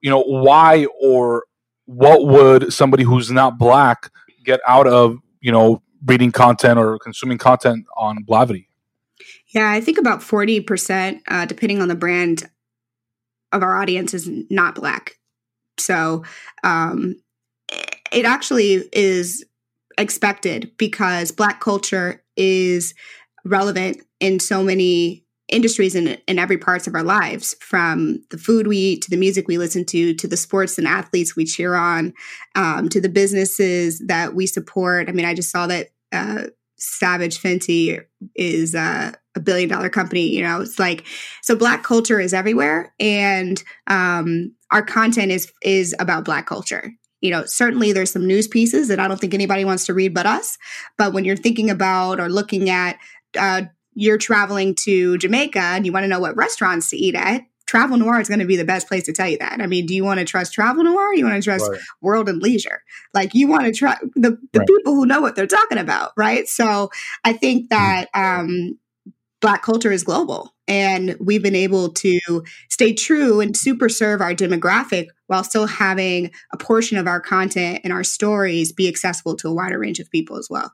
You 0.00 0.10
know, 0.10 0.22
why 0.22 0.86
or 1.00 1.44
what 1.86 2.26
would 2.26 2.72
somebody 2.72 3.04
who's 3.04 3.30
not 3.30 3.58
black 3.58 4.10
get 4.44 4.60
out 4.66 4.86
of 4.86 5.18
you 5.40 5.52
know 5.52 5.82
reading 6.06 6.32
content 6.32 6.78
or 6.78 6.98
consuming 6.98 7.38
content 7.38 7.86
on 7.96 8.24
Blavity? 8.24 8.66
Yeah, 9.54 9.70
I 9.70 9.80
think 9.80 9.98
about 9.98 10.22
forty 10.22 10.60
percent, 10.60 11.22
uh, 11.28 11.46
depending 11.46 11.80
on 11.80 11.88
the 11.88 11.94
brand, 11.94 12.48
of 13.52 13.62
our 13.62 13.80
audience 13.80 14.12
is 14.12 14.28
not 14.50 14.74
black. 14.74 15.12
So 15.78 16.24
um, 16.62 17.16
it 18.12 18.24
actually 18.24 18.88
is 18.92 19.44
expected 19.96 20.72
because 20.76 21.30
black 21.30 21.60
culture 21.60 22.22
is 22.36 22.94
relevant 23.44 23.98
in 24.20 24.40
so 24.40 24.62
many 24.62 25.23
industries 25.54 25.94
in, 25.94 26.18
in 26.26 26.38
every 26.38 26.58
parts 26.58 26.86
of 26.86 26.94
our 26.94 27.02
lives 27.02 27.54
from 27.60 28.22
the 28.30 28.38
food 28.38 28.66
we 28.66 28.76
eat 28.76 29.02
to 29.02 29.10
the 29.10 29.16
music 29.16 29.46
we 29.46 29.56
listen 29.56 29.84
to 29.84 30.12
to 30.14 30.26
the 30.26 30.36
sports 30.36 30.78
and 30.78 30.86
athletes 30.86 31.36
we 31.36 31.44
cheer 31.44 31.74
on 31.74 32.12
um, 32.56 32.88
to 32.88 33.00
the 33.00 33.08
businesses 33.08 34.00
that 34.06 34.34
we 34.34 34.46
support. 34.46 35.08
I 35.08 35.12
mean 35.12 35.24
i 35.24 35.34
just 35.34 35.50
saw 35.50 35.66
that 35.68 35.90
uh, 36.12 36.44
savage 36.76 37.40
fenty 37.40 38.00
is 38.34 38.74
uh, 38.74 39.12
a 39.36 39.40
billion 39.40 39.68
dollar 39.68 39.88
company 39.88 40.28
you 40.28 40.42
know 40.42 40.60
it's 40.60 40.78
like 40.78 41.04
so 41.42 41.54
black 41.54 41.82
culture 41.82 42.20
is 42.20 42.34
everywhere 42.34 42.92
and 42.98 43.62
um, 43.86 44.52
our 44.70 44.82
content 44.82 45.30
is 45.30 45.50
is 45.62 45.94
about 45.98 46.24
black 46.24 46.46
culture. 46.46 46.90
You 47.20 47.30
know 47.30 47.44
certainly 47.46 47.92
there's 47.92 48.10
some 48.10 48.26
news 48.26 48.46
pieces 48.48 48.88
that 48.88 49.00
i 49.00 49.08
don't 49.08 49.18
think 49.18 49.32
anybody 49.32 49.64
wants 49.64 49.86
to 49.86 49.94
read 49.94 50.12
but 50.12 50.26
us 50.26 50.58
but 50.98 51.14
when 51.14 51.24
you're 51.24 51.36
thinking 51.36 51.70
about 51.70 52.20
or 52.20 52.28
looking 52.28 52.68
at 52.68 52.98
uh, 53.38 53.62
you're 53.94 54.18
traveling 54.18 54.74
to 54.74 55.18
Jamaica 55.18 55.58
and 55.58 55.86
you 55.86 55.92
want 55.92 56.04
to 56.04 56.08
know 56.08 56.20
what 56.20 56.36
restaurants 56.36 56.90
to 56.90 56.96
eat 56.96 57.14
at, 57.14 57.42
Travel 57.66 57.96
Noir 57.96 58.20
is 58.20 58.28
going 58.28 58.40
to 58.40 58.46
be 58.46 58.56
the 58.56 58.64
best 58.64 58.88
place 58.88 59.04
to 59.04 59.12
tell 59.12 59.28
you 59.28 59.38
that. 59.38 59.60
I 59.60 59.66
mean, 59.66 59.86
do 59.86 59.94
you 59.94 60.04
want 60.04 60.20
to 60.20 60.26
trust 60.26 60.52
Travel 60.52 60.84
Noir? 60.84 61.14
you 61.14 61.24
want 61.24 61.42
to 61.42 61.42
trust 61.42 61.70
right. 61.70 61.80
World 62.00 62.28
and 62.28 62.42
Leisure? 62.42 62.82
Like 63.14 63.34
you 63.34 63.48
want 63.48 63.64
to 63.64 63.72
trust 63.72 64.02
the, 64.14 64.38
the 64.52 64.58
right. 64.60 64.68
people 64.68 64.94
who 64.94 65.06
know 65.06 65.20
what 65.20 65.34
they're 65.34 65.46
talking 65.46 65.78
about, 65.78 66.12
right? 66.16 66.46
So 66.46 66.90
I 67.24 67.32
think 67.32 67.70
mm-hmm. 67.70 67.74
that 67.74 68.08
um, 68.14 68.78
Black 69.40 69.62
culture 69.62 69.92
is 69.92 70.04
global, 70.04 70.54
and 70.68 71.16
we've 71.20 71.42
been 71.42 71.54
able 71.54 71.90
to 71.90 72.44
stay 72.70 72.92
true 72.92 73.40
and 73.40 73.56
super 73.56 73.88
serve 73.88 74.20
our 74.20 74.34
demographic 74.34 75.08
while 75.26 75.44
still 75.44 75.66
having 75.66 76.30
a 76.52 76.56
portion 76.56 76.96
of 76.96 77.06
our 77.06 77.20
content 77.20 77.80
and 77.84 77.92
our 77.92 78.04
stories 78.04 78.72
be 78.72 78.88
accessible 78.88 79.36
to 79.36 79.48
a 79.48 79.54
wider 79.54 79.78
range 79.78 80.00
of 80.00 80.10
people 80.10 80.36
as 80.38 80.48
well. 80.50 80.72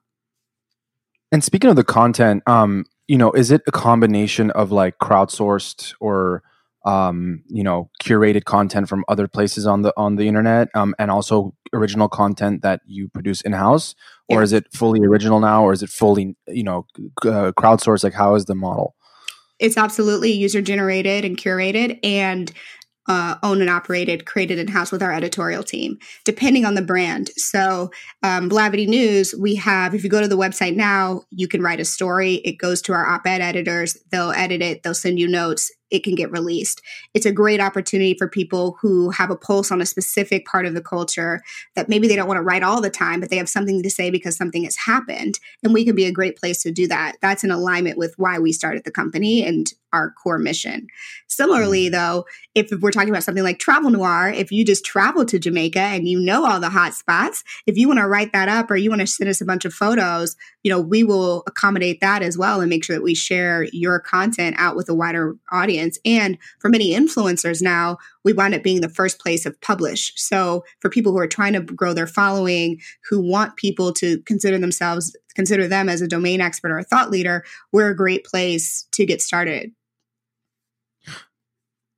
And 1.32 1.44
speaking 1.44 1.70
of 1.70 1.76
the 1.76 1.84
content, 1.84 2.42
um, 2.46 2.84
you 3.10 3.18
know, 3.18 3.32
is 3.32 3.50
it 3.50 3.62
a 3.66 3.72
combination 3.72 4.52
of 4.52 4.70
like 4.70 4.98
crowdsourced 4.98 5.94
or 5.98 6.44
um, 6.84 7.42
you 7.48 7.64
know, 7.64 7.90
curated 8.00 8.44
content 8.44 8.88
from 8.88 9.04
other 9.08 9.26
places 9.26 9.66
on 9.66 9.82
the 9.82 9.92
on 9.96 10.14
the 10.14 10.28
internet, 10.28 10.68
um, 10.76 10.94
and 10.96 11.10
also 11.10 11.52
original 11.72 12.08
content 12.08 12.62
that 12.62 12.82
you 12.86 13.08
produce 13.08 13.40
in 13.40 13.52
house, 13.52 13.96
or 14.28 14.38
yeah. 14.38 14.44
is 14.44 14.52
it 14.52 14.72
fully 14.72 15.00
original 15.04 15.40
now, 15.40 15.64
or 15.64 15.72
is 15.72 15.82
it 15.82 15.90
fully 15.90 16.36
you 16.46 16.62
know 16.62 16.86
uh, 17.22 17.50
crowdsourced? 17.58 18.04
Like, 18.04 18.14
how 18.14 18.36
is 18.36 18.44
the 18.44 18.54
model? 18.54 18.94
It's 19.58 19.76
absolutely 19.76 20.30
user 20.30 20.62
generated 20.62 21.24
and 21.24 21.36
curated, 21.36 21.98
and 22.04 22.52
uh, 23.10 23.34
owned 23.42 23.60
and 23.60 23.68
operated, 23.68 24.24
created 24.24 24.56
in 24.60 24.68
house 24.68 24.92
with 24.92 25.02
our 25.02 25.12
editorial 25.12 25.64
team, 25.64 25.98
depending 26.24 26.64
on 26.64 26.76
the 26.76 26.82
brand. 26.82 27.28
So, 27.30 27.90
um, 28.22 28.48
Blavity 28.48 28.86
News, 28.86 29.34
we 29.36 29.56
have, 29.56 29.96
if 29.96 30.04
you 30.04 30.08
go 30.08 30.20
to 30.20 30.28
the 30.28 30.38
website 30.38 30.76
now, 30.76 31.22
you 31.30 31.48
can 31.48 31.60
write 31.60 31.80
a 31.80 31.84
story. 31.84 32.34
It 32.44 32.58
goes 32.58 32.80
to 32.82 32.92
our 32.92 33.04
op 33.04 33.26
ed 33.26 33.40
editors. 33.40 33.98
They'll 34.12 34.30
edit 34.30 34.62
it, 34.62 34.84
they'll 34.84 34.94
send 34.94 35.18
you 35.18 35.26
notes 35.26 35.72
it 35.90 36.04
can 36.04 36.14
get 36.14 36.30
released. 36.30 36.80
It's 37.14 37.26
a 37.26 37.32
great 37.32 37.60
opportunity 37.60 38.14
for 38.14 38.28
people 38.28 38.76
who 38.80 39.10
have 39.10 39.30
a 39.30 39.36
pulse 39.36 39.70
on 39.70 39.80
a 39.80 39.86
specific 39.86 40.46
part 40.46 40.66
of 40.66 40.74
the 40.74 40.82
culture 40.82 41.42
that 41.76 41.88
maybe 41.88 42.08
they 42.08 42.16
don't 42.16 42.28
want 42.28 42.38
to 42.38 42.42
write 42.42 42.62
all 42.62 42.80
the 42.80 42.90
time, 42.90 43.20
but 43.20 43.30
they 43.30 43.36
have 43.36 43.48
something 43.48 43.82
to 43.82 43.90
say 43.90 44.10
because 44.10 44.36
something 44.36 44.64
has 44.64 44.76
happened. 44.76 45.38
And 45.62 45.74
we 45.74 45.84
can 45.84 45.94
be 45.94 46.06
a 46.06 46.12
great 46.12 46.36
place 46.36 46.62
to 46.62 46.70
do 46.70 46.86
that. 46.88 47.16
That's 47.20 47.44
in 47.44 47.50
alignment 47.50 47.98
with 47.98 48.14
why 48.16 48.38
we 48.38 48.52
started 48.52 48.84
the 48.84 48.90
company 48.90 49.44
and 49.44 49.72
our 49.92 50.12
core 50.12 50.38
mission. 50.38 50.86
Similarly, 51.28 51.86
mm-hmm. 51.86 51.94
though, 51.94 52.24
if 52.54 52.70
we're 52.80 52.90
talking 52.90 53.10
about 53.10 53.24
something 53.24 53.44
like 53.44 53.58
travel 53.58 53.90
noir, 53.90 54.32
if 54.34 54.52
you 54.52 54.64
just 54.64 54.84
travel 54.84 55.24
to 55.24 55.38
Jamaica 55.38 55.80
and 55.80 56.08
you 56.08 56.20
know 56.20 56.46
all 56.46 56.60
the 56.60 56.70
hot 56.70 56.94
spots, 56.94 57.44
if 57.66 57.76
you 57.76 57.88
want 57.88 57.98
to 57.98 58.06
write 58.06 58.32
that 58.32 58.48
up 58.48 58.70
or 58.70 58.76
you 58.76 58.90
want 58.90 59.00
to 59.00 59.06
send 59.06 59.28
us 59.30 59.40
a 59.40 59.44
bunch 59.44 59.64
of 59.64 59.74
photos, 59.74 60.36
you 60.62 60.70
know, 60.70 60.80
we 60.80 61.02
will 61.02 61.42
accommodate 61.46 62.00
that 62.00 62.22
as 62.22 62.36
well 62.36 62.60
and 62.60 62.68
make 62.68 62.84
sure 62.84 62.94
that 62.94 63.02
we 63.02 63.14
share 63.14 63.64
your 63.72 63.98
content 63.98 64.56
out 64.58 64.76
with 64.76 64.88
a 64.88 64.94
wider 64.94 65.36
audience. 65.50 65.98
And 66.04 66.36
for 66.58 66.68
many 66.68 66.90
influencers 66.90 67.62
now, 67.62 67.98
we 68.24 68.32
wind 68.32 68.54
up 68.54 68.62
being 68.62 68.82
the 68.82 68.88
first 68.88 69.18
place 69.18 69.46
of 69.46 69.58
publish. 69.62 70.12
So 70.16 70.64
for 70.80 70.90
people 70.90 71.12
who 71.12 71.18
are 71.18 71.26
trying 71.26 71.54
to 71.54 71.60
grow 71.60 71.94
their 71.94 72.06
following, 72.06 72.78
who 73.08 73.20
want 73.20 73.56
people 73.56 73.92
to 73.94 74.20
consider 74.22 74.58
themselves, 74.58 75.16
consider 75.34 75.66
them 75.66 75.88
as 75.88 76.02
a 76.02 76.08
domain 76.08 76.40
expert 76.40 76.70
or 76.70 76.78
a 76.78 76.84
thought 76.84 77.10
leader, 77.10 77.44
we're 77.72 77.90
a 77.90 77.96
great 77.96 78.24
place 78.24 78.86
to 78.92 79.06
get 79.06 79.22
started. 79.22 79.72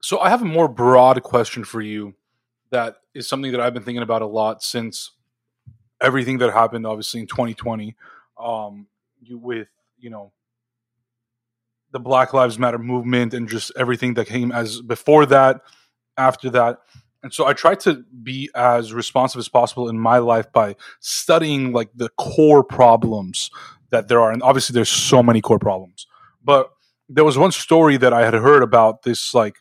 So 0.03 0.21
I 0.21 0.31
have 0.31 0.43
a 0.43 0.47
more 0.47 0.69
broad 0.69 1.23
question 1.23 1.65
for 1.65 1.81
you 1.81 2.15
that 2.71 2.97
is 3.15 3.29
something 3.29 3.53
that 3.53 3.61
I've 3.61 3.75
been 3.75 3.85
thinking 3.85 4.03
about 4.03 4.23
a 4.23 4.27
lot 4.27 4.63
since 4.63 5.13
everything 6.01 6.39
that 6.39 6.53
happened 6.53 6.87
obviously 6.87 7.21
in 7.21 7.27
2020 7.27 7.95
um, 8.43 8.87
you 9.21 9.39
with 9.39 9.69
you 9.99 10.11
know 10.11 10.33
the 11.93 12.01
Black 12.01 12.33
Lives 12.33 12.59
Matter 12.59 12.79
movement 12.79 13.35
and 13.35 13.49
just 13.49 13.71
everything 13.77 14.15
that 14.15 14.27
came 14.27 14.51
as 14.51 14.81
before 14.81 15.27
that, 15.27 15.61
after 16.17 16.51
that. 16.51 16.79
And 17.23 17.33
so 17.33 17.47
I 17.47 17.53
try 17.53 17.77
to 17.77 18.05
be 18.23 18.51
as 18.55 18.93
responsive 18.93 19.39
as 19.39 19.49
possible 19.49 19.89
in 19.89 19.99
my 19.99 20.19
life 20.19 20.51
by 20.53 20.75
studying 21.01 21.73
like 21.73 21.91
the 21.95 22.09
core 22.19 22.65
problems 22.65 23.51
that 23.91 24.09
there 24.09 24.21
are. 24.21 24.33
And 24.33 24.43
obviously 24.43 24.75
there's 24.75 24.89
so 24.89 25.23
many 25.23 25.41
core 25.41 25.59
problems. 25.59 26.07
But 26.43 26.71
there 27.09 27.25
was 27.25 27.39
one 27.39 27.53
story 27.53 27.97
that 27.99 28.13
I 28.13 28.25
had 28.25 28.35
heard 28.35 28.63
about 28.63 29.03
this 29.03 29.35
like 29.35 29.57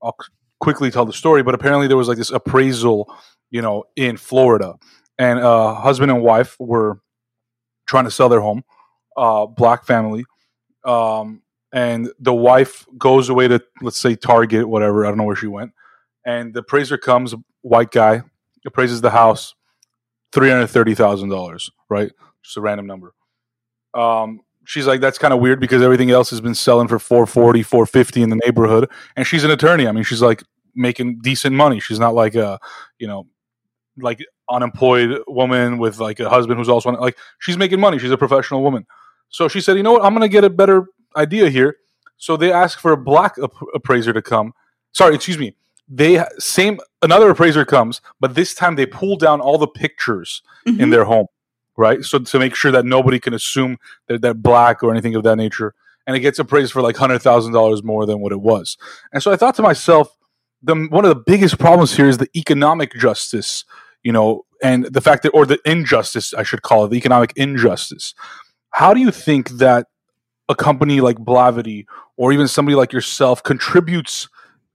I'll 0.00 0.16
quickly 0.60 0.90
tell 0.90 1.04
the 1.04 1.12
story, 1.12 1.42
but 1.42 1.54
apparently 1.54 1.88
there 1.88 1.96
was 1.96 2.08
like 2.08 2.18
this 2.18 2.30
appraisal, 2.30 3.12
you 3.50 3.62
know, 3.62 3.84
in 3.96 4.16
Florida. 4.16 4.74
And 5.18 5.40
uh 5.40 5.74
husband 5.74 6.12
and 6.12 6.22
wife 6.22 6.56
were 6.60 7.00
trying 7.86 8.04
to 8.04 8.10
sell 8.10 8.28
their 8.28 8.40
home, 8.40 8.64
uh, 9.16 9.46
black 9.46 9.84
family, 9.84 10.24
um, 10.84 11.42
and 11.72 12.10
the 12.18 12.34
wife 12.34 12.86
goes 12.98 13.28
away 13.28 13.48
to 13.48 13.62
let's 13.80 13.98
say 13.98 14.14
Target, 14.14 14.68
whatever. 14.68 15.04
I 15.04 15.08
don't 15.08 15.18
know 15.18 15.24
where 15.24 15.36
she 15.36 15.46
went, 15.46 15.72
and 16.26 16.52
the 16.54 16.60
appraiser 16.60 16.98
comes, 16.98 17.34
white 17.62 17.90
guy, 17.90 18.22
appraises 18.66 19.00
the 19.00 19.10
house, 19.10 19.54
three 20.32 20.50
hundred 20.50 20.66
thirty 20.68 20.94
thousand 20.94 21.28
dollars, 21.28 21.70
right? 21.88 22.12
Just 22.42 22.56
a 22.56 22.60
random 22.60 22.86
number. 22.86 23.14
Um, 23.94 24.40
she's 24.64 24.86
like, 24.86 25.00
that's 25.00 25.18
kind 25.18 25.34
of 25.34 25.40
weird 25.40 25.60
because 25.60 25.82
everything 25.82 26.10
else 26.10 26.30
has 26.30 26.40
been 26.40 26.54
selling 26.54 26.88
for 26.88 26.98
440, 26.98 27.62
450 27.62 28.22
in 28.22 28.30
the 28.30 28.40
neighborhood. 28.44 28.90
And 29.16 29.26
she's 29.26 29.44
an 29.44 29.50
attorney. 29.50 29.86
I 29.86 29.92
mean, 29.92 30.04
she's 30.04 30.22
like 30.22 30.42
making 30.74 31.20
decent 31.22 31.54
money. 31.54 31.80
She's 31.80 31.98
not 31.98 32.14
like 32.14 32.34
a, 32.34 32.58
you 32.98 33.06
know, 33.06 33.26
like 33.98 34.24
unemployed 34.50 35.22
woman 35.26 35.78
with 35.78 35.98
like 35.98 36.20
a 36.20 36.28
husband 36.28 36.58
who's 36.58 36.68
also 36.68 36.90
like 36.92 37.16
she's 37.38 37.56
making 37.56 37.80
money. 37.80 37.98
She's 37.98 38.10
a 38.10 38.18
professional 38.18 38.62
woman. 38.62 38.86
So 39.28 39.48
she 39.48 39.60
said, 39.60 39.76
you 39.76 39.82
know 39.82 39.92
what? 39.92 40.04
I'm 40.04 40.12
going 40.12 40.22
to 40.22 40.28
get 40.28 40.44
a 40.44 40.50
better 40.50 40.86
idea 41.16 41.48
here. 41.48 41.76
So 42.18 42.36
they 42.36 42.52
asked 42.52 42.80
for 42.80 42.92
a 42.92 42.96
black 42.96 43.34
ap- 43.42 43.50
appraiser 43.74 44.12
to 44.12 44.22
come. 44.22 44.52
Sorry, 44.92 45.14
excuse 45.14 45.38
me. 45.38 45.56
They 45.88 46.24
same 46.38 46.78
another 47.02 47.30
appraiser 47.30 47.64
comes, 47.64 48.00
but 48.20 48.34
this 48.34 48.54
time 48.54 48.76
they 48.76 48.86
pull 48.86 49.16
down 49.16 49.40
all 49.40 49.58
the 49.58 49.66
pictures 49.66 50.42
mm-hmm. 50.66 50.80
in 50.80 50.90
their 50.90 51.04
home, 51.04 51.26
right? 51.76 52.04
So 52.04 52.18
to 52.20 52.38
make 52.38 52.54
sure 52.54 52.70
that 52.70 52.86
nobody 52.86 53.18
can 53.18 53.34
assume 53.34 53.78
that 54.06 54.22
they're 54.22 54.32
black 54.32 54.82
or 54.82 54.90
anything 54.90 55.14
of 55.16 55.22
that 55.24 55.36
nature, 55.36 55.74
and 56.06 56.16
it 56.16 56.20
gets 56.20 56.38
appraised 56.38 56.72
for 56.72 56.80
like 56.80 56.96
hundred 56.96 57.18
thousand 57.20 57.52
dollars 57.52 57.82
more 57.82 58.06
than 58.06 58.20
what 58.20 58.32
it 58.32 58.40
was. 58.40 58.78
And 59.12 59.22
so 59.22 59.32
I 59.32 59.36
thought 59.36 59.56
to 59.56 59.62
myself, 59.62 60.16
the 60.62 60.76
one 60.76 61.04
of 61.04 61.08
the 61.08 61.22
biggest 61.26 61.58
problems 61.58 61.96
here 61.96 62.08
is 62.08 62.18
the 62.18 62.30
economic 62.36 62.94
justice, 62.94 63.64
you 64.02 64.12
know, 64.12 64.44
and 64.62 64.84
the 64.84 65.00
fact 65.00 65.22
that 65.22 65.30
or 65.30 65.46
the 65.46 65.58
injustice 65.64 66.34
I 66.34 66.42
should 66.42 66.62
call 66.62 66.84
it, 66.84 66.90
the 66.90 66.96
economic 66.96 67.32
injustice. 67.36 68.14
How 68.70 68.94
do 68.94 69.00
you 69.00 69.10
think 69.10 69.50
that 69.50 69.86
a 70.48 70.54
company 70.54 71.00
like 71.00 71.18
Blavity 71.18 71.86
or 72.16 72.32
even 72.32 72.48
somebody 72.48 72.74
like 72.74 72.92
yourself 72.92 73.42
contributes 73.42 74.28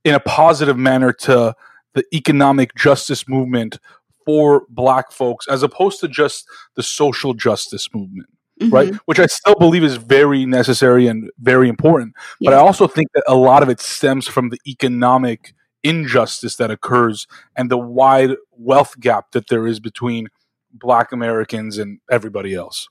in 0.04 0.14
a 0.14 0.20
positive 0.20 0.78
manner 0.78 1.12
to 1.12 1.56
the 1.94 2.04
economic 2.14 2.76
justice 2.76 3.28
movement 3.28 3.80
for 4.26 4.66
black 4.70 5.12
folks 5.12 5.48
as 5.48 5.64
opposed 5.64 6.00
to 6.00 6.08
just 6.08 6.46
the 6.76 6.84
social 6.84 7.34
justice 7.34 7.90
movement 7.94 8.30
mm-hmm. 8.62 8.74
right 8.74 8.94
which 9.06 9.20
i 9.20 9.26
still 9.26 9.56
believe 9.56 9.84
is 9.84 9.96
very 9.96 10.46
necessary 10.46 11.08
and 11.08 11.30
very 11.40 11.70
important 11.70 12.14
but 12.42 12.54
i 12.54 12.58
also 12.58 12.88
think 12.88 13.08
that 13.14 13.24
a 13.28 13.36
lot 13.36 13.64
of 13.64 13.70
it 13.70 13.80
stems 13.80 14.28
from 14.28 14.50
the 14.50 14.60
economic 14.68 15.54
injustice 15.84 16.56
that 16.56 16.72
occurs 16.72 17.28
and 17.56 17.70
the 17.70 17.78
wide 17.78 18.32
wealth 18.52 19.00
gap 19.00 19.32
that 19.32 19.48
there 19.48 19.68
is 19.68 19.80
between 19.80 20.28
black 20.72 21.12
americans 21.12 21.78
and 21.78 22.00
everybody 22.10 22.54
else 22.54 22.90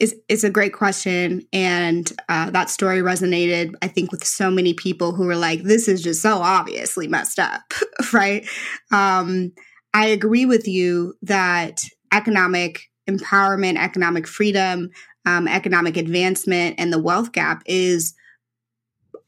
is 0.00 0.16
is 0.28 0.42
a 0.42 0.50
great 0.50 0.72
question, 0.72 1.42
and 1.52 2.12
uh, 2.28 2.50
that 2.50 2.70
story 2.70 3.00
resonated. 3.00 3.74
I 3.82 3.88
think 3.88 4.10
with 4.10 4.24
so 4.24 4.50
many 4.50 4.74
people 4.74 5.12
who 5.12 5.26
were 5.26 5.36
like, 5.36 5.62
"This 5.62 5.86
is 5.86 6.02
just 6.02 6.20
so 6.22 6.38
obviously 6.38 7.06
messed 7.06 7.38
up," 7.38 7.72
right? 8.12 8.44
Um, 8.90 9.52
I 9.94 10.06
agree 10.06 10.44
with 10.44 10.66
you 10.66 11.14
that 11.22 11.84
economic 12.12 12.80
empowerment, 13.08 13.76
economic 13.76 14.26
freedom, 14.26 14.90
um, 15.24 15.46
economic 15.46 15.96
advancement, 15.96 16.76
and 16.78 16.92
the 16.92 17.02
wealth 17.02 17.30
gap 17.30 17.62
is 17.66 18.14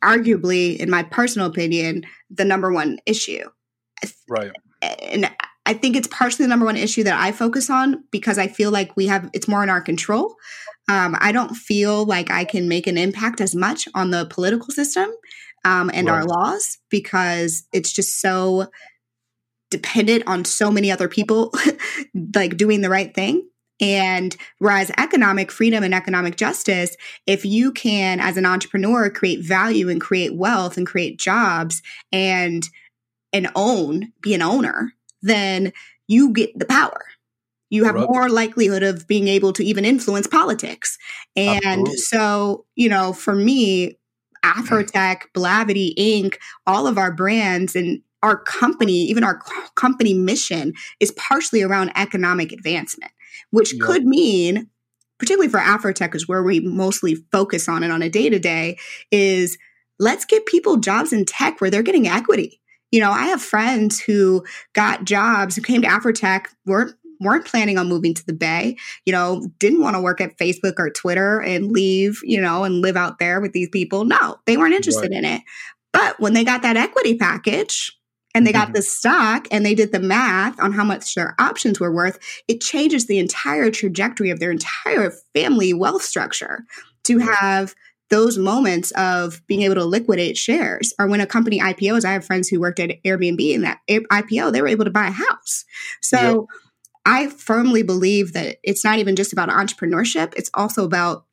arguably, 0.04 0.76
in 0.76 0.90
my 0.90 1.02
personal 1.02 1.48
opinion, 1.48 2.04
the 2.30 2.44
number 2.44 2.72
one 2.72 2.98
issue. 3.06 3.44
Right. 4.28 4.52
And 4.82 5.30
I 5.66 5.72
think 5.72 5.96
it's 5.96 6.08
partially 6.08 6.44
the 6.44 6.50
number 6.50 6.66
one 6.66 6.76
issue 6.76 7.04
that 7.04 7.20
I 7.20 7.32
focus 7.32 7.70
on 7.70 8.04
because 8.10 8.38
I 8.38 8.48
feel 8.48 8.70
like 8.70 8.96
we 8.96 9.06
have 9.06 9.30
it's 9.32 9.48
more 9.48 9.62
in 9.62 9.70
our 9.70 9.80
control. 9.80 10.36
Um, 10.90 11.16
I 11.18 11.32
don't 11.32 11.54
feel 11.54 12.04
like 12.04 12.30
I 12.30 12.44
can 12.44 12.68
make 12.68 12.86
an 12.86 12.98
impact 12.98 13.40
as 13.40 13.54
much 13.54 13.88
on 13.94 14.10
the 14.10 14.26
political 14.26 14.70
system 14.70 15.10
um, 15.64 15.90
and 15.94 16.06
right. 16.08 16.16
our 16.16 16.24
laws 16.24 16.78
because 16.90 17.66
it's 17.72 17.92
just 17.92 18.20
so 18.20 18.68
dependent 19.70 20.24
on 20.26 20.44
so 20.44 20.70
many 20.70 20.92
other 20.92 21.08
people 21.08 21.52
like 22.34 22.56
doing 22.56 22.82
the 22.82 22.90
right 22.90 23.14
thing. 23.14 23.48
And 23.84 24.34
whereas 24.58 24.90
economic 24.96 25.50
freedom 25.50 25.84
and 25.84 25.94
economic 25.94 26.36
justice, 26.36 26.96
if 27.26 27.44
you 27.44 27.70
can, 27.70 28.18
as 28.18 28.38
an 28.38 28.46
entrepreneur, 28.46 29.10
create 29.10 29.44
value 29.44 29.90
and 29.90 30.00
create 30.00 30.34
wealth 30.34 30.78
and 30.78 30.86
create 30.86 31.18
jobs 31.18 31.82
and 32.10 32.68
and 33.32 33.50
own, 33.56 34.12
be 34.22 34.32
an 34.32 34.42
owner, 34.42 34.92
then 35.20 35.72
you 36.06 36.32
get 36.32 36.56
the 36.58 36.64
power. 36.64 37.04
You 37.68 37.84
have 37.84 37.96
more 37.96 38.28
likelihood 38.28 38.84
of 38.84 39.08
being 39.08 39.26
able 39.26 39.52
to 39.54 39.64
even 39.64 39.84
influence 39.84 40.28
politics. 40.28 40.96
And 41.34 41.64
Absolutely. 41.64 41.96
so, 41.96 42.66
you 42.76 42.88
know, 42.88 43.12
for 43.12 43.34
me, 43.34 43.98
mm-hmm. 44.44 44.60
Afrotech, 44.60 45.22
Blavity 45.34 45.94
Inc., 45.96 46.36
all 46.66 46.86
of 46.86 46.98
our 46.98 47.12
brands 47.12 47.74
and 47.74 48.00
our 48.22 48.38
company, 48.38 48.92
even 48.92 49.24
our 49.24 49.40
company 49.74 50.14
mission 50.14 50.72
is 51.00 51.10
partially 51.12 51.62
around 51.62 51.90
economic 51.96 52.52
advancement, 52.52 53.12
which 53.50 53.74
yep. 53.74 53.82
could 53.82 54.06
mean, 54.06 54.68
particularly 55.18 55.50
for 55.50 55.60
Afrotech, 55.60 56.14
is 56.14 56.28
where 56.28 56.42
we 56.42 56.60
mostly 56.60 57.16
focus 57.32 57.68
on 57.68 57.82
it 57.82 57.90
on 57.90 58.02
a 58.02 58.10
day 58.10 58.28
to 58.28 58.38
day, 58.38 58.78
is 59.10 59.58
let's 59.98 60.24
get 60.24 60.46
people 60.46 60.76
jobs 60.76 61.12
in 61.12 61.24
tech 61.24 61.60
where 61.60 61.70
they're 61.70 61.82
getting 61.82 62.08
equity. 62.08 62.60
You 62.90 63.00
know, 63.00 63.10
I 63.10 63.26
have 63.26 63.42
friends 63.42 64.00
who 64.00 64.44
got 64.72 65.04
jobs 65.04 65.56
who 65.56 65.62
came 65.62 65.82
to 65.82 65.88
Afrotech, 65.88 66.46
weren't 66.64 66.94
weren't 67.20 67.46
planning 67.46 67.78
on 67.78 67.88
moving 67.88 68.14
to 68.14 68.26
the 68.26 68.32
Bay, 68.32 68.76
you 69.06 69.12
know, 69.12 69.48
didn't 69.58 69.80
want 69.80 69.96
to 69.96 70.02
work 70.02 70.20
at 70.20 70.36
Facebook 70.36 70.74
or 70.78 70.90
Twitter 70.90 71.40
and 71.40 71.72
leave, 71.72 72.20
you 72.22 72.40
know, 72.40 72.64
and 72.64 72.82
live 72.82 72.96
out 72.96 73.18
there 73.18 73.40
with 73.40 73.52
these 73.52 73.68
people. 73.68 74.04
No, 74.04 74.36
they 74.46 74.56
weren't 74.56 74.74
interested 74.74 75.10
right. 75.10 75.18
in 75.18 75.24
it. 75.24 75.42
But 75.92 76.18
when 76.20 76.34
they 76.34 76.44
got 76.44 76.62
that 76.62 76.76
equity 76.76 77.16
package, 77.16 77.96
and 78.34 78.46
they 78.46 78.52
got 78.52 78.66
mm-hmm. 78.66 78.74
the 78.74 78.82
stock 78.82 79.46
and 79.50 79.64
they 79.64 79.74
did 79.74 79.92
the 79.92 80.00
math 80.00 80.58
on 80.60 80.72
how 80.72 80.84
much 80.84 81.14
their 81.14 81.34
options 81.38 81.78
were 81.78 81.92
worth, 81.92 82.18
it 82.48 82.60
changes 82.60 83.06
the 83.06 83.18
entire 83.18 83.70
trajectory 83.70 84.30
of 84.30 84.40
their 84.40 84.50
entire 84.50 85.12
family 85.32 85.72
wealth 85.72 86.02
structure 86.02 86.64
to 87.04 87.18
have 87.18 87.74
those 88.10 88.36
moments 88.36 88.90
of 88.92 89.40
being 89.46 89.62
able 89.62 89.76
to 89.76 89.84
liquidate 89.84 90.36
shares 90.36 90.92
or 90.98 91.06
when 91.06 91.20
a 91.20 91.26
company 91.26 91.60
IPOs. 91.60 92.04
I 92.04 92.12
have 92.12 92.24
friends 92.24 92.48
who 92.48 92.60
worked 92.60 92.80
at 92.80 93.02
Airbnb 93.04 93.54
and 93.54 93.64
that 93.64 93.78
IPO, 93.88 94.52
they 94.52 94.60
were 94.60 94.68
able 94.68 94.84
to 94.84 94.90
buy 94.90 95.08
a 95.08 95.12
house. 95.12 95.64
So 96.02 96.18
yep. 96.18 96.60
I 97.06 97.28
firmly 97.28 97.82
believe 97.82 98.32
that 98.32 98.58
it's 98.62 98.84
not 98.84 98.98
even 98.98 99.16
just 99.16 99.32
about 99.32 99.48
entrepreneurship, 99.48 100.34
it's 100.36 100.50
also 100.54 100.84
about 100.84 101.24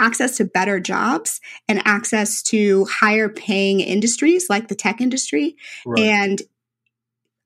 access 0.00 0.36
to 0.38 0.44
better 0.44 0.80
jobs 0.80 1.40
and 1.68 1.82
access 1.84 2.42
to 2.42 2.86
higher 2.86 3.28
paying 3.28 3.80
industries 3.80 4.48
like 4.48 4.68
the 4.68 4.74
tech 4.74 5.00
industry. 5.00 5.56
Right. 5.84 6.00
And 6.00 6.42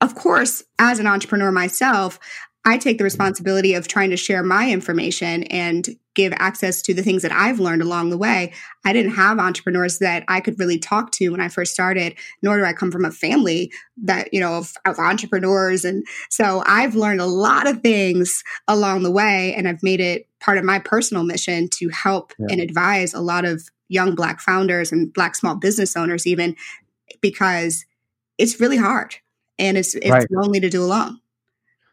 of 0.01 0.15
course, 0.15 0.63
as 0.79 0.99
an 0.99 1.07
entrepreneur 1.07 1.51
myself, 1.51 2.19
I 2.67 2.79
take 2.79 2.97
the 2.97 3.05
responsibility 3.05 3.75
of 3.75 3.89
trying 3.89 4.11
to 4.11 4.17
share 4.17 4.43
my 4.43 4.71
information 4.71 5.43
and 5.45 5.87
give 6.15 6.33
access 6.37 6.81
to 6.83 6.95
the 6.95 7.03
things 7.03 7.23
that 7.23 7.33
I've 7.33 7.61
learned 7.61 7.83
along 7.83 8.09
the 8.09 8.17
way. 8.17 8.53
I 8.85 8.93
didn't 8.93 9.13
have 9.15 9.39
entrepreneurs 9.39 9.99
that 9.99 10.25
I 10.29 10.41
could 10.41 10.59
really 10.59 10.79
talk 10.79 11.11
to 11.13 11.29
when 11.31 11.41
I 11.41 11.49
first 11.49 11.75
started, 11.75 12.15
nor 12.41 12.57
do 12.57 12.65
I 12.65 12.73
come 12.73 12.91
from 12.91 13.05
a 13.05 13.11
family 13.11 13.71
that, 14.03 14.33
you 14.33 14.41
know, 14.41 14.55
of, 14.55 14.73
of 14.87 14.99
entrepreneurs. 14.99 15.85
And 15.85 16.07
so 16.31 16.63
I've 16.67 16.95
learned 16.95 17.21
a 17.21 17.27
lot 17.27 17.67
of 17.67 17.81
things 17.83 18.43
along 18.67 19.03
the 19.03 19.11
way, 19.11 19.55
and 19.55 19.69
I've 19.69 19.83
made 19.83 20.01
it 20.01 20.27
part 20.41 20.57
of 20.57 20.65
my 20.65 20.79
personal 20.79 21.25
mission 21.25 21.69
to 21.71 21.89
help 21.91 22.33
yeah. 22.39 22.47
and 22.51 22.61
advise 22.61 23.13
a 23.13 23.21
lot 23.21 23.45
of 23.45 23.69
young 23.89 24.15
Black 24.15 24.41
founders 24.41 24.91
and 24.91 25.13
Black 25.13 25.35
small 25.35 25.57
business 25.57 25.97
owners, 25.97 26.27
even 26.27 26.57
because 27.21 27.85
it's 28.39 28.59
really 28.59 28.79
hard 28.79 29.17
and 29.59 29.77
it's, 29.77 29.95
it's 29.95 30.11
right. 30.11 30.27
lonely 30.31 30.61
to 30.61 30.71
do 30.71 30.83
alone 30.83 31.21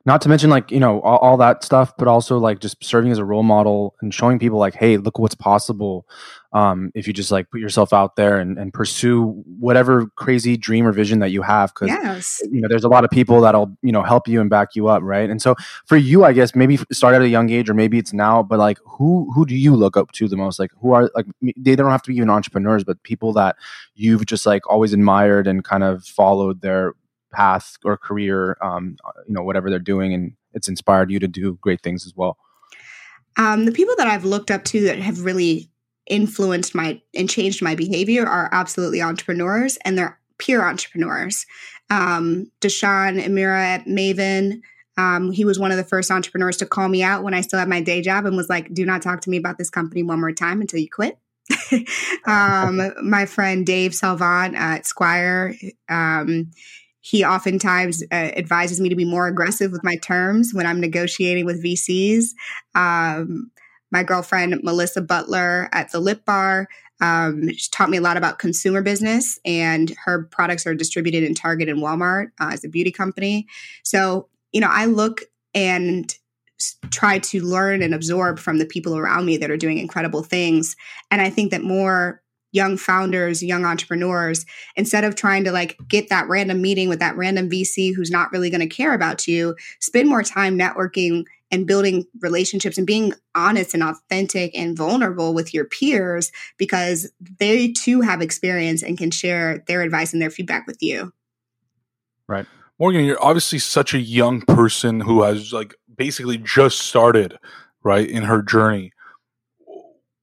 not 0.06 0.22
to 0.22 0.30
mention 0.30 0.49
like 0.49 0.72
you 0.72 0.80
know 0.80 1.02
all, 1.02 1.18
all, 1.20 1.38
that 1.38 1.64
stuff 1.64 1.93
but 1.97 2.08
also 2.08 2.38
like 2.38 2.60
just 2.60 2.84
serving 2.84 3.12
as 3.12 3.18
a 3.18 3.26
role 3.26 3.43
model 3.43 3.95
and 4.02 4.14
showing 4.14 4.39
people 4.39 4.58
like 4.58 4.76
hey 4.76 4.97
look 4.97 5.20
what's 5.20 5.36
possible 5.36 6.08
um, 6.54 6.91
if 6.95 7.08
you 7.08 7.14
just 7.14 7.32
like 7.32 7.49
put 7.49 7.62
yourself 7.62 7.93
out 7.93 8.18
there 8.18 8.38
and, 8.38 8.58
and 8.58 8.74
pursue 8.74 9.41
whatever 9.58 10.08
crazy 10.18 10.58
dream 10.58 10.86
or 10.86 10.91
vision 10.91 11.20
that 11.20 11.30
you 11.30 11.41
have 11.41 11.74
because 11.74 11.88
yes. 11.88 12.41
you 12.52 12.60
know 12.60 12.68
there's 12.68 12.84
a 12.84 12.89
lot 12.89 13.04
of 13.04 13.10
people 13.10 13.41
that'll 13.41 13.76
you 13.82 13.91
know 13.91 14.04
help 14.04 14.28
you 14.28 14.41
and 14.41 14.49
back 14.49 14.76
you 14.76 14.88
up 14.88 15.02
right 15.04 15.30
and 15.30 15.41
so 15.41 15.56
for 15.86 15.97
you 15.97 16.26
i 16.26 16.34
guess 16.34 16.56
maybe 16.56 16.78
start 16.91 17.16
at 17.16 17.22
a 17.22 17.30
young 17.30 17.49
age 17.49 17.70
or 17.70 17.74
maybe 17.74 17.97
it's 17.97 18.14
now 18.14 18.43
but 18.43 18.60
like 18.60 18.80
who 18.86 19.32
who 19.34 19.45
do 19.45 19.56
you 19.56 19.76
look 19.76 19.95
up 19.95 20.12
to 20.12 20.28
the 20.28 20.38
most 20.38 20.60
like 20.60 20.72
who 20.82 20.91
are 20.91 21.10
like 21.16 21.26
they 21.58 21.76
don't 21.76 21.91
have 21.91 22.02
to 22.02 22.10
be 22.10 22.18
even 22.18 22.30
entrepreneurs 22.30 22.84
but 22.84 23.02
people 23.04 23.32
that 23.34 23.56
you've 23.95 24.26
just 24.26 24.45
like 24.45 24.68
always 24.70 24.93
admired 24.93 25.47
and 25.47 25.64
kind 25.64 25.84
of 25.84 26.04
followed 26.04 26.62
their 26.62 26.93
path 27.32 27.78
or 27.84 27.98
career, 27.98 28.58
um, 28.62 28.98
you 29.28 29.34
know, 29.34 29.44
whatever 29.44 29.70
they're 29.70 29.80
doing, 29.80 30.14
and 30.14 30.34
it's 30.54 30.68
inspired 30.68 31.12
you 31.12 31.20
to 31.20 31.28
do 31.28 31.58
great 31.62 31.82
things 31.82 32.06
as 32.06 32.14
well? 32.16 32.38
Um, 33.38 33.66
the 33.66 33.72
people 33.72 33.96
that 33.98 34.08
I've 34.08 34.26
looked 34.26 34.52
up 34.52 34.64
to 34.66 34.82
that 34.82 35.00
have 35.00 35.24
really 35.24 35.70
influenced 36.08 36.76
my 36.76 37.02
and 37.16 37.30
changed 37.30 37.62
my 37.62 37.76
behavior 37.76 38.26
are 38.28 38.50
absolutely 38.52 39.02
entrepreneurs, 39.02 39.78
and 39.86 39.98
they're 39.98 40.20
pure 40.38 40.68
entrepreneurs. 40.68 41.46
Um, 41.90 42.52
Deshaun 42.62 43.24
Amira 43.24 43.64
at 43.64 43.86
Maven. 43.86 44.62
Um, 44.98 45.32
he 45.32 45.46
was 45.46 45.58
one 45.58 45.72
of 45.72 45.78
the 45.78 45.84
first 45.84 46.12
entrepreneurs 46.12 46.58
to 46.58 46.66
call 46.66 46.90
me 46.90 47.02
out 47.02 47.24
when 47.24 47.34
I 47.34 47.42
still 47.42 47.60
had 47.60 47.70
my 47.70 47.82
day 47.82 48.02
job 48.02 48.26
and 48.26 48.36
was 48.36 48.50
like, 48.50 48.74
"Do 48.74 48.86
not 48.86 49.02
talk 49.02 49.22
to 49.22 49.30
me 49.30 49.38
about 49.38 49.58
this 49.58 49.70
company 49.70 50.04
one 50.04 50.20
more 50.20 50.34
time 50.34 50.62
until 50.62 50.80
you 50.80 50.90
quit." 50.90 51.18
um, 52.26 52.92
my 53.04 53.26
friend 53.26 53.66
Dave 53.66 53.96
Salvant 53.96 54.56
at 54.56 54.86
Squire, 54.86 55.56
um, 55.90 56.52
he 57.02 57.26
oftentimes 57.26 58.04
uh, 58.12 58.16
advises 58.16 58.80
me 58.80 58.89
to 58.89 58.95
be 58.95 59.06
more 59.06 59.28
aggressive 59.28 59.72
with 59.72 59.84
my 59.84 59.97
terms 59.97 60.54
when 60.54 60.66
I'm 60.66 60.80
negotiating 60.80 61.45
with 61.45 61.64
VCs. 61.64 62.30
Um, 62.76 63.52
my 63.91 64.04
girlfriend 64.04 64.60
Melissa 64.64 65.02
Butler 65.02 65.68
at 65.74 65.91
the 65.91 65.99
Lip 65.99 66.24
Bar. 66.26 66.68
Um, 67.02 67.52
she 67.54 67.70
taught 67.72 67.89
me 67.89 67.97
a 67.97 68.02
lot 68.02 68.16
about 68.16 68.38
consumer 68.38 68.82
business, 68.82 69.39
and 69.43 69.91
her 70.06 70.24
products 70.26 70.68
are 70.68 70.76
distributed 70.76 71.24
in 71.24 71.34
Target 71.34 71.68
and 71.68 71.80
Walmart 71.80 72.28
uh, 72.39 72.52
as 72.54 72.64
a 72.64 72.70
beauty 72.70 72.91
company. 72.91 73.47
So, 73.84 74.30
you 74.52 74.62
know, 74.62 74.70
I 74.70 74.86
look 74.86 75.22
and 75.56 76.16
try 76.91 77.18
to 77.18 77.41
learn 77.41 77.82
and 77.82 77.95
absorb 77.95 78.38
from 78.38 78.60
the 78.60 78.68
people 78.68 78.95
around 78.95 79.26
me 79.26 79.36
that 79.38 79.49
are 79.49 79.58
doing 79.58 79.80
incredible 79.80 80.22
things. 80.22 80.76
And 81.10 81.20
I 81.20 81.32
think 81.32 81.49
that 81.49 81.64
more 81.64 82.22
young 82.52 82.78
founders, 82.78 83.41
young 83.41 83.66
entrepreneurs, 83.66 84.45
instead 84.76 85.04
of 85.04 85.16
trying 85.16 85.43
to 85.43 85.52
like 85.52 85.78
get 85.88 86.10
that 86.10 86.28
random 86.28 86.62
meeting 86.62 86.89
with 86.89 86.99
that 86.99 87.16
random 87.16 87.49
VC 87.49 87.93
who's 87.95 88.12
not 88.12 88.32
really 88.32 88.49
going 88.49 88.68
to 88.68 88.68
care 88.68 88.93
about 88.93 89.28
you, 89.28 89.56
spend 89.80 90.10
more 90.10 90.24
time 90.24 90.58
networking 90.58 91.26
and 91.52 91.68
building 91.68 92.06
relationships 92.22 92.78
and 92.78 92.88
being 92.88 93.14
honest 93.36 93.74
and 93.74 93.84
authentic 93.84 94.58
and 94.58 94.78
vulnerable 94.78 95.34
with 95.34 95.54
your 95.54 95.66
peers 95.66 96.32
because 96.58 97.12
they 97.39 97.72
too 97.72 98.02
have 98.02 98.22
experience 98.22 98.82
and 98.82 98.97
can 98.97 99.12
share 99.12 99.64
their 99.68 99.82
advice 99.82 100.14
and 100.14 100.22
their 100.22 100.30
feedback 100.30 100.66
with 100.66 100.82
you. 100.82 101.12
Right. 102.28 102.45
Morgan, 102.80 103.04
you're 103.04 103.24
obviously 103.24 103.60
such 103.60 103.93
a 103.93 103.99
young 103.99 104.41
person 104.41 105.02
who 105.02 105.24
has 105.24 105.52
like 105.52 105.76
basically 105.97 106.38
just 106.38 106.80
started, 106.80 107.38
right, 107.84 108.10
in 108.10 108.24
her 108.24 108.41
journey 108.41 108.93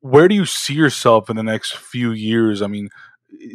where 0.09 0.29
do 0.29 0.35
you 0.35 0.47
see 0.47 0.75
yourself 0.75 1.29
in 1.29 1.37
the 1.37 1.43
next 1.43 1.77
few 1.77 2.13
years? 2.13 2.63
I 2.63 2.67
mean, 2.67 2.89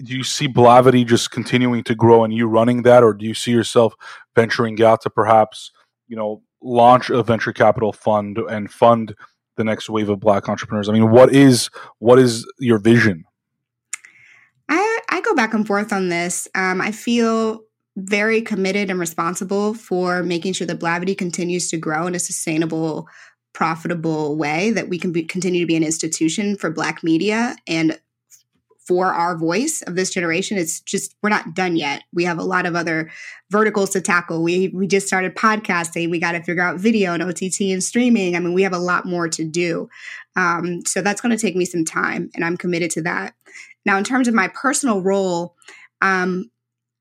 do 0.03 0.15
you 0.15 0.23
see 0.23 0.47
Blavity 0.47 1.05
just 1.05 1.31
continuing 1.31 1.83
to 1.85 1.95
grow 1.95 2.23
and 2.23 2.33
you 2.33 2.47
running 2.47 2.83
that, 2.83 3.03
or 3.03 3.13
do 3.13 3.25
you 3.25 3.33
see 3.33 3.51
yourself 3.51 3.95
venturing 4.35 4.81
out 4.81 5.01
to 5.01 5.09
perhaps, 5.09 5.71
you 6.07 6.15
know, 6.15 6.43
launch 6.61 7.09
a 7.09 7.23
venture 7.23 7.53
capital 7.53 7.91
fund 7.91 8.37
and 8.37 8.71
fund 8.71 9.15
the 9.57 9.63
next 9.63 9.89
wave 9.89 10.09
of 10.09 10.19
Black 10.19 10.47
entrepreneurs? 10.47 10.89
I 10.89 10.93
mean, 10.93 11.09
what 11.09 11.33
is 11.33 11.69
what 11.99 12.19
is 12.19 12.45
your 12.59 12.77
vision? 12.77 13.23
I 14.69 14.99
I 15.09 15.21
go 15.21 15.33
back 15.33 15.53
and 15.53 15.65
forth 15.65 15.91
on 15.91 16.09
this. 16.09 16.47
Um, 16.53 16.81
I 16.81 16.91
feel 16.91 17.61
very 17.95 18.41
committed 18.41 18.89
and 18.89 18.99
responsible 18.99 19.73
for 19.73 20.23
making 20.23 20.53
sure 20.53 20.67
that 20.67 20.79
Blavity 20.79 21.17
continues 21.17 21.69
to 21.69 21.77
grow 21.77 22.07
in 22.07 22.15
a 22.15 22.19
sustainable 22.19 23.07
profitable 23.53 24.35
way 24.35 24.71
that 24.71 24.89
we 24.89 24.97
can 24.97 25.11
be, 25.11 25.23
continue 25.23 25.61
to 25.61 25.67
be 25.67 25.75
an 25.75 25.83
institution 25.83 26.57
for 26.57 26.69
black 26.69 27.03
media 27.03 27.55
and 27.67 27.99
for 28.85 29.13
our 29.13 29.37
voice 29.37 29.81
of 29.83 29.95
this 29.95 30.09
generation. 30.09 30.57
It's 30.57 30.81
just 30.81 31.15
we're 31.23 31.29
not 31.29 31.53
done 31.53 31.75
yet. 31.75 32.03
We 32.13 32.25
have 32.25 32.37
a 32.37 32.43
lot 32.43 32.65
of 32.65 32.75
other 32.75 33.09
verticals 33.49 33.91
to 33.91 34.01
tackle. 34.01 34.43
We 34.43 34.69
we 34.69 34.87
just 34.87 35.07
started 35.07 35.35
podcasting. 35.35 36.09
We 36.09 36.19
got 36.19 36.33
to 36.33 36.43
figure 36.43 36.63
out 36.63 36.79
video 36.79 37.13
and 37.13 37.23
ott 37.23 37.41
and 37.61 37.83
streaming. 37.83 38.35
I 38.35 38.39
mean 38.39 38.53
we 38.53 38.63
have 38.63 38.73
a 38.73 38.79
lot 38.79 39.05
more 39.05 39.29
to 39.29 39.45
do. 39.45 39.89
Um, 40.35 40.85
so 40.85 41.01
that's 41.01 41.21
going 41.21 41.35
to 41.35 41.41
take 41.41 41.55
me 41.55 41.63
some 41.63 41.85
time 41.85 42.29
and 42.35 42.43
i'm 42.43 42.57
committed 42.57 42.91
to 42.91 43.01
that. 43.03 43.35
Now 43.85 43.97
in 43.97 44.03
terms 44.03 44.27
of 44.27 44.33
my 44.33 44.49
personal 44.49 45.01
role 45.01 45.55
um, 46.01 46.49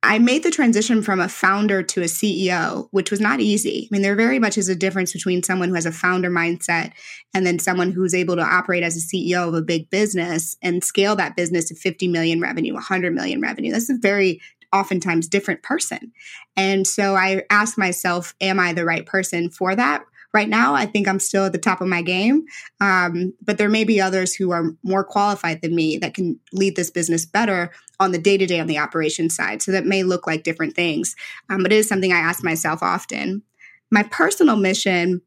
I 0.05 0.19
made 0.19 0.43
the 0.43 0.51
transition 0.51 1.01
from 1.01 1.21
a 1.21 1.29
founder 1.29 1.83
to 1.83 2.03
a 2.03 2.07
CEO, 2.07 2.89
which 2.91 3.13
was 3.13 3.21
not 3.21 3.41
easy. 3.41 3.85
I 3.85 3.89
mean, 3.93 4.03
there 4.03 4.17
very 4.17 4.41
much 4.41 4.59
is 4.59 4.69
a 4.69 4.75
difference 4.75 5.13
between 5.13 5.45
someone 5.45 5.69
who 5.69 5.77
has 5.77 5.87
a 5.87 5.93
founder 5.93 6.29
mindset 6.29 6.93
and 7.33 7.47
then 7.47 7.61
someone 7.61 7.93
who's 7.93 8.15
able 8.15 8.35
to 8.35 8.43
operate 8.43 8.83
as 8.83 8.97
a 8.97 9.01
CEO 9.01 9.47
of 9.47 9.55
a 9.55 9.63
big 9.63 9.89
business 9.91 10.57
and 10.61 10.83
scale 10.83 11.15
that 11.17 11.37
business 11.37 11.67
to 11.67 11.77
50 11.77 12.09
million 12.09 12.41
revenue, 12.41 12.75
100 12.75 13.15
million 13.15 13.41
revenue. 13.41 13.71
That's 13.71 13.91
a 13.91 13.97
very 13.97 14.41
oftentimes 14.73 15.29
different 15.29 15.63
person. 15.63 16.13
And 16.57 16.87
so 16.87 17.15
I 17.15 17.45
asked 17.51 17.79
myself, 17.79 18.35
am 18.41 18.59
I 18.59 18.73
the 18.73 18.85
right 18.85 19.07
person 19.07 19.51
for 19.51 19.77
that? 19.77 20.05
Right 20.33 20.49
now, 20.49 20.75
I 20.75 20.87
think 20.87 21.07
I'm 21.07 21.21
still 21.21 21.45
at 21.45 21.53
the 21.53 21.59
top 21.59 21.81
of 21.81 21.89
my 21.89 22.03
game. 22.03 22.45
Um, 22.81 23.35
but 23.43 23.59
there 23.59 23.69
may 23.69 23.85
be 23.85 24.01
others 24.01 24.35
who 24.35 24.51
are 24.51 24.73
more 24.83 25.05
qualified 25.05 25.61
than 25.63 25.75
me 25.75 25.99
that 25.99 26.15
can 26.15 26.39
lead 26.53 26.77
this 26.77 26.91
business 26.91 27.27
better 27.27 27.71
on 28.01 28.13
the 28.13 28.19
day 28.19 28.37
to 28.37 28.47
day 28.47 28.61
on 28.61 28.67
the 28.67 28.79
operation 28.79 29.31
side. 29.31 29.63
So 29.63 29.73
that 29.73 29.87
may 29.87 30.03
look 30.03 30.27
like 30.27 30.43
different 30.43 30.75
things. 30.75 31.15
Um, 31.51 31.63
but 31.63 31.73
it 31.73 31.77
is 31.77 31.89
something 31.89 32.13
I 32.13 32.19
ask 32.19 32.43
myself 32.43 32.83
often. 32.83 33.43
My 33.91 34.03
personal 34.05 34.57
mission 34.57 35.21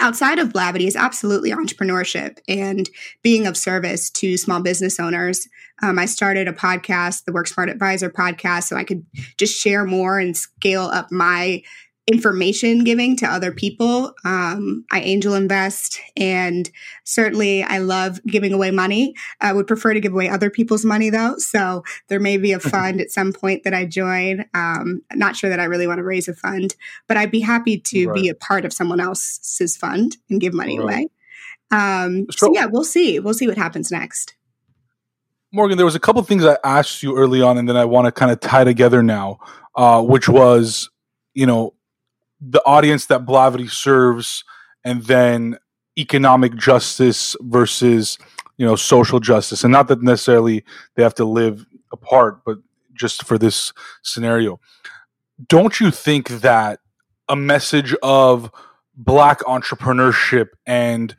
outside 0.00 0.38
of 0.38 0.48
Blavity 0.48 0.86
is 0.86 0.96
absolutely 0.96 1.50
entrepreneurship 1.50 2.38
and 2.48 2.88
being 3.22 3.46
of 3.46 3.56
service 3.56 4.10
to 4.10 4.36
small 4.36 4.60
business 4.60 4.98
owners. 4.98 5.48
Um, 5.82 5.98
I 5.98 6.06
started 6.06 6.48
a 6.48 6.52
podcast, 6.52 7.24
the 7.24 7.32
Work 7.32 7.46
Smart 7.46 7.68
Advisor 7.68 8.10
podcast, 8.10 8.64
so 8.64 8.76
I 8.76 8.84
could 8.84 9.04
just 9.38 9.56
share 9.56 9.84
more 9.84 10.18
and 10.18 10.36
scale 10.36 10.84
up 10.84 11.12
my 11.12 11.62
information 12.06 12.84
giving 12.84 13.16
to 13.16 13.26
other 13.26 13.50
people. 13.50 14.14
Um, 14.24 14.84
I 14.90 15.00
angel 15.00 15.34
invest, 15.34 15.98
and 16.16 16.70
certainly 17.04 17.62
I 17.62 17.78
love 17.78 18.20
giving 18.26 18.52
away 18.52 18.70
money. 18.70 19.14
I 19.40 19.52
would 19.52 19.66
prefer 19.66 19.94
to 19.94 20.00
give 20.00 20.12
away 20.12 20.28
other 20.28 20.50
people's 20.50 20.84
money 20.84 21.08
though. 21.08 21.36
So 21.38 21.82
there 22.08 22.20
may 22.20 22.36
be 22.36 22.52
a 22.52 22.60
fund 22.60 23.00
at 23.00 23.10
some 23.10 23.32
point 23.32 23.64
that 23.64 23.74
I 23.74 23.86
join. 23.86 24.44
Um, 24.54 25.02
not 25.14 25.36
sure 25.36 25.50
that 25.50 25.60
I 25.60 25.64
really 25.64 25.86
want 25.86 25.98
to 25.98 26.04
raise 26.04 26.28
a 26.28 26.34
fund, 26.34 26.76
but 27.08 27.16
I'd 27.16 27.30
be 27.30 27.40
happy 27.40 27.78
to 27.78 28.08
right. 28.08 28.14
be 28.14 28.28
a 28.28 28.34
part 28.34 28.64
of 28.64 28.72
someone 28.72 29.00
else's 29.00 29.76
fund 29.76 30.16
and 30.28 30.40
give 30.40 30.52
money 30.52 30.78
right. 30.78 30.84
away. 30.84 31.08
Um, 31.70 32.26
so, 32.30 32.46
so 32.46 32.54
yeah, 32.54 32.66
we'll 32.66 32.84
see. 32.84 33.18
We'll 33.18 33.34
see 33.34 33.48
what 33.48 33.56
happens 33.56 33.90
next. 33.90 34.34
Morgan, 35.52 35.76
there 35.76 35.86
was 35.86 35.94
a 35.94 36.00
couple 36.00 36.20
things 36.22 36.44
I 36.44 36.58
asked 36.64 37.02
you 37.02 37.16
early 37.16 37.40
on, 37.40 37.58
and 37.58 37.68
then 37.68 37.76
I 37.76 37.84
want 37.84 38.06
to 38.06 38.12
kind 38.12 38.32
of 38.32 38.40
tie 38.40 38.64
together 38.64 39.04
now, 39.04 39.38
uh, 39.76 40.02
which 40.02 40.28
was, 40.28 40.90
you 41.32 41.46
know, 41.46 41.74
the 42.40 42.62
audience 42.64 43.06
that 43.06 43.24
Blavity 43.24 43.70
serves, 43.70 44.44
and 44.84 45.02
then 45.04 45.58
economic 45.98 46.56
justice 46.56 47.36
versus 47.40 48.18
you 48.56 48.66
know 48.66 48.76
social 48.76 49.20
justice, 49.20 49.64
and 49.64 49.72
not 49.72 49.88
that 49.88 50.02
necessarily 50.02 50.64
they 50.94 51.02
have 51.02 51.14
to 51.14 51.24
live 51.24 51.66
apart, 51.92 52.44
but 52.44 52.58
just 52.94 53.24
for 53.24 53.38
this 53.38 53.72
scenario. 54.02 54.60
Don't 55.48 55.80
you 55.80 55.90
think 55.90 56.28
that 56.28 56.80
a 57.28 57.36
message 57.36 57.94
of 58.02 58.50
black 58.96 59.40
entrepreneurship 59.40 60.48
and 60.66 61.16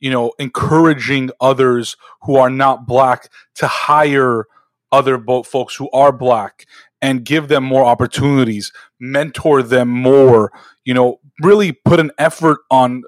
you 0.00 0.10
know 0.10 0.32
encouraging 0.38 1.30
others 1.40 1.96
who 2.22 2.36
are 2.36 2.50
not 2.50 2.86
black 2.86 3.28
to 3.54 3.66
hire 3.66 4.46
other 4.90 5.18
folks 5.44 5.74
who 5.74 5.90
are 5.90 6.12
black 6.12 6.66
and 7.02 7.24
give 7.24 7.48
them 7.48 7.64
more 7.64 7.84
opportunities, 7.84 8.72
mentor 9.00 9.62
them 9.62 9.88
more, 9.88 10.52
you 10.84 10.94
know, 10.94 11.18
really 11.42 11.72
put 11.72 11.98
an 11.98 12.12
effort 12.16 12.60
on 12.70 13.02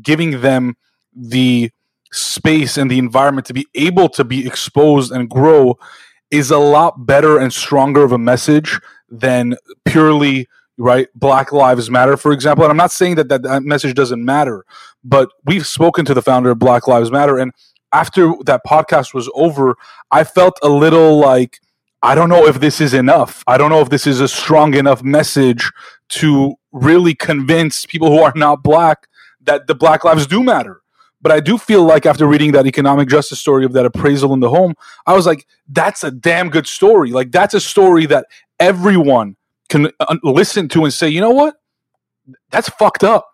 giving 0.00 0.42
them 0.42 0.76
the 1.14 1.70
space 2.12 2.76
and 2.76 2.90
the 2.90 2.98
environment 2.98 3.46
to 3.46 3.54
be 3.54 3.66
able 3.74 4.08
to 4.10 4.24
be 4.24 4.46
exposed 4.46 5.10
and 5.10 5.30
grow 5.30 5.78
is 6.30 6.50
a 6.50 6.58
lot 6.58 7.06
better 7.06 7.38
and 7.38 7.52
stronger 7.52 8.04
of 8.04 8.12
a 8.12 8.18
message 8.18 8.78
than 9.08 9.56
purely 9.84 10.46
right 10.76 11.08
black 11.14 11.52
lives 11.52 11.90
matter 11.90 12.16
for 12.16 12.32
example. 12.32 12.64
And 12.64 12.70
i'm 12.70 12.76
not 12.76 12.90
saying 12.90 13.16
that, 13.16 13.28
that 13.28 13.42
that 13.42 13.62
message 13.62 13.94
doesn't 13.94 14.24
matter 14.24 14.64
but 15.04 15.30
we've 15.44 15.66
spoken 15.66 16.04
to 16.04 16.14
the 16.14 16.22
founder 16.22 16.50
of 16.50 16.58
black 16.58 16.86
lives 16.86 17.10
matter. 17.10 17.38
And 17.38 17.52
after 17.92 18.32
that 18.44 18.62
podcast 18.66 19.14
was 19.14 19.30
over 19.34 19.76
i 20.10 20.24
felt 20.24 20.58
a 20.62 20.68
little 20.68 21.18
like 21.18 21.60
I 22.02 22.14
don't 22.14 22.28
know 22.28 22.46
if 22.46 22.60
this 22.60 22.80
is 22.80 22.94
enough. 22.94 23.44
I 23.46 23.58
don't 23.58 23.70
know 23.70 23.80
if 23.80 23.90
this 23.90 24.06
is 24.06 24.20
a 24.20 24.28
strong 24.28 24.74
enough 24.74 25.02
message 25.02 25.70
to 26.10 26.54
really 26.72 27.14
convince 27.14 27.84
people 27.84 28.08
who 28.10 28.20
are 28.20 28.32
not 28.34 28.62
black 28.62 29.06
that 29.42 29.66
the 29.66 29.74
black 29.74 30.04
lives 30.04 30.26
do 30.26 30.42
matter. 30.42 30.80
But 31.22 31.32
I 31.32 31.40
do 31.40 31.58
feel 31.58 31.84
like 31.84 32.06
after 32.06 32.26
reading 32.26 32.52
that 32.52 32.66
economic 32.66 33.08
justice 33.08 33.38
story 33.38 33.66
of 33.66 33.74
that 33.74 33.84
appraisal 33.84 34.32
in 34.32 34.40
the 34.40 34.48
home, 34.48 34.74
I 35.06 35.14
was 35.14 35.26
like, 35.26 35.46
that's 35.68 36.02
a 36.02 36.10
damn 36.10 36.48
good 36.48 36.66
story. 36.66 37.10
Like, 37.10 37.30
that's 37.30 37.52
a 37.52 37.60
story 37.60 38.06
that 38.06 38.26
everyone 38.58 39.36
can 39.68 39.90
uh, 40.00 40.16
listen 40.22 40.68
to 40.70 40.84
and 40.84 40.92
say, 40.92 41.08
you 41.08 41.20
know 41.20 41.30
what? 41.30 41.56
That's 42.50 42.70
fucked 42.70 43.04
up, 43.04 43.28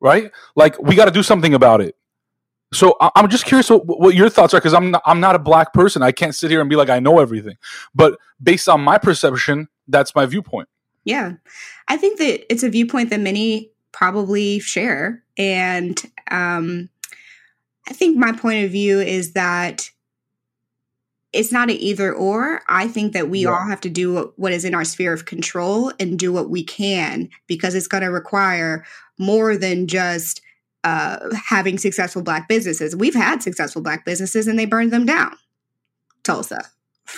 right? 0.00 0.32
Like, 0.56 0.80
we 0.82 0.96
got 0.96 1.04
to 1.04 1.12
do 1.12 1.22
something 1.22 1.54
about 1.54 1.80
it. 1.80 1.94
So 2.72 2.96
I'm 3.00 3.28
just 3.28 3.46
curious 3.46 3.70
what, 3.70 3.86
what 3.86 4.14
your 4.14 4.28
thoughts 4.28 4.52
are 4.52 4.60
because 4.60 4.74
I'm 4.74 4.90
not, 4.90 5.02
I'm 5.06 5.20
not 5.20 5.34
a 5.34 5.38
black 5.38 5.72
person. 5.72 6.02
I 6.02 6.12
can't 6.12 6.34
sit 6.34 6.50
here 6.50 6.60
and 6.60 6.68
be 6.68 6.76
like 6.76 6.90
I 6.90 6.98
know 6.98 7.18
everything. 7.18 7.56
But 7.94 8.18
based 8.42 8.68
on 8.68 8.82
my 8.82 8.98
perception, 8.98 9.68
that's 9.86 10.14
my 10.14 10.26
viewpoint. 10.26 10.68
Yeah, 11.04 11.34
I 11.88 11.96
think 11.96 12.18
that 12.18 12.52
it's 12.52 12.62
a 12.62 12.68
viewpoint 12.68 13.08
that 13.10 13.20
many 13.20 13.70
probably 13.92 14.58
share, 14.58 15.24
and 15.38 15.98
um, 16.30 16.90
I 17.88 17.94
think 17.94 18.18
my 18.18 18.32
point 18.32 18.66
of 18.66 18.70
view 18.70 19.00
is 19.00 19.32
that 19.32 19.90
it's 21.32 21.52
not 21.52 21.70
an 21.70 21.76
either 21.76 22.12
or. 22.12 22.60
I 22.68 22.88
think 22.88 23.14
that 23.14 23.30
we 23.30 23.44
yeah. 23.44 23.50
all 23.50 23.66
have 23.66 23.80
to 23.82 23.90
do 23.90 24.32
what 24.36 24.52
is 24.52 24.64
in 24.64 24.74
our 24.74 24.84
sphere 24.84 25.12
of 25.12 25.24
control 25.24 25.92
and 25.98 26.18
do 26.18 26.32
what 26.32 26.50
we 26.50 26.62
can 26.62 27.28
because 27.46 27.74
it's 27.74 27.88
going 27.88 28.02
to 28.02 28.10
require 28.10 28.84
more 29.18 29.56
than 29.56 29.86
just 29.86 30.42
uh, 30.84 31.18
having 31.34 31.78
successful 31.78 32.22
black 32.22 32.48
businesses. 32.48 32.94
We've 32.94 33.14
had 33.14 33.42
successful 33.42 33.82
black 33.82 34.04
businesses 34.04 34.46
and 34.46 34.58
they 34.58 34.66
burned 34.66 34.92
them 34.92 35.06
down. 35.06 35.32
Tulsa, 36.22 36.60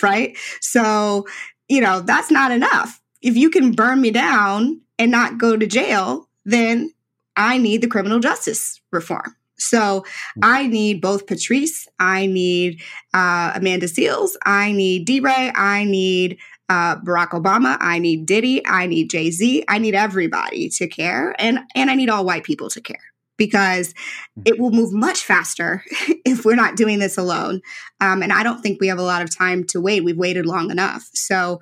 right? 0.01 0.37
So, 0.61 1.27
you 1.67 1.81
know, 1.81 2.01
that's 2.01 2.31
not 2.31 2.51
enough. 2.51 3.01
If 3.21 3.35
you 3.35 3.49
can 3.49 3.71
burn 3.71 4.01
me 4.01 4.11
down 4.11 4.81
and 4.97 5.11
not 5.11 5.37
go 5.37 5.57
to 5.57 5.67
jail, 5.67 6.27
then 6.45 6.91
I 7.35 7.57
need 7.57 7.81
the 7.81 7.87
criminal 7.87 8.19
justice 8.19 8.81
reform. 8.91 9.35
So 9.57 10.05
I 10.41 10.65
need 10.65 11.01
both 11.01 11.27
Patrisse, 11.27 11.87
I 11.99 12.25
need 12.25 12.81
uh, 13.13 13.51
Amanda 13.53 13.85
Seales, 13.85 14.31
I 14.43 14.71
need 14.71 15.05
DeRay, 15.05 15.51
I 15.53 15.83
need 15.83 16.39
uh, 16.67 16.95
Barack 16.95 17.29
Obama, 17.29 17.77
I 17.79 17.99
need 17.99 18.25
Diddy, 18.25 18.65
I 18.65 18.87
need 18.87 19.11
Jay 19.11 19.29
Z, 19.29 19.63
I 19.67 19.77
need 19.77 19.93
everybody 19.93 20.69
to 20.69 20.87
care, 20.87 21.35
and 21.37 21.59
and 21.75 21.91
I 21.91 21.95
need 21.95 22.09
all 22.09 22.25
white 22.25 22.43
people 22.43 22.69
to 22.71 22.81
care 22.81 23.10
because 23.41 23.95
hmm. 24.35 24.43
it 24.45 24.59
will 24.59 24.69
move 24.69 24.93
much 24.93 25.25
faster 25.25 25.83
if 26.25 26.45
we're 26.45 26.55
not 26.55 26.75
doing 26.75 26.99
this 26.99 27.17
alone. 27.17 27.59
Um, 27.99 28.21
and 28.21 28.31
I 28.31 28.43
don't 28.43 28.61
think 28.61 28.79
we 28.79 28.87
have 28.87 28.99
a 28.99 29.03
lot 29.03 29.23
of 29.23 29.35
time 29.35 29.63
to 29.69 29.81
wait. 29.81 30.03
We've 30.03 30.15
waited 30.15 30.45
long 30.45 30.69
enough. 30.69 31.09
So 31.15 31.59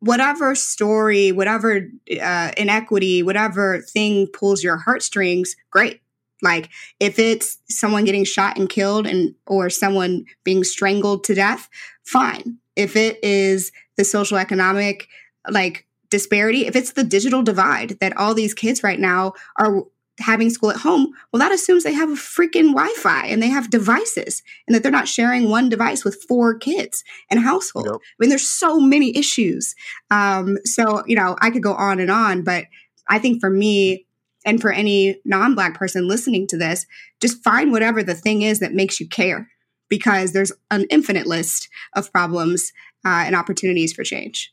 whatever 0.00 0.56
story, 0.56 1.30
whatever 1.30 1.88
uh, 2.20 2.50
inequity, 2.56 3.22
whatever 3.22 3.80
thing 3.80 4.26
pulls 4.26 4.64
your 4.64 4.76
heartstrings, 4.76 5.54
great. 5.70 6.00
Like 6.42 6.68
if 6.98 7.20
it's 7.20 7.58
someone 7.68 8.04
getting 8.04 8.24
shot 8.24 8.58
and 8.58 8.68
killed 8.68 9.06
and 9.06 9.36
or 9.46 9.70
someone 9.70 10.24
being 10.42 10.64
strangled 10.64 11.22
to 11.24 11.34
death, 11.34 11.68
fine. 12.02 12.58
If 12.74 12.96
it 12.96 13.22
is 13.22 13.70
the 13.96 14.04
social 14.04 14.36
economic 14.36 15.06
like 15.48 15.86
disparity, 16.10 16.66
if 16.66 16.74
it's 16.74 16.92
the 16.92 17.04
digital 17.04 17.44
divide 17.44 17.98
that 18.00 18.16
all 18.16 18.34
these 18.34 18.54
kids 18.54 18.82
right 18.82 18.98
now 18.98 19.34
are 19.56 19.84
having 20.18 20.50
school 20.50 20.70
at 20.70 20.76
home, 20.76 21.12
well, 21.32 21.40
that 21.40 21.52
assumes 21.52 21.84
they 21.84 21.92
have 21.92 22.10
a 22.10 22.14
freaking 22.14 22.72
Wi 22.72 22.92
Fi 22.96 23.26
and 23.26 23.42
they 23.42 23.48
have 23.48 23.70
devices 23.70 24.42
and 24.66 24.74
that 24.74 24.82
they're 24.82 24.92
not 24.92 25.08
sharing 25.08 25.48
one 25.48 25.68
device 25.68 26.04
with 26.04 26.24
four 26.28 26.56
kids 26.56 27.04
in 27.30 27.38
a 27.38 27.42
household. 27.42 27.86
Yep. 27.86 27.94
I 27.94 28.14
mean, 28.18 28.30
there's 28.30 28.48
so 28.48 28.80
many 28.80 29.16
issues. 29.16 29.74
Um, 30.10 30.58
so, 30.64 31.04
you 31.06 31.16
know, 31.16 31.36
I 31.40 31.50
could 31.50 31.62
go 31.62 31.74
on 31.74 32.00
and 32.00 32.10
on, 32.10 32.42
but 32.42 32.64
I 33.08 33.18
think 33.18 33.40
for 33.40 33.50
me, 33.50 34.06
and 34.44 34.60
for 34.60 34.72
any 34.72 35.20
non 35.24 35.54
Black 35.54 35.74
person 35.74 36.08
listening 36.08 36.46
to 36.48 36.56
this, 36.56 36.86
just 37.20 37.42
find 37.42 37.72
whatever 37.72 38.02
the 38.02 38.14
thing 38.14 38.42
is 38.42 38.60
that 38.60 38.72
makes 38.72 39.00
you 39.00 39.08
care 39.08 39.50
because 39.88 40.32
there's 40.32 40.52
an 40.70 40.86
infinite 40.90 41.26
list 41.26 41.68
of 41.94 42.12
problems 42.12 42.72
uh, 43.04 43.24
and 43.26 43.34
opportunities 43.34 43.92
for 43.92 44.04
change. 44.04 44.52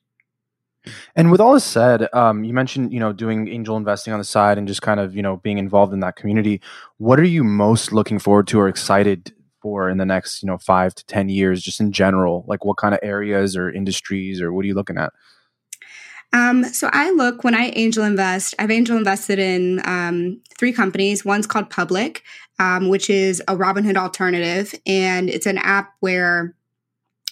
And 1.16 1.32
with 1.32 1.42
all 1.42 1.54
this 1.54 1.64
said, 1.64 2.08
um, 2.14 2.44
you 2.44 2.54
mentioned 2.54 2.94
you 2.94 3.00
know 3.00 3.14
doing 3.14 3.48
angel 3.48 3.78
investing 3.78 4.14
on 4.14 4.20
the 4.20 4.26
side 4.26 4.58
and 4.58 4.68
just 4.68 4.82
kind 4.82 5.00
of 5.00 5.16
you 5.16 5.22
know 5.22 5.38
being 5.38 5.58
involved 5.58 5.94
in 5.94 6.00
that 6.02 6.16
community. 6.16 6.62
What 6.98 7.20
are 7.20 7.24
you 7.24 7.44
most 7.44 7.92
looking 7.92 8.20
forward 8.20 8.48
to 8.48 8.60
or 8.60 8.68
excited 8.68 9.34
for 9.62 9.90
in 9.90 9.98
the 9.98 10.06
next 10.06 10.44
you 10.44 10.48
know 10.48 10.58
five 10.58 10.96
to 10.96 11.06
ten 11.06 11.30
years, 11.30 11.62
just 11.62 11.80
in 11.80 11.92
general? 11.92 12.46
Like 12.48 12.66
what 12.66 12.78
kind 12.78 12.94
of 12.94 13.00
areas 13.04 13.56
or 13.56 13.72
industries 13.72 14.42
or 14.42 14.54
what 14.54 14.64
are 14.64 14.68
you 14.68 14.76
looking 14.76 14.98
at? 14.98 15.12
Um, 16.34 16.66
so 16.66 16.90
I 16.92 17.12
look 17.12 17.44
when 17.44 17.56
I 17.56 17.72
angel 17.76 18.04
invest. 18.04 18.56
I've 18.60 18.72
angel 18.72 18.98
invested 18.98 19.40
in 19.40 19.82
um, 19.86 20.42
three 20.58 20.74
companies. 20.74 21.24
One's 21.24 21.48
called 21.48 21.70
Public, 21.70 22.24
um, 22.60 22.90
which 22.90 23.10
is 23.10 23.42
a 23.48 23.56
Robinhood 23.56 23.96
alternative, 23.96 24.76
and 24.86 25.30
it's 25.30 25.46
an 25.46 25.58
app 25.60 25.94
where 26.00 26.55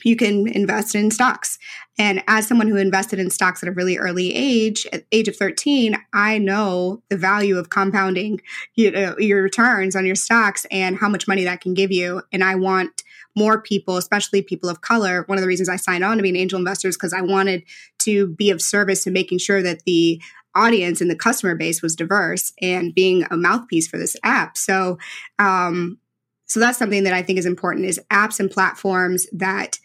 you 0.04 0.16
can 0.16 0.47
invest 0.47 0.95
in 0.95 1.12
stocks. 1.12 1.58
And 1.97 2.24
as 2.28 2.47
someone 2.47 2.68
who 2.68 2.78
invested 2.78 3.20
in 3.20 3.30
stocks 3.30 3.62
at 3.62 3.70
a 3.70 3.72
really 3.72 3.97
early 3.97 4.34
age, 4.34 4.88
at 4.91 5.06
age 5.12 5.28
of 5.28 5.36
13, 5.36 5.95
I 6.14 6.38
know 6.38 7.01
the 7.10 7.18
value 7.18 7.58
of 7.58 7.70
compounding 7.70 8.41
you 8.76 8.91
know, 8.91 9.16
your 9.18 9.43
returns 9.43 9.95
on 9.95 10.06
your 10.06 10.16
stocks 10.16 10.66
and 10.72 10.97
how 10.97 11.10
much 11.10 11.28
money 11.28 11.43
that 11.43 11.62
can 11.62 11.74
give 11.74 11.91
you. 11.91 12.22
And 12.32 12.43
I 12.43 12.56
want 12.56 13.04
more 13.36 13.62
people, 13.62 13.97
especially 13.97 14.41
people 14.41 14.70
of 14.70 14.82
color. 14.82 15.24
One 15.28 15.38
of 15.38 15.41
the 15.41 15.47
reasons 15.47 15.70
I 15.70 15.76
signed 15.76 16.04
on 16.04 16.18
to 16.18 16.24
be 16.24 16.30
an 16.30 16.36
angel 16.36 16.60
investor 16.60 16.88
is 16.88 16.95
because 16.95 17.14
I 17.14 17.22
wanted 17.22 17.64
to 17.99 18.28
be 18.28 18.49
of 18.49 18.62
service 18.62 19.04
to 19.04 19.12
making 19.12 19.39
sure 19.39 19.62
that 19.62 19.84
the 19.86 20.22
audience 20.56 21.01
and 21.01 21.10
the 21.10 21.16
customer 21.16 21.56
base 21.56 21.82
was 21.82 21.95
diverse 21.95 22.54
and 22.62 22.93
being 22.93 23.26
a 23.32 23.38
mouthpiece 23.38 23.88
for 23.88 23.97
this 23.97 24.16
app. 24.24 24.58
So, 24.58 24.97
um, 25.39 25.97
so 26.45 26.60
that's 26.60 26.78
something 26.78 27.04
that 27.06 27.14
I 27.14 27.24
think 27.24 27.39
is 27.39 27.45
important 27.45 27.86
is 27.88 27.99
apps 28.12 28.39
and 28.39 28.51
platforms 28.51 29.26
that 29.32 29.80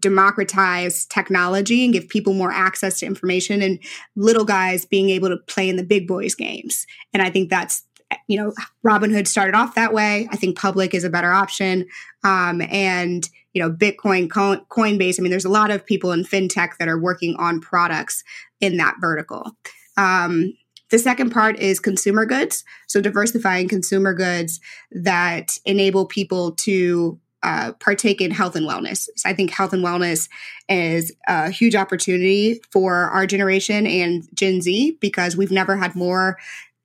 democratize 0.00 1.06
technology 1.06 1.84
and 1.84 1.92
give 1.92 2.08
people 2.08 2.34
more 2.34 2.50
access 2.50 2.98
to 3.00 3.06
information 3.06 3.62
and 3.62 3.78
little 4.16 4.44
guys 4.44 4.84
being 4.84 5.10
able 5.10 5.28
to 5.28 5.36
play 5.46 5.68
in 5.68 5.76
the 5.76 5.84
big 5.84 6.06
boys 6.06 6.34
games. 6.34 6.86
And 7.12 7.22
I 7.22 7.30
think 7.30 7.50
that's 7.50 7.84
you 8.26 8.38
know 8.38 8.52
Robinhood 8.84 9.26
started 9.26 9.54
off 9.54 9.74
that 9.74 9.92
way. 9.92 10.28
I 10.30 10.36
think 10.36 10.58
public 10.58 10.94
is 10.94 11.04
a 11.04 11.10
better 11.10 11.32
option. 11.32 11.86
Um, 12.24 12.62
and 12.70 13.28
you 13.52 13.62
know 13.62 13.70
Bitcoin, 13.70 14.28
Coinbase. 14.28 15.18
I 15.18 15.22
mean, 15.22 15.30
there's 15.30 15.44
a 15.44 15.50
lot 15.50 15.70
of 15.70 15.84
people 15.84 16.12
in 16.12 16.24
fintech 16.24 16.76
that 16.78 16.88
are 16.88 16.98
working 16.98 17.36
on 17.36 17.60
products 17.60 18.24
in 18.60 18.76
that 18.78 18.96
vertical. 19.00 19.52
Um, 19.96 20.54
the 20.90 20.98
second 20.98 21.30
part 21.30 21.58
is 21.58 21.80
consumer 21.80 22.24
goods. 22.24 22.64
So 22.86 23.00
diversifying 23.00 23.68
consumer 23.68 24.14
goods 24.14 24.60
that 24.90 25.58
enable 25.66 26.06
people 26.06 26.52
to 26.52 27.18
uh, 27.42 27.72
partake 27.74 28.20
in 28.20 28.30
health 28.30 28.56
and 28.56 28.68
wellness. 28.68 29.08
So 29.16 29.28
I 29.28 29.32
think 29.32 29.50
health 29.50 29.72
and 29.72 29.84
wellness 29.84 30.28
is 30.68 31.12
a 31.26 31.50
huge 31.50 31.74
opportunity 31.74 32.60
for 32.72 32.94
our 32.94 33.26
generation 33.26 33.86
and 33.86 34.28
Gen 34.34 34.60
Z 34.60 34.98
because 35.00 35.36
we've 35.36 35.50
never 35.50 35.76
had 35.76 35.94
more 35.94 36.38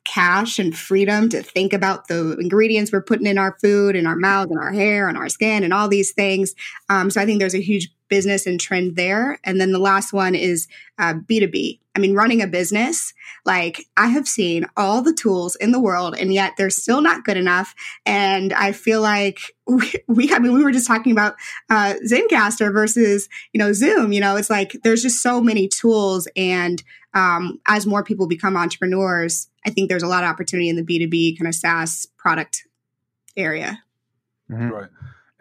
cash 0.06 0.60
and 0.60 0.78
freedom 0.78 1.30
to 1.30 1.42
think 1.42 1.72
about 1.72 2.08
the 2.08 2.38
ingredients 2.38 2.92
we're 2.92 3.02
putting 3.02 3.26
in 3.26 3.38
our 3.38 3.58
food 3.62 3.96
and 3.96 4.08
our 4.08 4.16
mouth 4.16 4.50
and 4.50 4.60
our 4.60 4.74
hair 4.74 5.08
and 5.08 5.18
our 5.18 5.30
skin 5.30 5.64
and 5.64 5.74
all 5.74 5.88
these 5.88 6.12
things. 6.12 6.54
Um, 6.90 7.10
so 7.10 7.22
I 7.22 7.26
think 7.26 7.40
there's 7.40 7.56
a 7.56 7.62
huge 7.62 7.93
business 8.14 8.46
and 8.46 8.62
trend 8.62 8.96
there. 8.96 9.40
And 9.44 9.60
then 9.60 9.72
the 9.72 9.80
last 9.80 10.14
one 10.14 10.36
is 10.36 10.68
uh, 11.00 11.16
B2B. 11.16 11.80
I 11.96 12.00
mean, 12.00 12.14
running 12.14 12.44
a 12.44 12.48
business, 12.48 13.12
like 13.44 13.88
I 13.98 14.06
have 14.10 14.28
seen 14.28 14.68
all 14.78 15.02
the 15.02 15.16
tools 15.16 15.56
in 15.56 15.72
the 15.72 15.80
world 15.80 16.16
and 16.16 16.32
yet 16.32 16.54
they're 16.56 16.70
still 16.70 17.02
not 17.02 17.24
good 17.24 17.38
enough. 17.38 17.74
And 18.06 18.54
I 18.54 18.72
feel 18.72 19.02
like 19.02 19.40
we, 19.68 19.92
we 20.08 20.32
I 20.32 20.38
mean, 20.38 20.54
we 20.54 20.64
were 20.64 20.72
just 20.72 20.86
talking 20.86 21.12
about 21.12 21.34
uh, 21.72 21.96
Zencastr 22.08 22.72
versus, 22.72 23.28
you 23.52 23.58
know, 23.58 23.74
Zoom, 23.74 24.14
you 24.14 24.22
know, 24.22 24.36
it's 24.36 24.52
like 24.52 24.78
there's 24.84 25.02
just 25.02 25.24
so 25.24 25.42
many 25.42 25.68
tools. 25.68 26.28
And 26.36 26.84
um, 27.16 27.60
as 27.66 27.88
more 27.88 28.04
people 28.04 28.28
become 28.28 28.56
entrepreneurs, 28.56 29.50
I 29.66 29.72
think 29.72 29.90
there's 29.90 30.04
a 30.04 30.08
lot 30.08 30.24
of 30.24 30.30
opportunity 30.30 30.70
in 30.70 30.76
the 30.76 30.84
B2B 30.84 31.40
kind 31.40 31.48
of 31.48 31.56
SaaS 31.56 32.06
product 32.16 32.68
area. 33.36 33.82
Mm-hmm. 34.52 34.70
Right. 34.70 34.90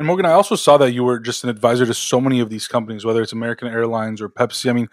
And 0.03 0.09
Morgan, 0.09 0.26
I 0.26 0.32
also 0.32 0.57
saw 0.57 0.78
that 0.78 0.90
you 0.90 1.05
were 1.05 1.20
just 1.20 1.44
an 1.44 1.50
advisor 1.50 1.86
to 1.86 1.94
so 1.94 2.20
many 2.20 2.40
of 2.40 2.50
these 2.50 2.66
companies, 2.66 3.05
whether 3.05 3.22
it's 3.22 3.32
American 3.32 3.68
Airlines 3.68 4.20
or 4.20 4.28
Pepsi. 4.28 4.68
I 4.68 4.72
mean, 4.72 4.88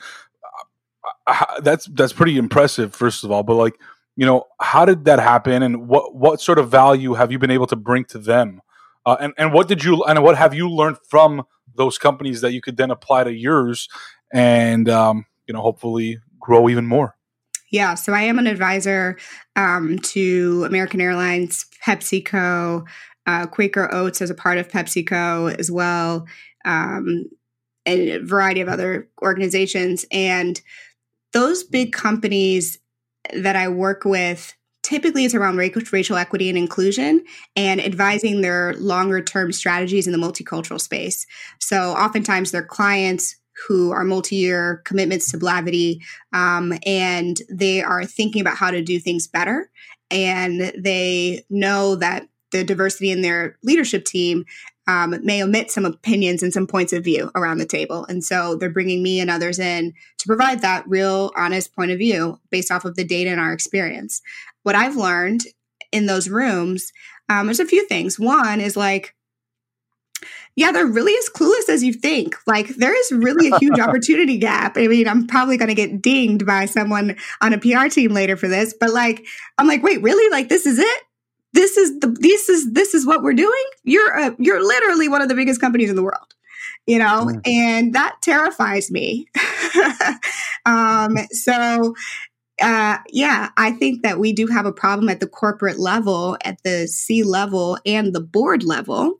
that's 1.64 1.88
that's 1.88 2.14
pretty 2.14 2.38
impressive, 2.38 2.94
first 2.94 3.24
of 3.24 3.32
all. 3.32 3.42
But 3.42 3.56
like, 3.56 3.74
you 4.16 4.28
know, 4.28 4.44
how 4.62 4.86
did 4.86 5.06
that 5.06 5.18
happen, 5.18 5.64
and 5.64 5.88
what 5.88 6.14
what 6.14 6.42
sort 6.42 6.60
of 6.60 6.70
value 6.70 7.16
have 7.16 7.32
you 7.32 7.40
been 7.40 7.50
able 7.50 7.66
to 7.66 7.76
bring 7.76 8.06
to 8.06 8.20
them? 8.20 8.62
Uh, 9.04 9.18
and 9.20 9.34
and 9.40 9.52
what 9.52 9.68
did 9.68 9.84
you 9.84 10.04
and 10.04 10.22
what 10.22 10.38
have 10.38 10.54
you 10.54 10.70
learned 10.70 10.98
from 11.10 11.42
those 11.76 11.98
companies 11.98 12.42
that 12.42 12.54
you 12.54 12.62
could 12.62 12.78
then 12.78 12.92
apply 12.92 13.24
to 13.24 13.34
yours, 13.34 13.90
and 14.32 14.88
um, 14.90 15.26
you 15.48 15.56
know, 15.56 15.62
hopefully 15.62 16.20
grow 16.40 16.70
even 16.70 16.86
more? 16.86 17.16
Yeah, 17.72 17.96
so 17.96 18.14
I 18.14 18.22
am 18.22 18.38
an 18.40 18.48
advisor 18.48 19.18
um, 19.56 20.00
to 20.00 20.66
American 20.66 21.02
Airlines, 21.02 21.66
PepsiCo, 21.86 22.86
uh, 23.30 23.46
Quaker 23.46 23.94
Oats 23.94 24.24
as 24.24 24.32
a 24.32 24.36
part 24.36 24.58
of 24.58 24.70
PepsiCo 24.70 25.54
as 25.60 25.70
well, 25.70 26.26
um, 26.66 27.26
and 27.86 28.10
a 28.10 28.26
variety 28.26 28.60
of 28.60 28.68
other 28.68 29.08
organizations. 29.22 30.04
And 30.12 30.60
those 31.32 31.64
big 31.64 31.94
companies 31.94 32.80
that 33.32 33.56
I 33.56 33.68
work 33.68 34.04
with 34.04 34.56
typically 34.82 35.26
it's 35.26 35.36
around 35.36 35.58
racial 35.58 36.16
equity 36.16 36.50
and 36.50 36.58
inclusion 36.58 37.24
and 37.56 37.80
advising 37.80 38.42
their 38.42 38.74
longer 38.76 39.22
term 39.22 39.52
strategies 39.52 40.08
in 40.08 40.14
the 40.14 40.18
multicultural 40.18 40.82
space. 40.82 41.28
So 41.60 41.92
oftentimes 41.92 42.50
their 42.50 42.66
clients 42.66 43.36
who 43.68 43.92
are 43.92 44.04
multi-year 44.04 44.82
commitments 44.86 45.30
to 45.30 45.38
Blavity, 45.38 46.00
um, 46.34 46.74
and 46.86 47.38
they 47.52 47.84
are 47.84 48.06
thinking 48.06 48.42
about 48.42 48.58
how 48.58 48.72
to 48.72 48.82
do 48.82 48.98
things 48.98 49.28
better. 49.28 49.70
And 50.10 50.74
they 50.76 51.44
know 51.52 51.96
that 51.98 52.29
the 52.52 52.64
diversity 52.64 53.12
in 53.12 53.22
their 53.22 53.58
leadership 53.64 54.06
team 54.06 54.46
um, 54.90 55.16
may 55.24 55.44
omit 55.44 55.70
some 55.70 55.86
opinions 55.86 56.42
and 56.42 56.52
some 56.52 56.66
points 56.66 56.94
of 56.94 57.04
view 57.04 57.30
around 57.36 57.60
the 57.60 57.66
table. 57.66 58.06
And 58.10 58.24
so 58.24 58.56
they're 58.56 58.72
bringing 58.72 59.04
me 59.04 59.20
and 59.20 59.30
others 59.30 59.60
in 59.60 59.94
to 60.18 60.28
provide 60.28 60.62
that 60.62 60.88
real, 60.88 61.32
honest 61.36 61.76
point 61.76 61.92
of 61.92 62.00
view 62.00 62.40
based 62.50 62.72
off 62.72 62.86
of 62.86 62.96
the 62.96 63.04
data 63.04 63.30
and 63.30 63.40
our 63.40 63.54
experience. 63.54 64.24
What 64.64 64.76
I've 64.76 64.96
learned 64.96 65.44
in 65.92 66.08
those 66.08 66.28
rooms, 66.28 66.92
um, 67.30 67.46
there's 67.46 67.60
a 67.60 67.66
few 67.66 67.88
things. 67.88 68.20
One 68.20 68.60
is 68.60 68.76
like, 68.76 69.16
yeah, 70.56 70.72
they're 70.72 70.88
really 70.88 71.14
as 71.14 71.30
clueless 71.30 71.70
as 71.70 71.84
you 71.84 71.94
think. 71.94 72.36
Like, 72.48 72.70
there 72.70 73.00
is 73.00 73.12
really 73.12 73.50
a 73.50 73.60
huge 73.60 73.80
opportunity 73.80 74.38
gap. 74.40 74.76
I 74.76 74.88
mean, 74.88 75.08
I'm 75.08 75.28
probably 75.28 75.58
going 75.58 75.70
to 75.70 75.76
get 75.76 76.02
dinged 76.02 76.46
by 76.46 76.66
someone 76.66 77.16
on 77.42 77.54
a 77.54 77.60
PR 77.60 77.88
team 77.88 78.12
later 78.12 78.36
for 78.36 78.48
this, 78.48 78.74
but 78.78 78.90
like, 78.90 79.26
I'm 79.58 79.68
like, 79.68 79.84
wait, 79.84 80.02
really? 80.02 80.30
Like, 80.32 80.50
this 80.50 80.66
is 80.66 80.80
it? 80.80 81.04
This 81.54 81.78
is 81.78 82.00
the 82.00 82.08
this 82.20 82.50
is 82.50 82.72
this 82.74 82.94
is 82.94 83.06
what 83.06 83.24
we're 83.24 83.34
doing 83.34 83.66
you're 83.84 84.14
a, 84.18 84.36
you're 84.40 84.66
literally 84.66 85.08
one 85.08 85.22
of 85.22 85.30
the 85.30 85.36
biggest 85.36 85.62
companies 85.62 85.90
in 85.90 85.96
the 85.96 86.04
world 86.04 86.36
you 86.88 87.00
know 87.00 87.26
mm. 87.26 87.42
and 87.46 87.94
that 87.94 88.16
terrifies 88.22 88.92
me 88.92 89.28
um 90.66 91.18
so 91.32 91.94
uh, 92.62 92.98
yeah, 93.10 93.50
I 93.58 93.72
think 93.72 94.04
that 94.04 94.20
we 94.20 94.34
do 94.34 94.48
have 94.48 94.66
a 94.66 94.72
problem 94.72 95.10
at 95.10 95.20
the 95.20 95.28
corporate 95.28 95.80
level, 95.80 96.38
at 96.44 96.62
the 96.64 96.88
C 96.88 97.24
level, 97.24 97.78
and 97.86 98.14
the 98.14 98.22
board 98.22 98.64
level. 98.64 99.20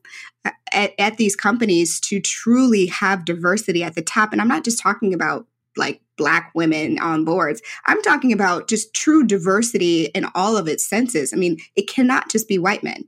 At, 0.72 0.94
at 1.00 1.18
these 1.18 1.36
companies 1.36 2.00
to 2.02 2.20
truly 2.20 2.86
have 2.88 3.26
diversity 3.26 3.84
at 3.84 3.96
the 3.96 4.02
top. 4.02 4.32
And 4.32 4.40
I'm 4.40 4.48
not 4.48 4.64
just 4.64 4.80
talking 4.80 5.14
about 5.14 5.48
like 5.76 6.00
black 6.20 6.52
women 6.54 7.00
on 7.00 7.26
boards. 7.26 7.62
I'm 7.88 8.02
talking 8.04 8.32
about 8.32 8.68
just 8.68 8.94
true 8.94 9.24
diversity 9.24 10.06
in 10.08 10.28
all 10.36 10.56
of 10.56 10.68
its 10.68 10.88
senses. 10.88 11.34
I 11.34 11.38
mean, 11.38 11.58
it 11.76 11.88
cannot 11.88 12.30
just 12.30 12.48
be 12.48 12.60
white 12.60 12.84
men 12.84 13.06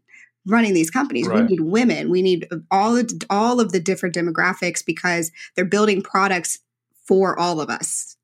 running 0.47 0.74
these 0.74 0.89
companies. 0.89 1.28
Right. 1.28 1.43
We 1.43 1.49
need 1.49 1.59
women. 1.59 2.09
We 2.09 2.24
need 2.24 2.47
all 2.72 2.97
of, 2.97 3.12
all 3.30 3.59
of 3.59 3.72
the 3.72 3.80
different 3.80 4.16
demographics 4.16 4.84
because 4.84 5.32
they're 5.55 5.66
building 5.66 6.01
products 6.01 6.57
for 7.05 7.38
all 7.38 7.62
of 7.62 7.70
us. 7.70 8.16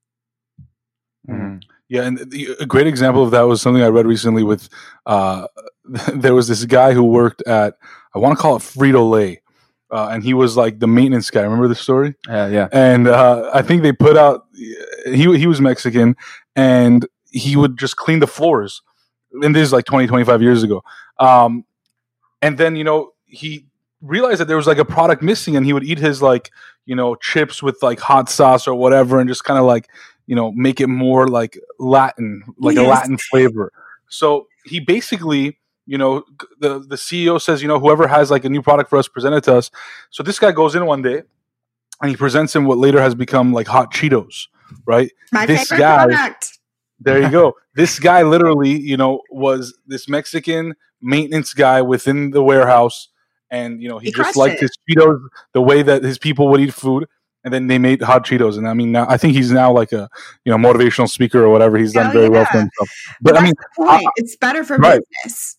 Mm-hmm. 1.28 1.58
Yeah, 1.88 2.02
and 2.02 2.18
the, 2.18 2.56
a 2.60 2.66
great 2.66 2.86
example 2.86 3.22
of 3.22 3.30
that 3.30 3.42
was 3.42 3.62
something 3.62 3.82
I 3.82 3.88
read 3.88 4.06
recently. 4.06 4.42
With 4.42 4.68
uh, 5.06 5.46
there 6.12 6.34
was 6.34 6.48
this 6.48 6.64
guy 6.64 6.92
who 6.92 7.04
worked 7.04 7.42
at 7.42 7.78
I 8.14 8.18
want 8.18 8.36
to 8.36 8.42
call 8.42 8.56
it 8.56 8.60
Frito 8.60 9.08
Lay, 9.08 9.40
uh, 9.90 10.08
and 10.12 10.22
he 10.22 10.34
was 10.34 10.56
like 10.56 10.80
the 10.80 10.86
maintenance 10.86 11.30
guy. 11.30 11.42
Remember 11.42 11.68
the 11.68 11.74
story? 11.74 12.14
Yeah, 12.26 12.48
yeah. 12.48 12.68
And 12.72 13.08
uh, 13.08 13.50
I 13.54 13.62
think 13.62 13.82
they 13.82 13.92
put 13.92 14.16
out 14.16 14.46
he 14.54 15.38
he 15.38 15.46
was 15.46 15.60
Mexican, 15.60 16.16
and 16.54 17.06
he 17.30 17.56
would 17.56 17.78
just 17.78 17.96
clean 17.96 18.20
the 18.20 18.26
floors. 18.26 18.82
And 19.32 19.54
this 19.54 19.62
is 19.62 19.72
like 19.72 19.84
20, 19.84 20.06
25 20.06 20.42
years 20.42 20.62
ago. 20.62 20.82
Um, 21.18 21.64
and 22.40 22.58
then 22.58 22.76
you 22.76 22.84
know 22.84 23.12
he 23.26 23.66
realized 24.00 24.40
that 24.40 24.46
there 24.46 24.56
was 24.56 24.66
like 24.66 24.78
a 24.78 24.84
product 24.84 25.22
missing, 25.22 25.56
and 25.56 25.64
he 25.64 25.72
would 25.72 25.84
eat 25.84 25.98
his 25.98 26.20
like 26.22 26.50
you 26.84 26.94
know 26.94 27.14
chips 27.14 27.62
with 27.62 27.82
like 27.82 28.00
hot 28.00 28.28
sauce 28.28 28.68
or 28.68 28.74
whatever, 28.74 29.18
and 29.18 29.28
just 29.28 29.44
kind 29.44 29.58
of 29.58 29.64
like 29.64 29.88
you 30.26 30.36
know 30.36 30.52
make 30.52 30.80
it 30.80 30.88
more 30.88 31.28
like 31.28 31.58
Latin, 31.78 32.42
like 32.58 32.76
yes. 32.76 32.84
a 32.84 32.88
Latin 32.88 33.18
flavor. 33.18 33.72
So 34.08 34.48
he 34.64 34.80
basically 34.80 35.58
you 35.88 35.96
know 35.98 36.22
the 36.60 36.80
the 36.80 36.96
ceo 36.96 37.40
says 37.40 37.62
you 37.62 37.66
know 37.66 37.80
whoever 37.80 38.06
has 38.06 38.30
like 38.30 38.44
a 38.44 38.48
new 38.48 38.62
product 38.62 38.90
for 38.90 38.98
us 38.98 39.08
present 39.08 39.34
it 39.34 39.42
to 39.42 39.56
us 39.56 39.70
so 40.10 40.22
this 40.22 40.38
guy 40.38 40.52
goes 40.52 40.74
in 40.74 40.84
one 40.84 41.00
day 41.02 41.22
and 42.00 42.10
he 42.10 42.16
presents 42.16 42.54
him 42.54 42.66
what 42.66 42.78
later 42.78 43.00
has 43.00 43.14
become 43.14 43.52
like 43.52 43.66
hot 43.66 43.92
cheetos 43.92 44.46
right 44.86 45.10
My 45.32 45.46
this 45.46 45.70
guy 45.70 46.06
product. 46.06 46.58
there 47.00 47.20
you 47.22 47.30
go 47.30 47.54
this 47.74 47.98
guy 47.98 48.22
literally 48.22 48.78
you 48.78 48.98
know 48.98 49.22
was 49.30 49.76
this 49.86 50.08
mexican 50.08 50.74
maintenance 51.00 51.54
guy 51.54 51.80
within 51.80 52.32
the 52.32 52.42
warehouse 52.42 53.08
and 53.50 53.82
you 53.82 53.88
know 53.88 53.98
he, 53.98 54.08
he 54.08 54.12
just 54.12 54.36
liked 54.36 54.56
it. 54.56 54.60
his 54.60 54.78
cheetos 54.88 55.20
the 55.54 55.62
way 55.62 55.82
that 55.82 56.04
his 56.04 56.18
people 56.18 56.48
would 56.48 56.60
eat 56.60 56.74
food 56.74 57.08
and 57.44 57.54
then 57.54 57.66
they 57.66 57.78
made 57.78 58.02
hot 58.02 58.26
Cheetos. 58.26 58.58
And 58.58 58.68
I 58.68 58.74
mean, 58.74 58.92
now, 58.92 59.06
I 59.08 59.16
think 59.16 59.34
he's 59.34 59.50
now 59.50 59.72
like 59.72 59.92
a 59.92 60.08
you 60.44 60.52
know 60.52 60.58
motivational 60.58 61.08
speaker 61.08 61.42
or 61.42 61.50
whatever. 61.50 61.78
He's 61.78 61.92
done 61.92 62.12
very 62.12 62.24
yeah. 62.24 62.30
well 62.30 62.44
for 62.46 62.58
himself. 62.58 62.88
But, 63.20 63.38
I 63.38 63.42
mean, 63.44 63.54
I, 63.80 64.04
it's 64.16 64.36
better 64.36 64.64
for 64.64 64.76
right. 64.76 65.00
business. 65.24 65.57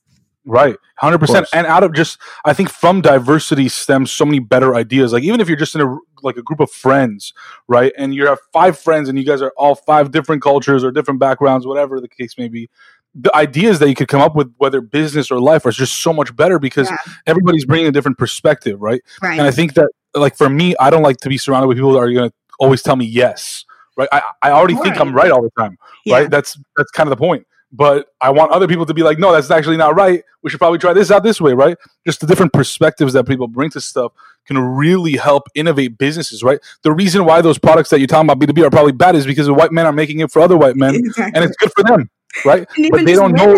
Right, 0.50 0.76
hundred 0.98 1.20
percent. 1.20 1.46
And 1.54 1.68
out 1.68 1.84
of 1.84 1.94
just, 1.94 2.18
I 2.44 2.54
think 2.54 2.72
from 2.72 3.02
diversity 3.02 3.70
stems 3.70 4.12
so 4.12 4.26
many 4.26 4.40
better 4.40 4.74
ideas. 4.74 5.14
Like 5.14 5.22
even 5.22 5.42
if 5.42 5.48
you're 5.48 5.56
just 5.56 5.76
in 5.76 5.82
a 5.82 5.96
like 6.24 6.38
a 6.38 6.42
group 6.42 6.60
of 6.60 6.72
friends, 6.72 7.34
right, 7.68 7.94
and 8.00 8.16
you 8.16 8.26
have 8.26 8.40
five 8.52 8.76
friends, 8.76 9.10
and 9.10 9.20
you 9.20 9.24
guys 9.24 9.44
are 9.44 9.54
all 9.58 9.76
five 9.76 10.10
different 10.10 10.42
cultures 10.42 10.84
or 10.84 10.90
different 10.90 11.20
backgrounds, 11.20 11.68
whatever 11.68 12.02
the 12.02 12.08
case 12.08 12.36
may 12.40 12.48
be, 12.48 12.68
the 13.14 13.34
ideas 13.36 13.78
that 13.78 13.90
you 13.90 13.96
could 13.96 14.08
come 14.08 14.22
up 14.22 14.36
with, 14.36 14.52
whether 14.58 14.82
business 14.82 15.30
or 15.30 15.40
life, 15.40 15.68
are 15.68 15.72
just 15.72 16.02
so 16.02 16.12
much 16.12 16.36
better 16.36 16.58
because 16.58 16.90
yeah. 16.90 16.98
everybody's 17.28 17.66
bringing 17.66 17.88
a 17.88 17.92
different 17.92 18.18
perspective, 18.18 18.82
right? 18.82 19.04
Right. 19.22 19.38
And 19.38 19.48
I 19.48 19.52
think 19.52 19.76
that, 19.76 19.92
like 20.16 20.36
for 20.36 20.50
me, 20.50 20.76
I 20.80 20.90
don't 20.90 21.04
like 21.04 21.18
to 21.18 21.30
be 21.30 21.38
surrounded 21.38 21.68
with 21.68 21.78
people 21.78 21.94
that 21.94 22.00
are 22.00 22.12
going 22.12 22.32
to 22.32 22.36
always 22.60 22.82
tell 22.82 22.96
me 22.96 23.06
yes, 23.06 23.66
right? 23.96 24.10
I, 24.12 24.24
I 24.42 24.50
already 24.50 24.76
think 24.78 25.00
I'm 25.00 25.14
right 25.14 25.30
all 25.30 25.44
the 25.44 25.52
time, 25.52 25.78
yeah. 26.06 26.16
right? 26.16 26.30
That's 26.32 26.60
that's 26.76 26.90
kind 26.90 27.08
of 27.08 27.12
the 27.12 27.24
point 27.24 27.46
but 27.72 28.08
I 28.20 28.32
want 28.32 28.52
other 28.52 28.68
people 28.68 28.86
to 28.86 28.94
be 28.94 29.04
like, 29.04 29.20
no, 29.20 29.32
that's 29.32 29.52
actually 29.52 29.78
not 29.78 29.96
right. 29.96 30.24
We 30.42 30.50
should 30.50 30.60
probably 30.60 30.80
try 30.80 30.94
this 30.94 31.12
out 31.12 31.24
this 31.24 31.40
way, 31.40 31.54
right? 31.54 31.78
Just 32.06 32.22
the 32.22 32.28
different 32.28 32.54
perspectives 32.54 33.14
that 33.14 33.28
people 33.28 33.48
bring 33.48 33.70
to 33.72 33.82
stuff 33.82 34.12
can 34.48 34.58
really 34.58 35.18
help 35.18 35.48
innovate 35.54 35.98
businesses, 35.98 36.42
right? 36.42 36.60
The 36.84 36.92
reason 36.92 37.26
why 37.26 37.42
those 37.42 37.60
products 37.60 37.90
that 37.90 38.00
you're 38.00 38.08
talking 38.08 38.30
about 38.30 38.40
B2B 38.40 38.66
are 38.66 38.72
probably 38.72 38.94
bad 38.94 39.16
is 39.16 39.26
because 39.26 39.48
the 39.48 39.54
white 39.54 39.72
men 39.72 39.86
are 39.86 39.92
making 39.92 40.20
it 40.20 40.32
for 40.32 40.42
other 40.42 40.58
white 40.58 40.76
men 40.76 40.96
exactly. 40.96 41.32
and 41.36 41.44
it's 41.44 41.58
good 41.58 41.72
for 41.76 41.84
them 41.84 42.10
right? 42.46 42.68
And 42.78 42.90
but 42.92 43.06
they 43.06 43.14
don't 43.14 43.34
know 43.34 43.58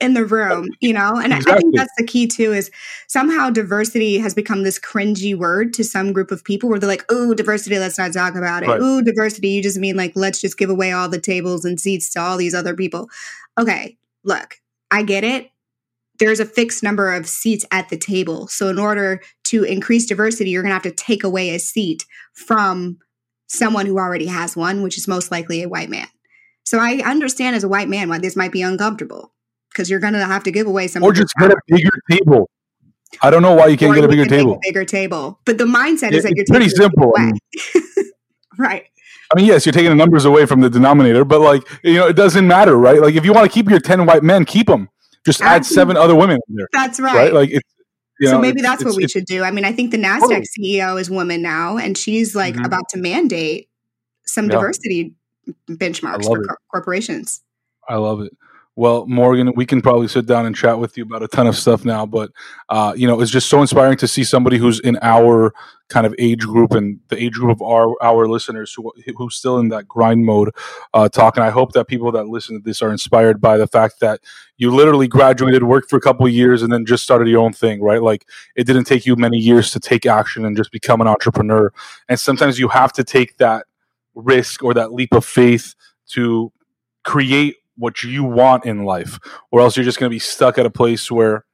in 0.00 0.14
the 0.14 0.24
room, 0.24 0.68
you 0.80 0.92
know. 0.92 1.16
And 1.16 1.32
exactly. 1.32 1.52
I 1.52 1.56
think 1.58 1.76
that's 1.76 1.92
the 1.96 2.06
key 2.06 2.26
too. 2.26 2.52
Is 2.52 2.70
somehow 3.08 3.50
diversity 3.50 4.18
has 4.18 4.34
become 4.34 4.62
this 4.62 4.78
cringy 4.78 5.36
word 5.36 5.72
to 5.74 5.84
some 5.84 6.12
group 6.12 6.30
of 6.30 6.44
people 6.44 6.68
where 6.68 6.78
they're 6.78 6.88
like, 6.88 7.04
"Oh, 7.08 7.34
diversity, 7.34 7.78
let's 7.78 7.98
not 7.98 8.12
talk 8.12 8.34
about 8.34 8.62
it." 8.62 8.68
Right. 8.68 8.80
"Oh, 8.82 9.02
diversity, 9.02 9.48
you 9.48 9.62
just 9.62 9.78
mean 9.78 9.96
like 9.96 10.12
let's 10.14 10.40
just 10.40 10.58
give 10.58 10.70
away 10.70 10.92
all 10.92 11.08
the 11.08 11.20
tables 11.20 11.64
and 11.64 11.80
seats 11.80 12.10
to 12.10 12.20
all 12.20 12.36
these 12.36 12.54
other 12.54 12.74
people." 12.74 13.08
Okay, 13.58 13.96
look, 14.24 14.56
I 14.90 15.02
get 15.02 15.24
it. 15.24 15.50
There's 16.18 16.40
a 16.40 16.44
fixed 16.44 16.82
number 16.82 17.12
of 17.12 17.26
seats 17.26 17.64
at 17.70 17.88
the 17.88 17.96
table, 17.96 18.46
so 18.48 18.68
in 18.68 18.78
order 18.78 19.22
to 19.44 19.64
increase 19.64 20.06
diversity, 20.06 20.50
you're 20.50 20.62
going 20.62 20.70
to 20.70 20.74
have 20.74 20.82
to 20.82 20.90
take 20.90 21.24
away 21.24 21.54
a 21.54 21.58
seat 21.58 22.04
from 22.34 22.98
someone 23.46 23.86
who 23.86 23.98
already 23.98 24.26
has 24.26 24.54
one, 24.54 24.82
which 24.82 24.96
is 24.98 25.08
most 25.08 25.30
likely 25.30 25.62
a 25.62 25.68
white 25.68 25.88
man. 25.88 26.06
So 26.70 26.78
I 26.78 27.02
understand 27.04 27.56
as 27.56 27.64
a 27.64 27.68
white 27.68 27.88
man 27.88 28.08
why 28.08 28.18
this 28.18 28.36
might 28.36 28.52
be 28.52 28.62
uncomfortable 28.62 29.32
because 29.72 29.90
you're 29.90 29.98
going 29.98 30.12
to 30.12 30.24
have 30.24 30.44
to 30.44 30.52
give 30.52 30.68
away 30.68 30.86
some. 30.86 31.02
Or 31.02 31.12
just 31.12 31.34
get 31.36 31.50
a 31.50 31.56
bigger 31.66 31.90
table. 32.08 32.48
I 33.20 33.30
don't 33.30 33.42
know 33.42 33.54
why 33.54 33.66
you 33.66 33.76
can't 33.76 33.90
or 33.90 33.96
get 33.96 34.04
a 34.04 34.08
bigger 34.08 34.24
table. 34.24 34.54
A 34.54 34.58
bigger 34.62 34.84
table, 34.84 35.40
but 35.44 35.58
the 35.58 35.64
mindset 35.64 36.12
is 36.12 36.22
that 36.22 36.32
you're 36.36 36.44
pretty 36.46 36.68
simple. 36.68 37.12
right. 38.58 38.86
I 39.32 39.34
mean, 39.34 39.46
yes, 39.46 39.66
you're 39.66 39.72
taking 39.72 39.90
the 39.90 39.96
numbers 39.96 40.24
away 40.24 40.46
from 40.46 40.60
the 40.60 40.70
denominator, 40.70 41.24
but 41.24 41.40
like 41.40 41.68
you 41.82 41.94
know, 41.94 42.06
it 42.06 42.14
doesn't 42.14 42.46
matter, 42.46 42.76
right? 42.76 43.00
Like 43.00 43.16
if 43.16 43.24
you 43.24 43.32
want 43.32 43.50
to 43.50 43.52
keep 43.52 43.68
your 43.68 43.80
ten 43.80 44.06
white 44.06 44.22
men, 44.22 44.44
keep 44.44 44.68
them. 44.68 44.90
Just 45.26 45.42
add 45.42 45.66
seven 45.66 45.96
other 45.96 46.14
women 46.14 46.38
in 46.48 46.54
there. 46.54 46.68
That's 46.72 47.00
right. 47.00 47.16
right? 47.16 47.32
Like 47.34 47.50
it's 47.50 47.68
you 48.20 48.28
so 48.28 48.34
know, 48.34 48.40
maybe 48.40 48.62
that's 48.62 48.84
what 48.84 48.94
we 48.94 49.08
should 49.08 49.24
do. 49.24 49.42
I 49.42 49.50
mean, 49.50 49.64
I 49.64 49.72
think 49.72 49.90
the 49.90 49.98
Nasdaq. 49.98 50.44
CEO 50.56 51.00
is 51.00 51.10
woman 51.10 51.42
now, 51.42 51.78
and 51.78 51.98
she's 51.98 52.36
like 52.36 52.54
mm-hmm. 52.54 52.64
about 52.64 52.88
to 52.90 52.96
mandate 52.96 53.68
some 54.24 54.44
yeah. 54.44 54.52
diversity 54.52 55.14
benchmarks 55.68 56.24
for 56.24 56.44
co- 56.44 56.56
corporations. 56.70 57.42
I 57.88 57.96
love 57.96 58.20
it. 58.20 58.36
Well, 58.76 59.04
Morgan, 59.06 59.52
we 59.56 59.66
can 59.66 59.82
probably 59.82 60.08
sit 60.08 60.26
down 60.26 60.46
and 60.46 60.56
chat 60.56 60.78
with 60.78 60.96
you 60.96 61.02
about 61.02 61.22
a 61.22 61.28
ton 61.28 61.46
of 61.46 61.56
stuff 61.56 61.84
now, 61.84 62.06
but 62.06 62.30
uh, 62.68 62.94
you 62.96 63.06
know, 63.06 63.20
it's 63.20 63.30
just 63.30 63.50
so 63.50 63.60
inspiring 63.60 63.98
to 63.98 64.08
see 64.08 64.24
somebody 64.24 64.58
who's 64.58 64.80
in 64.80 64.96
our 65.02 65.52
kind 65.90 66.06
of 66.06 66.14
age 66.18 66.40
group 66.40 66.70
and 66.72 67.00
the 67.08 67.22
age 67.22 67.34
group 67.34 67.50
of 67.50 67.62
our 67.62 67.94
our 68.00 68.28
listeners 68.28 68.72
who 68.72 68.92
who's 69.16 69.34
still 69.34 69.58
in 69.58 69.68
that 69.68 69.88
grind 69.88 70.24
mode 70.24 70.50
uh, 70.94 71.08
talking. 71.08 71.42
I 71.42 71.50
hope 71.50 71.72
that 71.72 71.88
people 71.88 72.10
that 72.12 72.28
listen 72.28 72.56
to 72.56 72.62
this 72.64 72.80
are 72.80 72.92
inspired 72.92 73.40
by 73.40 73.58
the 73.58 73.66
fact 73.66 74.00
that 74.00 74.20
you 74.56 74.74
literally 74.74 75.08
graduated, 75.08 75.64
worked 75.64 75.90
for 75.90 75.96
a 75.96 76.00
couple 76.00 76.26
years, 76.28 76.62
and 76.62 76.72
then 76.72 76.86
just 76.86 77.02
started 77.02 77.28
your 77.28 77.42
own 77.42 77.52
thing, 77.52 77.82
right? 77.82 78.02
Like 78.02 78.26
it 78.54 78.64
didn't 78.64 78.84
take 78.84 79.04
you 79.04 79.16
many 79.16 79.36
years 79.36 79.72
to 79.72 79.80
take 79.80 80.06
action 80.06 80.44
and 80.44 80.56
just 80.56 80.70
become 80.70 81.00
an 81.00 81.08
entrepreneur. 81.08 81.72
And 82.08 82.20
sometimes 82.20 82.58
you 82.58 82.68
have 82.68 82.92
to 82.94 83.04
take 83.04 83.36
that 83.38 83.66
risk 84.14 84.62
or 84.62 84.74
that 84.74 84.92
leap 84.92 85.12
of 85.14 85.24
faith 85.24 85.74
to 86.12 86.52
create 87.04 87.56
what 87.76 88.02
you 88.02 88.24
want 88.24 88.66
in 88.66 88.84
life, 88.84 89.18
or 89.50 89.60
else 89.60 89.76
you're 89.76 89.84
just 89.84 89.98
going 89.98 90.10
to 90.10 90.14
be 90.14 90.18
stuck 90.18 90.58
at 90.58 90.66
a 90.66 90.70
place 90.70 91.10
where 91.10 91.44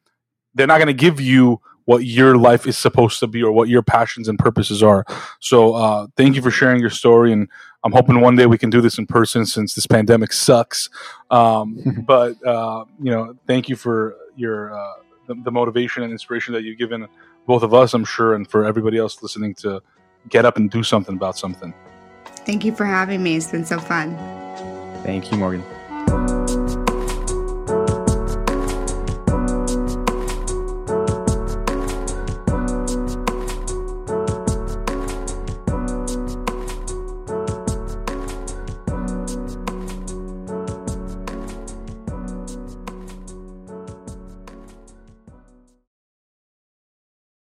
they're 0.55 0.67
not 0.67 0.79
going 0.79 0.89
to 0.89 0.93
give 0.93 1.21
you 1.21 1.61
what 1.85 2.05
your 2.05 2.37
life 2.37 2.67
is 2.67 2.77
supposed 2.77 3.21
to 3.21 3.29
be 3.29 3.43
or 3.43 3.53
what 3.53 3.69
your 3.69 3.83
passions 3.83 4.27
and 4.27 4.39
purposes 4.39 4.83
are. 4.83 5.05
So, 5.39 5.75
uh, 5.75 6.09
thank 6.17 6.35
you 6.35 6.43
for 6.43 6.51
sharing 6.51 6.81
your 6.81 6.91
story, 6.91 7.33
and 7.33 7.49
I'm 7.85 7.93
hoping 7.93 8.21
one 8.21 8.35
day 8.35 8.47
we 8.47 8.59
can 8.59 8.71
do 8.71 8.81
this 8.81 8.99
in 8.99 9.07
person 9.07 9.47
since 9.47 9.75
this 9.75 9.87
pandemic 9.87 10.33
sucks. 10.33 10.91
Um, 11.31 12.05
but 12.07 12.45
uh, 12.45 12.85
you 13.01 13.13
know, 13.13 13.37
thank 13.47 13.69
you 13.69 13.77
for 13.77 14.17
your 14.35 14.77
uh, 14.77 14.95
the, 15.29 15.37
the 15.45 15.53
motivation 15.53 16.03
and 16.03 16.11
inspiration 16.11 16.53
that 16.55 16.65
you've 16.65 16.79
given 16.79 17.07
both 17.47 17.63
of 17.63 17.73
us, 17.73 17.95
I'm 17.95 18.05
sure, 18.05 18.35
and 18.35 18.49
for 18.49 18.65
everybody 18.65 18.99
else 18.99 19.23
listening 19.23 19.55
to 19.57 19.81
get 20.29 20.45
up 20.45 20.57
and 20.57 20.69
do 20.69 20.83
something 20.83 21.15
about 21.15 21.39
something. 21.39 21.73
Thank 22.47 22.65
you 22.65 22.75
for 22.75 22.87
having 22.87 23.23
me. 23.23 23.37
It's 23.37 23.51
been 23.51 23.67
so 23.67 23.81
fun. 23.81 24.17
Thank 25.03 25.31
you, 25.31 25.37
Morgan. 25.37 25.65